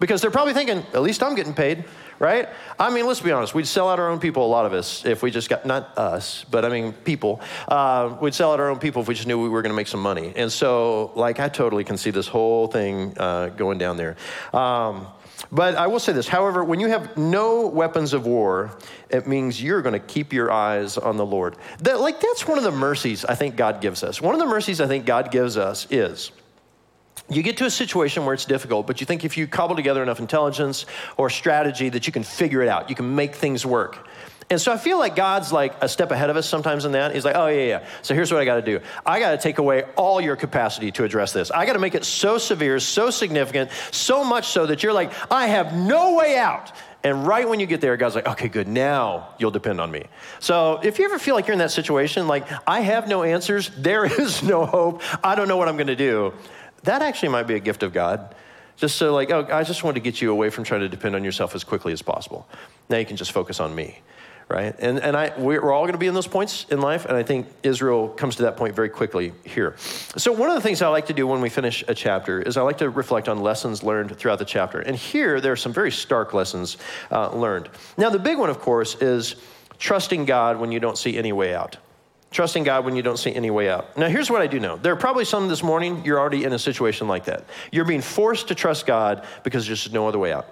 because 0.00 0.20
they're 0.20 0.30
probably 0.30 0.54
thinking, 0.54 0.78
at 0.92 1.02
least 1.02 1.22
I'm 1.22 1.34
getting 1.34 1.54
paid, 1.54 1.84
right? 2.18 2.48
I 2.78 2.90
mean, 2.90 3.06
let's 3.06 3.20
be 3.20 3.30
honest. 3.30 3.54
We'd 3.54 3.66
sell 3.66 3.88
out 3.88 3.98
our 3.98 4.10
own 4.10 4.20
people, 4.20 4.44
a 4.44 4.48
lot 4.48 4.66
of 4.66 4.72
us, 4.72 5.04
if 5.04 5.22
we 5.22 5.30
just 5.30 5.48
got, 5.48 5.66
not 5.66 5.96
us, 5.96 6.44
but 6.50 6.64
I 6.64 6.68
mean, 6.68 6.92
people. 6.92 7.40
Uh, 7.68 8.16
we'd 8.20 8.34
sell 8.34 8.52
out 8.52 8.60
our 8.60 8.70
own 8.70 8.78
people 8.78 9.02
if 9.02 9.08
we 9.08 9.14
just 9.14 9.26
knew 9.26 9.42
we 9.42 9.48
were 9.48 9.62
going 9.62 9.72
to 9.72 9.76
make 9.76 9.88
some 9.88 10.00
money. 10.00 10.32
And 10.36 10.50
so, 10.50 11.12
like, 11.14 11.40
I 11.40 11.48
totally 11.48 11.84
can 11.84 11.96
see 11.96 12.10
this 12.10 12.28
whole 12.28 12.66
thing 12.66 13.16
uh, 13.18 13.48
going 13.48 13.78
down 13.78 13.96
there. 13.96 14.16
Um, 14.52 15.06
but 15.50 15.74
I 15.74 15.86
will 15.86 15.98
say 15.98 16.12
this, 16.12 16.28
however, 16.28 16.64
when 16.64 16.80
you 16.80 16.88
have 16.88 17.16
no 17.16 17.66
weapons 17.66 18.12
of 18.12 18.26
war, 18.26 18.76
it 19.10 19.26
means 19.26 19.62
you're 19.62 19.82
going 19.82 19.92
to 19.92 19.98
keep 19.98 20.32
your 20.32 20.50
eyes 20.50 20.96
on 20.96 21.16
the 21.16 21.26
Lord. 21.26 21.56
That, 21.80 22.00
like, 22.00 22.20
that's 22.20 22.46
one 22.46 22.58
of 22.58 22.64
the 22.64 22.72
mercies 22.72 23.24
I 23.24 23.34
think 23.34 23.56
God 23.56 23.80
gives 23.80 24.02
us. 24.02 24.20
One 24.20 24.34
of 24.34 24.40
the 24.40 24.46
mercies 24.46 24.80
I 24.80 24.86
think 24.86 25.06
God 25.06 25.30
gives 25.30 25.56
us 25.56 25.86
is 25.90 26.30
you 27.30 27.42
get 27.42 27.56
to 27.58 27.64
a 27.64 27.70
situation 27.70 28.24
where 28.24 28.34
it's 28.34 28.44
difficult, 28.44 28.86
but 28.86 29.00
you 29.00 29.06
think 29.06 29.24
if 29.24 29.36
you 29.36 29.46
cobble 29.46 29.76
together 29.76 30.02
enough 30.02 30.20
intelligence 30.20 30.84
or 31.16 31.30
strategy 31.30 31.88
that 31.88 32.06
you 32.06 32.12
can 32.12 32.22
figure 32.22 32.62
it 32.62 32.68
out, 32.68 32.90
you 32.90 32.96
can 32.96 33.14
make 33.14 33.34
things 33.34 33.64
work. 33.64 34.06
And 34.50 34.60
so 34.60 34.72
I 34.72 34.76
feel 34.76 34.98
like 34.98 35.16
God's 35.16 35.52
like 35.52 35.74
a 35.82 35.88
step 35.88 36.10
ahead 36.10 36.28
of 36.28 36.36
us 36.36 36.46
sometimes 36.46 36.84
in 36.84 36.92
that. 36.92 37.14
He's 37.14 37.24
like, 37.24 37.34
oh, 37.34 37.46
yeah, 37.46 37.64
yeah. 37.64 37.86
So 38.02 38.14
here's 38.14 38.30
what 38.30 38.42
I 38.42 38.44
got 38.44 38.56
to 38.56 38.62
do 38.62 38.80
I 39.06 39.18
got 39.18 39.30
to 39.32 39.38
take 39.38 39.58
away 39.58 39.84
all 39.96 40.20
your 40.20 40.36
capacity 40.36 40.92
to 40.92 41.04
address 41.04 41.32
this. 41.32 41.50
I 41.50 41.64
got 41.66 41.72
to 41.74 41.78
make 41.78 41.94
it 41.94 42.04
so 42.04 42.36
severe, 42.36 42.78
so 42.78 43.10
significant, 43.10 43.70
so 43.90 44.22
much 44.22 44.48
so 44.48 44.66
that 44.66 44.82
you're 44.82 44.92
like, 44.92 45.12
I 45.30 45.46
have 45.46 45.74
no 45.74 46.14
way 46.14 46.36
out. 46.36 46.72
And 47.02 47.26
right 47.26 47.46
when 47.46 47.60
you 47.60 47.66
get 47.66 47.82
there, 47.82 47.96
God's 47.98 48.14
like, 48.14 48.26
okay, 48.26 48.48
good, 48.48 48.66
now 48.66 49.34
you'll 49.38 49.50
depend 49.50 49.78
on 49.78 49.90
me. 49.90 50.04
So 50.40 50.80
if 50.82 50.98
you 50.98 51.04
ever 51.04 51.18
feel 51.18 51.34
like 51.34 51.46
you're 51.46 51.52
in 51.52 51.58
that 51.58 51.70
situation, 51.70 52.26
like, 52.26 52.46
I 52.66 52.80
have 52.80 53.08
no 53.08 53.22
answers, 53.22 53.68
there 53.76 54.06
is 54.06 54.42
no 54.42 54.64
hope, 54.64 55.02
I 55.22 55.34
don't 55.34 55.48
know 55.48 55.58
what 55.58 55.68
I'm 55.68 55.76
going 55.76 55.88
to 55.88 55.96
do, 55.96 56.32
that 56.84 57.02
actually 57.02 57.30
might 57.30 57.46
be 57.46 57.54
a 57.54 57.60
gift 57.60 57.82
of 57.82 57.92
God. 57.92 58.34
Just 58.76 58.96
so, 58.96 59.14
like, 59.14 59.30
oh, 59.30 59.46
I 59.52 59.62
just 59.62 59.84
want 59.84 59.94
to 59.94 60.00
get 60.00 60.20
you 60.20 60.32
away 60.32 60.50
from 60.50 60.64
trying 60.64 60.80
to 60.80 60.88
depend 60.88 61.14
on 61.14 61.22
yourself 61.22 61.54
as 61.54 61.62
quickly 61.62 61.92
as 61.92 62.02
possible. 62.02 62.48
Now 62.88 62.96
you 62.96 63.06
can 63.06 63.16
just 63.16 63.30
focus 63.30 63.60
on 63.60 63.74
me 63.74 64.00
right? 64.48 64.74
And, 64.78 64.98
and 64.98 65.16
I, 65.16 65.32
we're 65.38 65.72
all 65.72 65.82
going 65.82 65.92
to 65.92 65.98
be 65.98 66.06
in 66.06 66.14
those 66.14 66.26
points 66.26 66.66
in 66.70 66.80
life, 66.80 67.06
and 67.06 67.16
I 67.16 67.22
think 67.22 67.46
Israel 67.62 68.08
comes 68.08 68.36
to 68.36 68.42
that 68.42 68.56
point 68.56 68.74
very 68.74 68.88
quickly 68.88 69.32
here. 69.44 69.76
So, 70.16 70.32
one 70.32 70.48
of 70.50 70.54
the 70.54 70.60
things 70.60 70.82
I 70.82 70.88
like 70.88 71.06
to 71.06 71.12
do 71.12 71.26
when 71.26 71.40
we 71.40 71.48
finish 71.48 71.82
a 71.88 71.94
chapter 71.94 72.42
is 72.42 72.56
I 72.56 72.62
like 72.62 72.78
to 72.78 72.90
reflect 72.90 73.28
on 73.28 73.40
lessons 73.40 73.82
learned 73.82 74.16
throughout 74.16 74.38
the 74.38 74.44
chapter. 74.44 74.80
And 74.80 74.96
here, 74.96 75.40
there 75.40 75.52
are 75.52 75.56
some 75.56 75.72
very 75.72 75.90
stark 75.90 76.34
lessons 76.34 76.76
uh, 77.10 77.34
learned. 77.34 77.68
Now, 77.96 78.10
the 78.10 78.18
big 78.18 78.38
one, 78.38 78.50
of 78.50 78.60
course, 78.60 78.96
is 78.96 79.36
trusting 79.78 80.24
God 80.24 80.58
when 80.58 80.72
you 80.72 80.80
don't 80.80 80.98
see 80.98 81.16
any 81.16 81.32
way 81.32 81.54
out. 81.54 81.76
Trusting 82.34 82.64
God 82.64 82.84
when 82.84 82.96
you 82.96 83.02
don't 83.02 83.16
see 83.16 83.32
any 83.32 83.52
way 83.52 83.70
out. 83.70 83.96
Now, 83.96 84.08
here's 84.08 84.28
what 84.28 84.42
I 84.42 84.48
do 84.48 84.58
know. 84.58 84.76
There 84.76 84.92
are 84.92 84.96
probably 84.96 85.24
some 85.24 85.46
this 85.46 85.62
morning, 85.62 86.04
you're 86.04 86.18
already 86.18 86.42
in 86.42 86.52
a 86.52 86.58
situation 86.58 87.06
like 87.06 87.26
that. 87.26 87.44
You're 87.70 87.84
being 87.84 88.00
forced 88.00 88.48
to 88.48 88.56
trust 88.56 88.86
God 88.86 89.24
because 89.44 89.68
there's 89.68 89.80
just 89.80 89.94
no 89.94 90.08
other 90.08 90.18
way 90.18 90.32
out. 90.32 90.48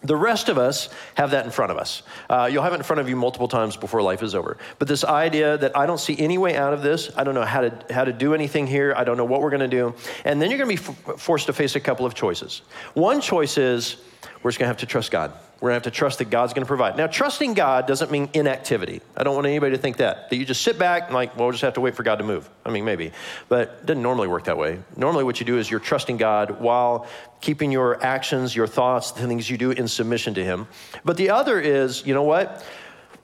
The 0.00 0.16
rest 0.16 0.48
of 0.48 0.56
us 0.56 0.88
have 1.14 1.32
that 1.32 1.44
in 1.44 1.50
front 1.50 1.72
of 1.72 1.76
us. 1.76 2.04
Uh, 2.30 2.48
you'll 2.50 2.62
have 2.62 2.72
it 2.72 2.76
in 2.76 2.84
front 2.84 3.00
of 3.00 3.08
you 3.10 3.16
multiple 3.16 3.48
times 3.48 3.76
before 3.76 4.00
life 4.00 4.22
is 4.22 4.34
over. 4.34 4.56
But 4.78 4.88
this 4.88 5.04
idea 5.04 5.58
that 5.58 5.76
I 5.76 5.84
don't 5.84 6.00
see 6.00 6.18
any 6.18 6.38
way 6.38 6.56
out 6.56 6.72
of 6.72 6.80
this, 6.80 7.10
I 7.14 7.22
don't 7.22 7.34
know 7.34 7.44
how 7.44 7.60
to, 7.60 7.84
how 7.92 8.04
to 8.04 8.12
do 8.12 8.32
anything 8.32 8.66
here, 8.66 8.94
I 8.96 9.04
don't 9.04 9.18
know 9.18 9.26
what 9.26 9.42
we're 9.42 9.50
going 9.50 9.60
to 9.60 9.68
do. 9.68 9.92
And 10.24 10.40
then 10.40 10.50
you're 10.50 10.58
going 10.58 10.74
to 10.74 10.82
be 10.82 10.90
f- 11.12 11.20
forced 11.20 11.46
to 11.46 11.52
face 11.52 11.76
a 11.76 11.80
couple 11.80 12.06
of 12.06 12.14
choices. 12.14 12.62
One 12.94 13.20
choice 13.20 13.58
is 13.58 13.96
we're 14.42 14.52
just 14.52 14.58
going 14.58 14.68
to 14.68 14.68
have 14.68 14.78
to 14.78 14.86
trust 14.86 15.10
God. 15.10 15.34
We're 15.64 15.70
going 15.70 15.80
to 15.80 15.86
have 15.86 15.94
to 15.94 15.98
trust 15.98 16.18
that 16.18 16.28
God's 16.28 16.52
going 16.52 16.64
to 16.64 16.68
provide. 16.68 16.98
Now, 16.98 17.06
trusting 17.06 17.54
God 17.54 17.86
doesn't 17.86 18.10
mean 18.10 18.28
inactivity. 18.34 19.00
I 19.16 19.24
don't 19.24 19.34
want 19.34 19.46
anybody 19.46 19.74
to 19.74 19.80
think 19.80 19.96
that. 19.96 20.28
That 20.28 20.36
you 20.36 20.44
just 20.44 20.60
sit 20.60 20.78
back 20.78 21.04
and, 21.04 21.14
like, 21.14 21.38
well, 21.38 21.46
we'll 21.46 21.52
just 21.52 21.62
have 21.62 21.72
to 21.72 21.80
wait 21.80 21.94
for 21.96 22.02
God 22.02 22.16
to 22.16 22.22
move. 22.22 22.50
I 22.66 22.70
mean, 22.70 22.84
maybe. 22.84 23.12
But 23.48 23.78
it 23.80 23.86
doesn't 23.86 24.02
normally 24.02 24.28
work 24.28 24.44
that 24.44 24.58
way. 24.58 24.80
Normally, 24.94 25.24
what 25.24 25.40
you 25.40 25.46
do 25.46 25.56
is 25.56 25.70
you're 25.70 25.80
trusting 25.80 26.18
God 26.18 26.60
while 26.60 27.06
keeping 27.40 27.72
your 27.72 28.04
actions, 28.04 28.54
your 28.54 28.66
thoughts, 28.66 29.12
the 29.12 29.26
things 29.26 29.48
you 29.48 29.56
do 29.56 29.70
in 29.70 29.88
submission 29.88 30.34
to 30.34 30.44
Him. 30.44 30.68
But 31.02 31.16
the 31.16 31.30
other 31.30 31.58
is, 31.58 32.04
you 32.04 32.12
know 32.12 32.24
what? 32.24 32.62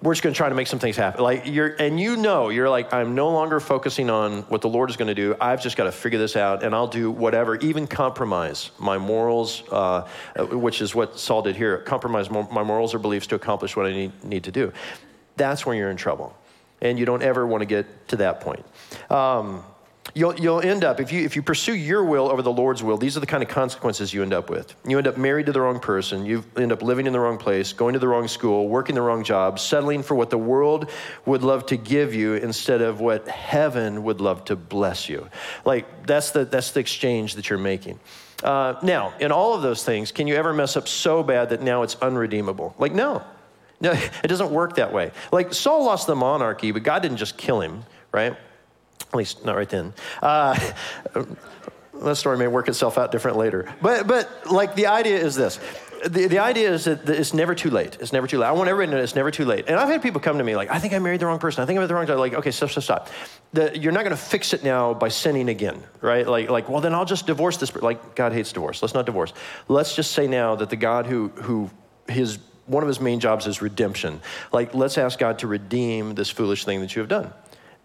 We're 0.02 0.14
just 0.14 0.22
going 0.22 0.32
to 0.32 0.36
try 0.36 0.48
to 0.48 0.54
make 0.54 0.66
some 0.66 0.78
things 0.78 0.96
happen. 0.96 1.22
Like 1.22 1.42
you're, 1.46 1.76
and 1.78 2.00
you 2.00 2.16
know, 2.16 2.48
you're 2.48 2.70
like, 2.70 2.94
I'm 2.94 3.14
no 3.14 3.30
longer 3.30 3.60
focusing 3.60 4.08
on 4.08 4.42
what 4.42 4.62
the 4.62 4.68
Lord 4.68 4.88
is 4.88 4.96
going 4.96 5.08
to 5.08 5.14
do. 5.14 5.36
I've 5.40 5.62
just 5.62 5.76
got 5.76 5.84
to 5.84 5.92
figure 5.92 6.18
this 6.18 6.36
out, 6.36 6.62
and 6.62 6.74
I'll 6.74 6.86
do 6.86 7.10
whatever, 7.10 7.56
even 7.56 7.86
compromise 7.86 8.70
my 8.78 8.96
morals, 8.96 9.62
uh, 9.70 10.08
which 10.36 10.80
is 10.80 10.94
what 10.94 11.18
Saul 11.18 11.42
did 11.42 11.54
here. 11.54 11.78
Compromise 11.78 12.30
my 12.30 12.62
morals 12.62 12.94
or 12.94 12.98
beliefs 12.98 13.26
to 13.28 13.34
accomplish 13.34 13.76
what 13.76 13.86
I 13.86 13.92
need, 13.92 14.24
need 14.24 14.44
to 14.44 14.52
do. 14.52 14.72
That's 15.36 15.66
when 15.66 15.76
you're 15.76 15.90
in 15.90 15.96
trouble, 15.98 16.34
and 16.80 16.98
you 16.98 17.04
don't 17.04 17.22
ever 17.22 17.46
want 17.46 17.60
to 17.60 17.66
get 17.66 18.08
to 18.08 18.16
that 18.16 18.40
point. 18.40 18.64
Um, 19.10 19.64
you'll, 20.14 20.34
you'll 20.38 20.60
end 20.60 20.84
up, 20.84 21.00
if 21.00 21.12
you, 21.12 21.24
if 21.24 21.36
you 21.36 21.42
pursue 21.42 21.74
your 21.74 22.04
will 22.04 22.30
over 22.30 22.42
the 22.42 22.52
Lord's 22.52 22.82
will, 22.82 22.96
these 22.96 23.16
are 23.16 23.20
the 23.20 23.26
kind 23.26 23.42
of 23.42 23.48
consequences 23.48 24.12
you 24.12 24.22
end 24.22 24.32
up 24.32 24.50
with. 24.50 24.74
You 24.86 24.98
end 24.98 25.06
up 25.06 25.16
married 25.16 25.46
to 25.46 25.52
the 25.52 25.60
wrong 25.60 25.80
person, 25.80 26.24
you 26.24 26.44
end 26.56 26.72
up 26.72 26.82
living 26.82 27.06
in 27.06 27.12
the 27.12 27.20
wrong 27.20 27.38
place, 27.38 27.72
going 27.72 27.94
to 27.94 27.98
the 27.98 28.08
wrong 28.08 28.28
school, 28.28 28.68
working 28.68 28.94
the 28.94 29.02
wrong 29.02 29.24
job, 29.24 29.58
settling 29.58 30.02
for 30.02 30.14
what 30.14 30.30
the 30.30 30.38
world 30.38 30.90
would 31.26 31.42
love 31.42 31.66
to 31.66 31.76
give 31.76 32.14
you 32.14 32.34
instead 32.34 32.80
of 32.80 33.00
what 33.00 33.28
heaven 33.28 34.04
would 34.04 34.20
love 34.20 34.44
to 34.46 34.56
bless 34.56 35.08
you. 35.08 35.28
Like, 35.64 36.06
that's 36.06 36.30
the, 36.30 36.44
that's 36.44 36.72
the 36.72 36.80
exchange 36.80 37.34
that 37.34 37.50
you're 37.50 37.58
making. 37.58 38.00
Uh, 38.42 38.74
now, 38.82 39.12
in 39.20 39.32
all 39.32 39.54
of 39.54 39.62
those 39.62 39.84
things, 39.84 40.12
can 40.12 40.26
you 40.26 40.34
ever 40.34 40.52
mess 40.52 40.76
up 40.76 40.88
so 40.88 41.22
bad 41.22 41.50
that 41.50 41.62
now 41.62 41.82
it's 41.82 41.96
unredeemable? 41.96 42.74
Like, 42.78 42.92
no. 42.92 43.22
No, 43.80 43.92
it 44.24 44.28
doesn't 44.28 44.50
work 44.50 44.76
that 44.76 44.92
way. 44.92 45.12
Like, 45.32 45.52
Saul 45.52 45.84
lost 45.84 46.06
the 46.06 46.16
monarchy, 46.16 46.70
but 46.72 46.82
God 46.82 47.02
didn't 47.02 47.18
just 47.18 47.36
kill 47.36 47.60
him, 47.60 47.84
right? 48.12 48.36
At 49.12 49.16
least 49.16 49.44
not 49.44 49.56
right 49.56 49.68
then. 49.68 49.92
Uh, 50.22 50.58
that 52.02 52.16
story 52.16 52.38
may 52.38 52.46
work 52.46 52.68
itself 52.68 52.96
out 52.96 53.12
different 53.12 53.36
later. 53.36 53.72
But, 53.82 54.06
but 54.06 54.50
like 54.50 54.74
the 54.74 54.86
idea 54.86 55.18
is 55.18 55.34
this. 55.34 55.58
The, 56.08 56.28
the 56.28 56.38
idea 56.38 56.72
is 56.72 56.84
that 56.84 57.06
it's 57.10 57.34
never 57.34 57.54
too 57.54 57.68
late. 57.68 57.98
It's 58.00 58.12
never 58.12 58.26
too 58.26 58.38
late. 58.38 58.46
I 58.46 58.52
want 58.52 58.70
everybody 58.70 58.92
to 58.92 58.96
know 58.96 59.02
it's 59.02 59.14
never 59.14 59.30
too 59.30 59.44
late. 59.44 59.66
And 59.68 59.78
I've 59.78 59.88
had 59.88 60.00
people 60.00 60.20
come 60.20 60.38
to 60.38 60.44
me 60.44 60.56
like, 60.56 60.70
I 60.70 60.78
think 60.78 60.94
I 60.94 60.98
married 60.98 61.20
the 61.20 61.26
wrong 61.26 61.38
person. 61.38 61.62
I 61.62 61.66
think 61.66 61.76
I 61.76 61.80
married 61.80 61.90
the 61.90 61.94
wrong 61.94 62.06
guy. 62.06 62.14
Like, 62.14 62.32
okay, 62.32 62.50
stop, 62.50 62.70
stop, 62.70 62.84
stop. 62.84 63.08
The, 63.52 63.76
you're 63.76 63.92
not 63.92 64.04
going 64.04 64.16
to 64.16 64.22
fix 64.22 64.54
it 64.54 64.64
now 64.64 64.94
by 64.94 65.08
sinning 65.08 65.50
again, 65.50 65.82
right? 66.00 66.26
Like, 66.26 66.48
like, 66.48 66.68
well, 66.70 66.80
then 66.80 66.94
I'll 66.94 67.04
just 67.04 67.26
divorce 67.26 67.58
this. 67.58 67.74
Like, 67.74 68.14
God 68.14 68.32
hates 68.32 68.52
divorce. 68.52 68.80
Let's 68.80 68.94
not 68.94 69.04
divorce. 69.04 69.34
Let's 69.68 69.94
just 69.94 70.12
say 70.12 70.26
now 70.26 70.54
that 70.54 70.70
the 70.70 70.76
God 70.76 71.04
who, 71.04 71.28
who 71.28 71.68
his, 72.08 72.38
one 72.64 72.82
of 72.82 72.88
his 72.88 73.00
main 73.00 73.20
jobs 73.20 73.46
is 73.46 73.60
redemption. 73.60 74.22
Like, 74.52 74.74
let's 74.74 74.96
ask 74.96 75.18
God 75.18 75.40
to 75.40 75.48
redeem 75.48 76.14
this 76.14 76.30
foolish 76.30 76.64
thing 76.64 76.80
that 76.80 76.96
you 76.96 77.00
have 77.00 77.10
done. 77.10 77.30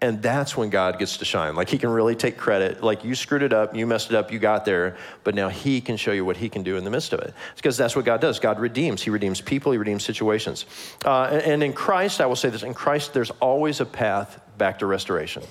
And 0.02 0.22
that's 0.22 0.56
when 0.56 0.68
God 0.68 0.98
gets 0.98 1.16
to 1.18 1.24
shine. 1.24 1.56
Like 1.56 1.70
he 1.70 1.78
can 1.78 1.88
really 1.88 2.14
take 2.14 2.36
credit. 2.36 2.82
Like 2.82 3.02
you 3.02 3.14
screwed 3.14 3.42
it 3.42 3.54
up, 3.54 3.74
you 3.74 3.86
messed 3.86 4.10
it 4.10 4.16
up, 4.16 4.30
you 4.30 4.38
got 4.38 4.66
there, 4.66 4.96
but 5.24 5.34
now 5.34 5.48
he 5.48 5.80
can 5.80 5.96
show 5.96 6.12
you 6.12 6.22
what 6.22 6.36
he 6.36 6.50
can 6.50 6.62
do 6.62 6.76
in 6.76 6.84
the 6.84 6.90
midst 6.90 7.14
of 7.14 7.20
it. 7.20 7.32
It's 7.52 7.62
because 7.62 7.78
that's 7.78 7.96
what 7.96 8.04
God 8.04 8.20
does. 8.20 8.38
God 8.38 8.60
redeems. 8.60 9.02
He 9.02 9.08
redeems 9.08 9.40
people, 9.40 9.72
he 9.72 9.78
redeems 9.78 10.04
situations. 10.04 10.66
Uh, 11.04 11.40
and 11.44 11.62
in 11.62 11.72
Christ, 11.72 12.20
I 12.20 12.26
will 12.26 12.36
say 12.36 12.50
this 12.50 12.62
in 12.62 12.74
Christ, 12.74 13.14
there's 13.14 13.30
always 13.40 13.80
a 13.80 13.86
path 13.86 14.38
back 14.58 14.78
to 14.80 14.86
restoration. 14.86 15.42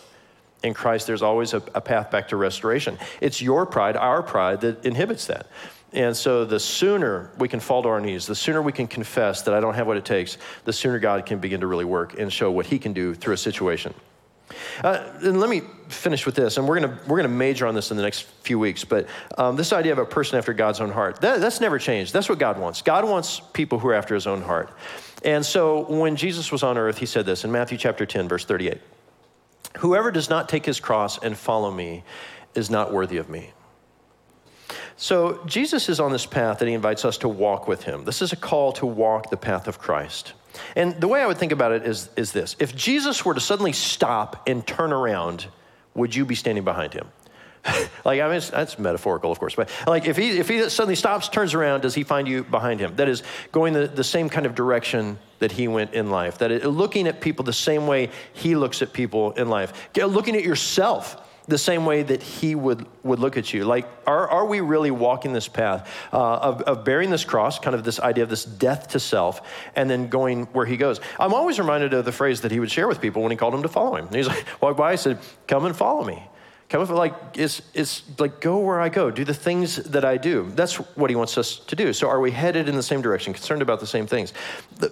In 0.62 0.76
Christ, 0.76 1.08
there's 1.08 1.24
always 1.24 1.54
a, 1.54 1.64
a 1.74 1.82
path 1.82 2.12
back 2.12 2.28
to 2.28 2.38
restoration. 2.38 3.00
It's 3.22 3.42
your 3.42 3.66
pride, 3.66 3.98
our 3.98 4.22
pride, 4.22 4.62
that 4.62 4.86
inhibits 4.86 5.26
that. 5.26 5.48
And 5.92 6.16
so 6.16 6.46
the 6.46 6.60
sooner 6.60 7.32
we 7.40 7.48
can 7.48 7.60
fall 7.60 7.82
to 7.82 7.90
our 7.90 8.02
knees, 8.02 8.28
the 8.28 8.36
sooner 8.36 8.62
we 8.62 8.72
can 8.74 8.86
confess 8.86 9.42
that 9.44 9.56
I 9.56 9.60
don't 9.60 9.76
have 9.76 9.88
what 9.88 9.98
it 9.98 10.06
takes, 10.06 10.38
the 10.66 10.74
sooner 10.74 11.00
God 11.00 11.26
can 11.26 11.40
begin 11.40 11.62
to 11.62 11.68
really 11.68 11.86
work 11.86 12.20
and 12.20 12.32
show 12.32 12.52
what 12.52 12.66
he 12.68 12.78
can 12.78 12.94
do 12.94 13.16
through 13.16 13.34
a 13.34 13.38
situation. 13.38 13.94
Uh, 14.84 15.12
and 15.22 15.40
let 15.40 15.50
me 15.50 15.62
finish 15.88 16.26
with 16.26 16.36
this, 16.36 16.58
and 16.58 16.68
we're 16.68 16.80
going 16.80 16.98
we're 17.08 17.18
gonna 17.18 17.30
major 17.30 17.66
on 17.68 17.76
this 17.76 17.92
in 17.92 17.98
the 17.98 18.04
next 18.04 18.24
few 18.44 18.60
weeks, 18.60 18.84
but 18.84 19.08
um, 19.38 19.56
this 19.56 19.74
idea 19.74 19.92
of 19.92 19.98
a 19.98 20.06
person 20.06 20.38
after 20.38 20.54
God's 20.54 20.82
own 20.82 20.92
heart, 20.92 21.22
that, 21.22 21.42
that's 21.42 21.62
never 21.62 21.80
changed. 21.80 22.14
That's 22.14 22.30
what 22.30 22.40
God 22.40 22.60
wants. 22.60 22.82
God 22.82 23.06
wants 23.06 23.42
people 23.54 23.80
who 23.80 23.88
are 23.88 23.94
after 23.94 24.14
his 24.14 24.28
own 24.28 24.42
heart. 24.42 24.72
And 25.24 25.46
so 25.46 25.86
when 25.92 26.16
Jesus 26.16 26.52
was 26.52 26.62
on 26.62 26.78
earth, 26.78 26.98
he 26.98 27.06
said 27.06 27.26
this 27.26 27.44
in 27.44 27.52
Matthew 27.52 27.78
chapter 27.78 28.06
10, 28.06 28.28
verse 28.28 28.46
38 28.46 28.80
Whoever 29.80 30.12
does 30.12 30.30
not 30.30 30.48
take 30.48 30.66
his 30.66 30.80
cross 30.80 31.22
and 31.22 31.38
follow 31.38 31.72
me 31.72 32.04
is 32.54 32.70
not 32.70 32.94
worthy 32.94 33.18
of 33.18 33.30
me. 33.30 33.52
So 34.98 35.44
Jesus 35.46 35.90
is 35.90 36.00
on 36.00 36.12
this 36.12 36.26
path 36.26 36.60
that 36.60 36.68
he 36.68 36.74
invites 36.74 37.04
us 37.04 37.18
to 37.20 37.28
walk 37.28 37.68
with 37.68 37.84
him. 37.84 38.06
This 38.06 38.22
is 38.22 38.32
a 38.32 38.38
call 38.38 38.72
to 38.74 38.86
walk 38.86 39.30
the 39.30 39.38
path 39.38 39.68
of 39.68 39.78
Christ. 39.78 40.34
And 40.76 41.00
the 41.00 41.08
way 41.08 41.22
I 41.22 41.28
would 41.28 41.38
think 41.38 41.52
about 41.52 41.72
it 41.72 41.86
is, 41.86 42.10
is 42.16 42.32
this 42.32 42.56
if 42.60 42.76
Jesus 42.76 43.24
were 43.26 43.34
to 43.34 43.42
suddenly 43.42 43.74
stop 43.74 44.48
and 44.48 44.66
turn 44.66 44.94
around, 44.94 45.48
would 45.94 46.16
you 46.16 46.26
be 46.26 46.36
standing 46.36 46.64
behind 46.64 46.94
him? 46.94 47.08
like, 48.06 48.22
I 48.22 48.30
mean, 48.30 48.42
that's 48.52 48.78
metaphorical, 48.78 49.32
of 49.32 49.40
course, 49.40 49.56
but 49.56 49.70
like 49.88 50.06
if 50.06 50.18
he, 50.18 50.38
if 50.38 50.48
he 50.48 50.70
suddenly 50.70 50.96
stops, 50.96 51.30
turns 51.30 51.54
around, 51.54 51.82
does 51.82 51.96
he 51.96 52.04
find 52.04 52.28
you 52.28 52.44
behind 52.44 52.80
him? 52.80 52.96
That 52.96 53.10
is, 53.10 53.24
going 53.52 53.74
the, 53.74 53.88
the 53.88 54.04
same 54.04 54.30
kind 54.30 54.46
of 54.46 54.54
direction 54.54 55.18
that 55.40 55.52
he 55.52 55.68
went 55.68 55.94
in 55.94 56.12
life, 56.12 56.38
that 56.40 56.52
is, 56.52 56.64
looking 56.64 57.08
at 57.08 57.22
people 57.22 57.44
the 57.44 57.54
same 57.54 57.88
way 57.88 58.10
he 58.34 58.56
looks 58.56 58.82
at 58.82 58.94
people 58.94 59.32
in 59.32 59.50
life, 59.50 59.90
looking 59.96 60.36
at 60.36 60.44
yourself 60.44 61.25
the 61.48 61.58
same 61.58 61.86
way 61.86 62.04
that 62.04 62.24
he 62.24 62.56
would, 62.56 62.86
would 63.04 63.20
look 63.20 63.38
at 63.38 63.54
you. 63.54 63.66
Like, 63.66 63.88
are, 64.08 64.28
are 64.28 64.46
we 64.46 64.62
really 64.62 64.92
walking 64.92 65.34
this 65.34 65.48
path 65.48 65.90
uh, 66.12 66.18
of, 66.18 66.62
of 66.64 66.84
bearing 66.84 67.10
this 67.10 67.24
cross, 67.24 67.60
kind 67.60 67.76
of 67.76 67.84
this 67.84 68.00
idea 68.00 68.24
of 68.24 68.30
this 68.30 68.46
death 68.46 68.90
to 68.90 69.00
self, 69.00 69.48
and 69.76 69.90
then 69.90 70.08
going 70.08 70.46
where 70.48 70.66
he 70.66 70.78
goes? 70.78 71.00
I'm 71.20 71.34
always 71.34 71.60
reminded 71.60 71.94
of 71.94 72.06
the 72.06 72.12
phrase 72.12 72.42
that 72.42 72.52
he 72.52 72.60
would 72.60 72.72
share 72.72 72.88
with 72.88 73.02
people 73.02 73.22
when 73.22 73.32
he 73.32 73.38
called 73.38 73.54
them 73.54 73.64
to 73.64 73.70
follow 73.70 73.96
him. 73.96 74.08
And 74.08 74.16
he's 74.16 74.28
like, 74.28 74.46
walk 74.62 74.78
by, 74.78 74.92
he 74.92 74.98
said, 74.98 75.20
come 75.48 75.66
and 75.66 75.76
follow 75.76 76.04
me. 76.04 76.24
Come 76.68 76.82
and 76.82 76.96
like, 76.96 77.14
it's, 77.36 77.62
it's 77.76 78.02
like, 78.20 78.42
go 78.42 78.58
where 78.58 78.82
I 78.82 78.90
go, 78.90 79.12
do 79.12 79.24
the 79.24 79.36
things 79.36 79.76
that 79.76 80.04
I 80.04 80.18
do. 80.18 80.52
That's 80.56 80.76
what 80.96 81.12
he 81.12 81.16
wants 81.16 81.38
us 81.38 81.60
to 81.60 81.76
do. 81.76 81.94
So, 81.94 82.10
are 82.10 82.20
we 82.20 82.32
headed 82.32 82.68
in 82.68 82.76
the 82.76 82.82
same 82.82 83.04
direction, 83.04 83.34
concerned 83.34 83.62
about 83.62 83.80
the 83.80 83.88
same 83.88 84.08
things? 84.08 84.34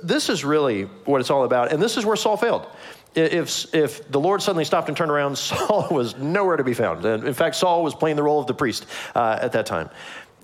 This 0.04 0.30
is 0.30 0.46
really 0.46 0.84
what 1.06 1.20
it's 1.20 1.32
all 1.32 1.46
about. 1.46 1.72
And 1.72 1.82
this 1.82 1.98
is 1.98 2.06
where 2.06 2.16
Saul 2.16 2.38
failed 2.38 2.68
if, 3.15 3.73
if 3.73 4.10
the 4.12 4.19
Lord 4.19 4.41
suddenly 4.41 4.65
stopped 4.65 4.88
and 4.88 4.97
turned 4.97 5.12
around, 5.12 5.38
Saul 5.38 5.88
was 5.91 6.17
nowhere 6.17 6.58
to 6.58 6.63
be 6.63 6.73
found. 6.73 7.06
And 7.06 7.26
in 7.26 7.34
fact, 7.34 7.56
Saul 7.56 7.84
was 7.84 7.93
playing 7.93 8.15
the 8.15 8.23
role 8.23 8.39
of 8.39 8.47
the 8.47 8.54
priest 8.54 8.86
uh, 9.15 9.39
at 9.41 9.54
that 9.54 9.65
time. 9.65 9.89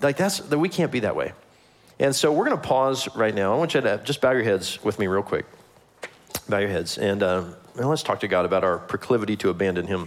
Like, 0.02 0.16
that's, 0.16 0.42
we 0.50 0.68
can't 0.68 0.92
be 0.92 1.00
that 1.00 1.16
way. 1.16 1.32
And 1.98 2.16
so 2.16 2.32
we're 2.32 2.46
going 2.46 2.56
to 2.56 2.66
pause 2.66 3.14
right 3.14 3.34
now. 3.34 3.52
I 3.52 3.58
want 3.58 3.74
you 3.74 3.82
to 3.82 4.00
just 4.04 4.22
bow 4.22 4.30
your 4.30 4.42
heads 4.42 4.82
with 4.82 4.98
me 4.98 5.06
real 5.06 5.22
quick. 5.22 5.44
Bow 6.48 6.58
your 6.58 6.70
heads. 6.70 6.96
And, 6.96 7.22
uh, 7.22 7.44
and 7.76 7.88
let's 7.88 8.02
talk 8.02 8.20
to 8.20 8.28
God 8.28 8.46
about 8.46 8.64
our 8.64 8.78
proclivity 8.78 9.36
to 9.36 9.50
abandon 9.50 9.86
Him. 9.86 10.06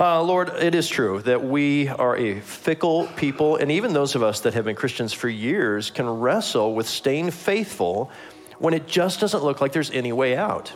Uh, 0.00 0.22
Lord, 0.22 0.48
it 0.48 0.74
is 0.74 0.88
true 0.88 1.20
that 1.22 1.44
we 1.44 1.88
are 1.88 2.16
a 2.16 2.40
fickle 2.40 3.06
people, 3.16 3.56
and 3.56 3.70
even 3.70 3.92
those 3.92 4.14
of 4.14 4.22
us 4.22 4.40
that 4.40 4.54
have 4.54 4.64
been 4.64 4.76
Christians 4.76 5.12
for 5.12 5.28
years 5.28 5.90
can 5.90 6.08
wrestle 6.08 6.74
with 6.74 6.88
staying 6.88 7.30
faithful 7.30 8.10
when 8.58 8.72
it 8.74 8.86
just 8.86 9.20
doesn't 9.20 9.44
look 9.44 9.60
like 9.60 9.72
there's 9.72 9.90
any 9.90 10.12
way 10.12 10.36
out. 10.36 10.72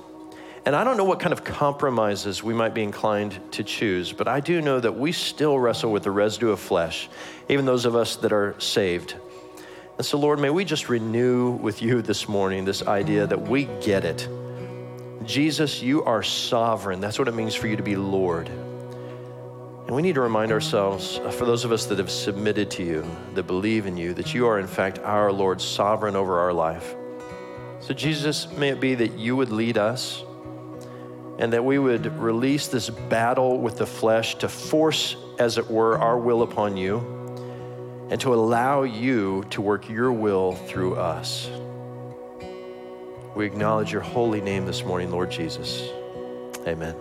And 0.66 0.76
I 0.76 0.84
don't 0.84 0.98
know 0.98 1.04
what 1.04 1.20
kind 1.20 1.32
of 1.32 1.42
compromises 1.42 2.42
we 2.42 2.52
might 2.52 2.74
be 2.74 2.82
inclined 2.82 3.38
to 3.52 3.64
choose, 3.64 4.12
but 4.12 4.28
I 4.28 4.40
do 4.40 4.60
know 4.60 4.78
that 4.78 4.92
we 4.92 5.12
still 5.12 5.58
wrestle 5.58 5.90
with 5.90 6.02
the 6.02 6.10
residue 6.10 6.50
of 6.50 6.60
flesh, 6.60 7.08
even 7.48 7.64
those 7.64 7.86
of 7.86 7.96
us 7.96 8.16
that 8.16 8.32
are 8.32 8.54
saved. 8.58 9.14
And 9.96 10.04
so, 10.04 10.18
Lord, 10.18 10.38
may 10.38 10.50
we 10.50 10.66
just 10.66 10.90
renew 10.90 11.50
with 11.52 11.80
you 11.80 12.02
this 12.02 12.28
morning 12.28 12.66
this 12.66 12.82
idea 12.82 13.26
that 13.26 13.40
we 13.40 13.64
get 13.80 14.04
it. 14.04 14.28
Jesus, 15.24 15.82
you 15.82 16.02
are 16.04 16.22
sovereign. 16.22 17.00
That's 17.00 17.18
what 17.18 17.28
it 17.28 17.34
means 17.34 17.54
for 17.54 17.66
you 17.66 17.76
to 17.76 17.82
be 17.82 17.96
Lord. 17.96 18.48
And 18.48 19.96
we 19.96 20.02
need 20.02 20.14
to 20.14 20.20
remind 20.20 20.52
ourselves, 20.52 21.18
uh, 21.18 21.30
for 21.30 21.46
those 21.46 21.64
of 21.64 21.72
us 21.72 21.86
that 21.86 21.98
have 21.98 22.10
submitted 22.10 22.70
to 22.72 22.84
you, 22.84 23.04
that 23.34 23.42
believe 23.44 23.86
in 23.86 23.96
you, 23.96 24.14
that 24.14 24.34
you 24.34 24.46
are, 24.46 24.60
in 24.60 24.66
fact, 24.66 24.98
our 25.00 25.32
Lord, 25.32 25.60
sovereign 25.60 26.16
over 26.16 26.38
our 26.38 26.52
life. 26.52 26.94
So, 27.80 27.92
Jesus, 27.94 28.50
may 28.52 28.68
it 28.68 28.78
be 28.78 28.94
that 28.94 29.18
you 29.18 29.36
would 29.36 29.50
lead 29.50 29.78
us 29.78 30.22
and 31.40 31.52
that 31.54 31.64
we 31.64 31.78
would 31.78 32.06
release 32.18 32.68
this 32.68 32.90
battle 32.90 33.58
with 33.58 33.78
the 33.78 33.86
flesh 33.86 34.36
to 34.36 34.48
force, 34.48 35.16
as 35.38 35.58
it 35.58 35.68
were, 35.70 35.98
our 35.98 36.18
will 36.18 36.42
upon 36.42 36.76
you 36.76 36.98
and 38.10 38.20
to 38.20 38.34
allow 38.34 38.82
you 38.82 39.44
to 39.50 39.62
work 39.62 39.88
your 39.88 40.12
will 40.12 40.54
through 40.54 40.96
us. 40.96 41.48
We 43.34 43.46
acknowledge 43.46 43.92
your 43.92 44.02
holy 44.02 44.40
name 44.40 44.66
this 44.66 44.84
morning, 44.84 45.10
Lord 45.10 45.30
Jesus. 45.30 45.88
Amen. 46.66 46.96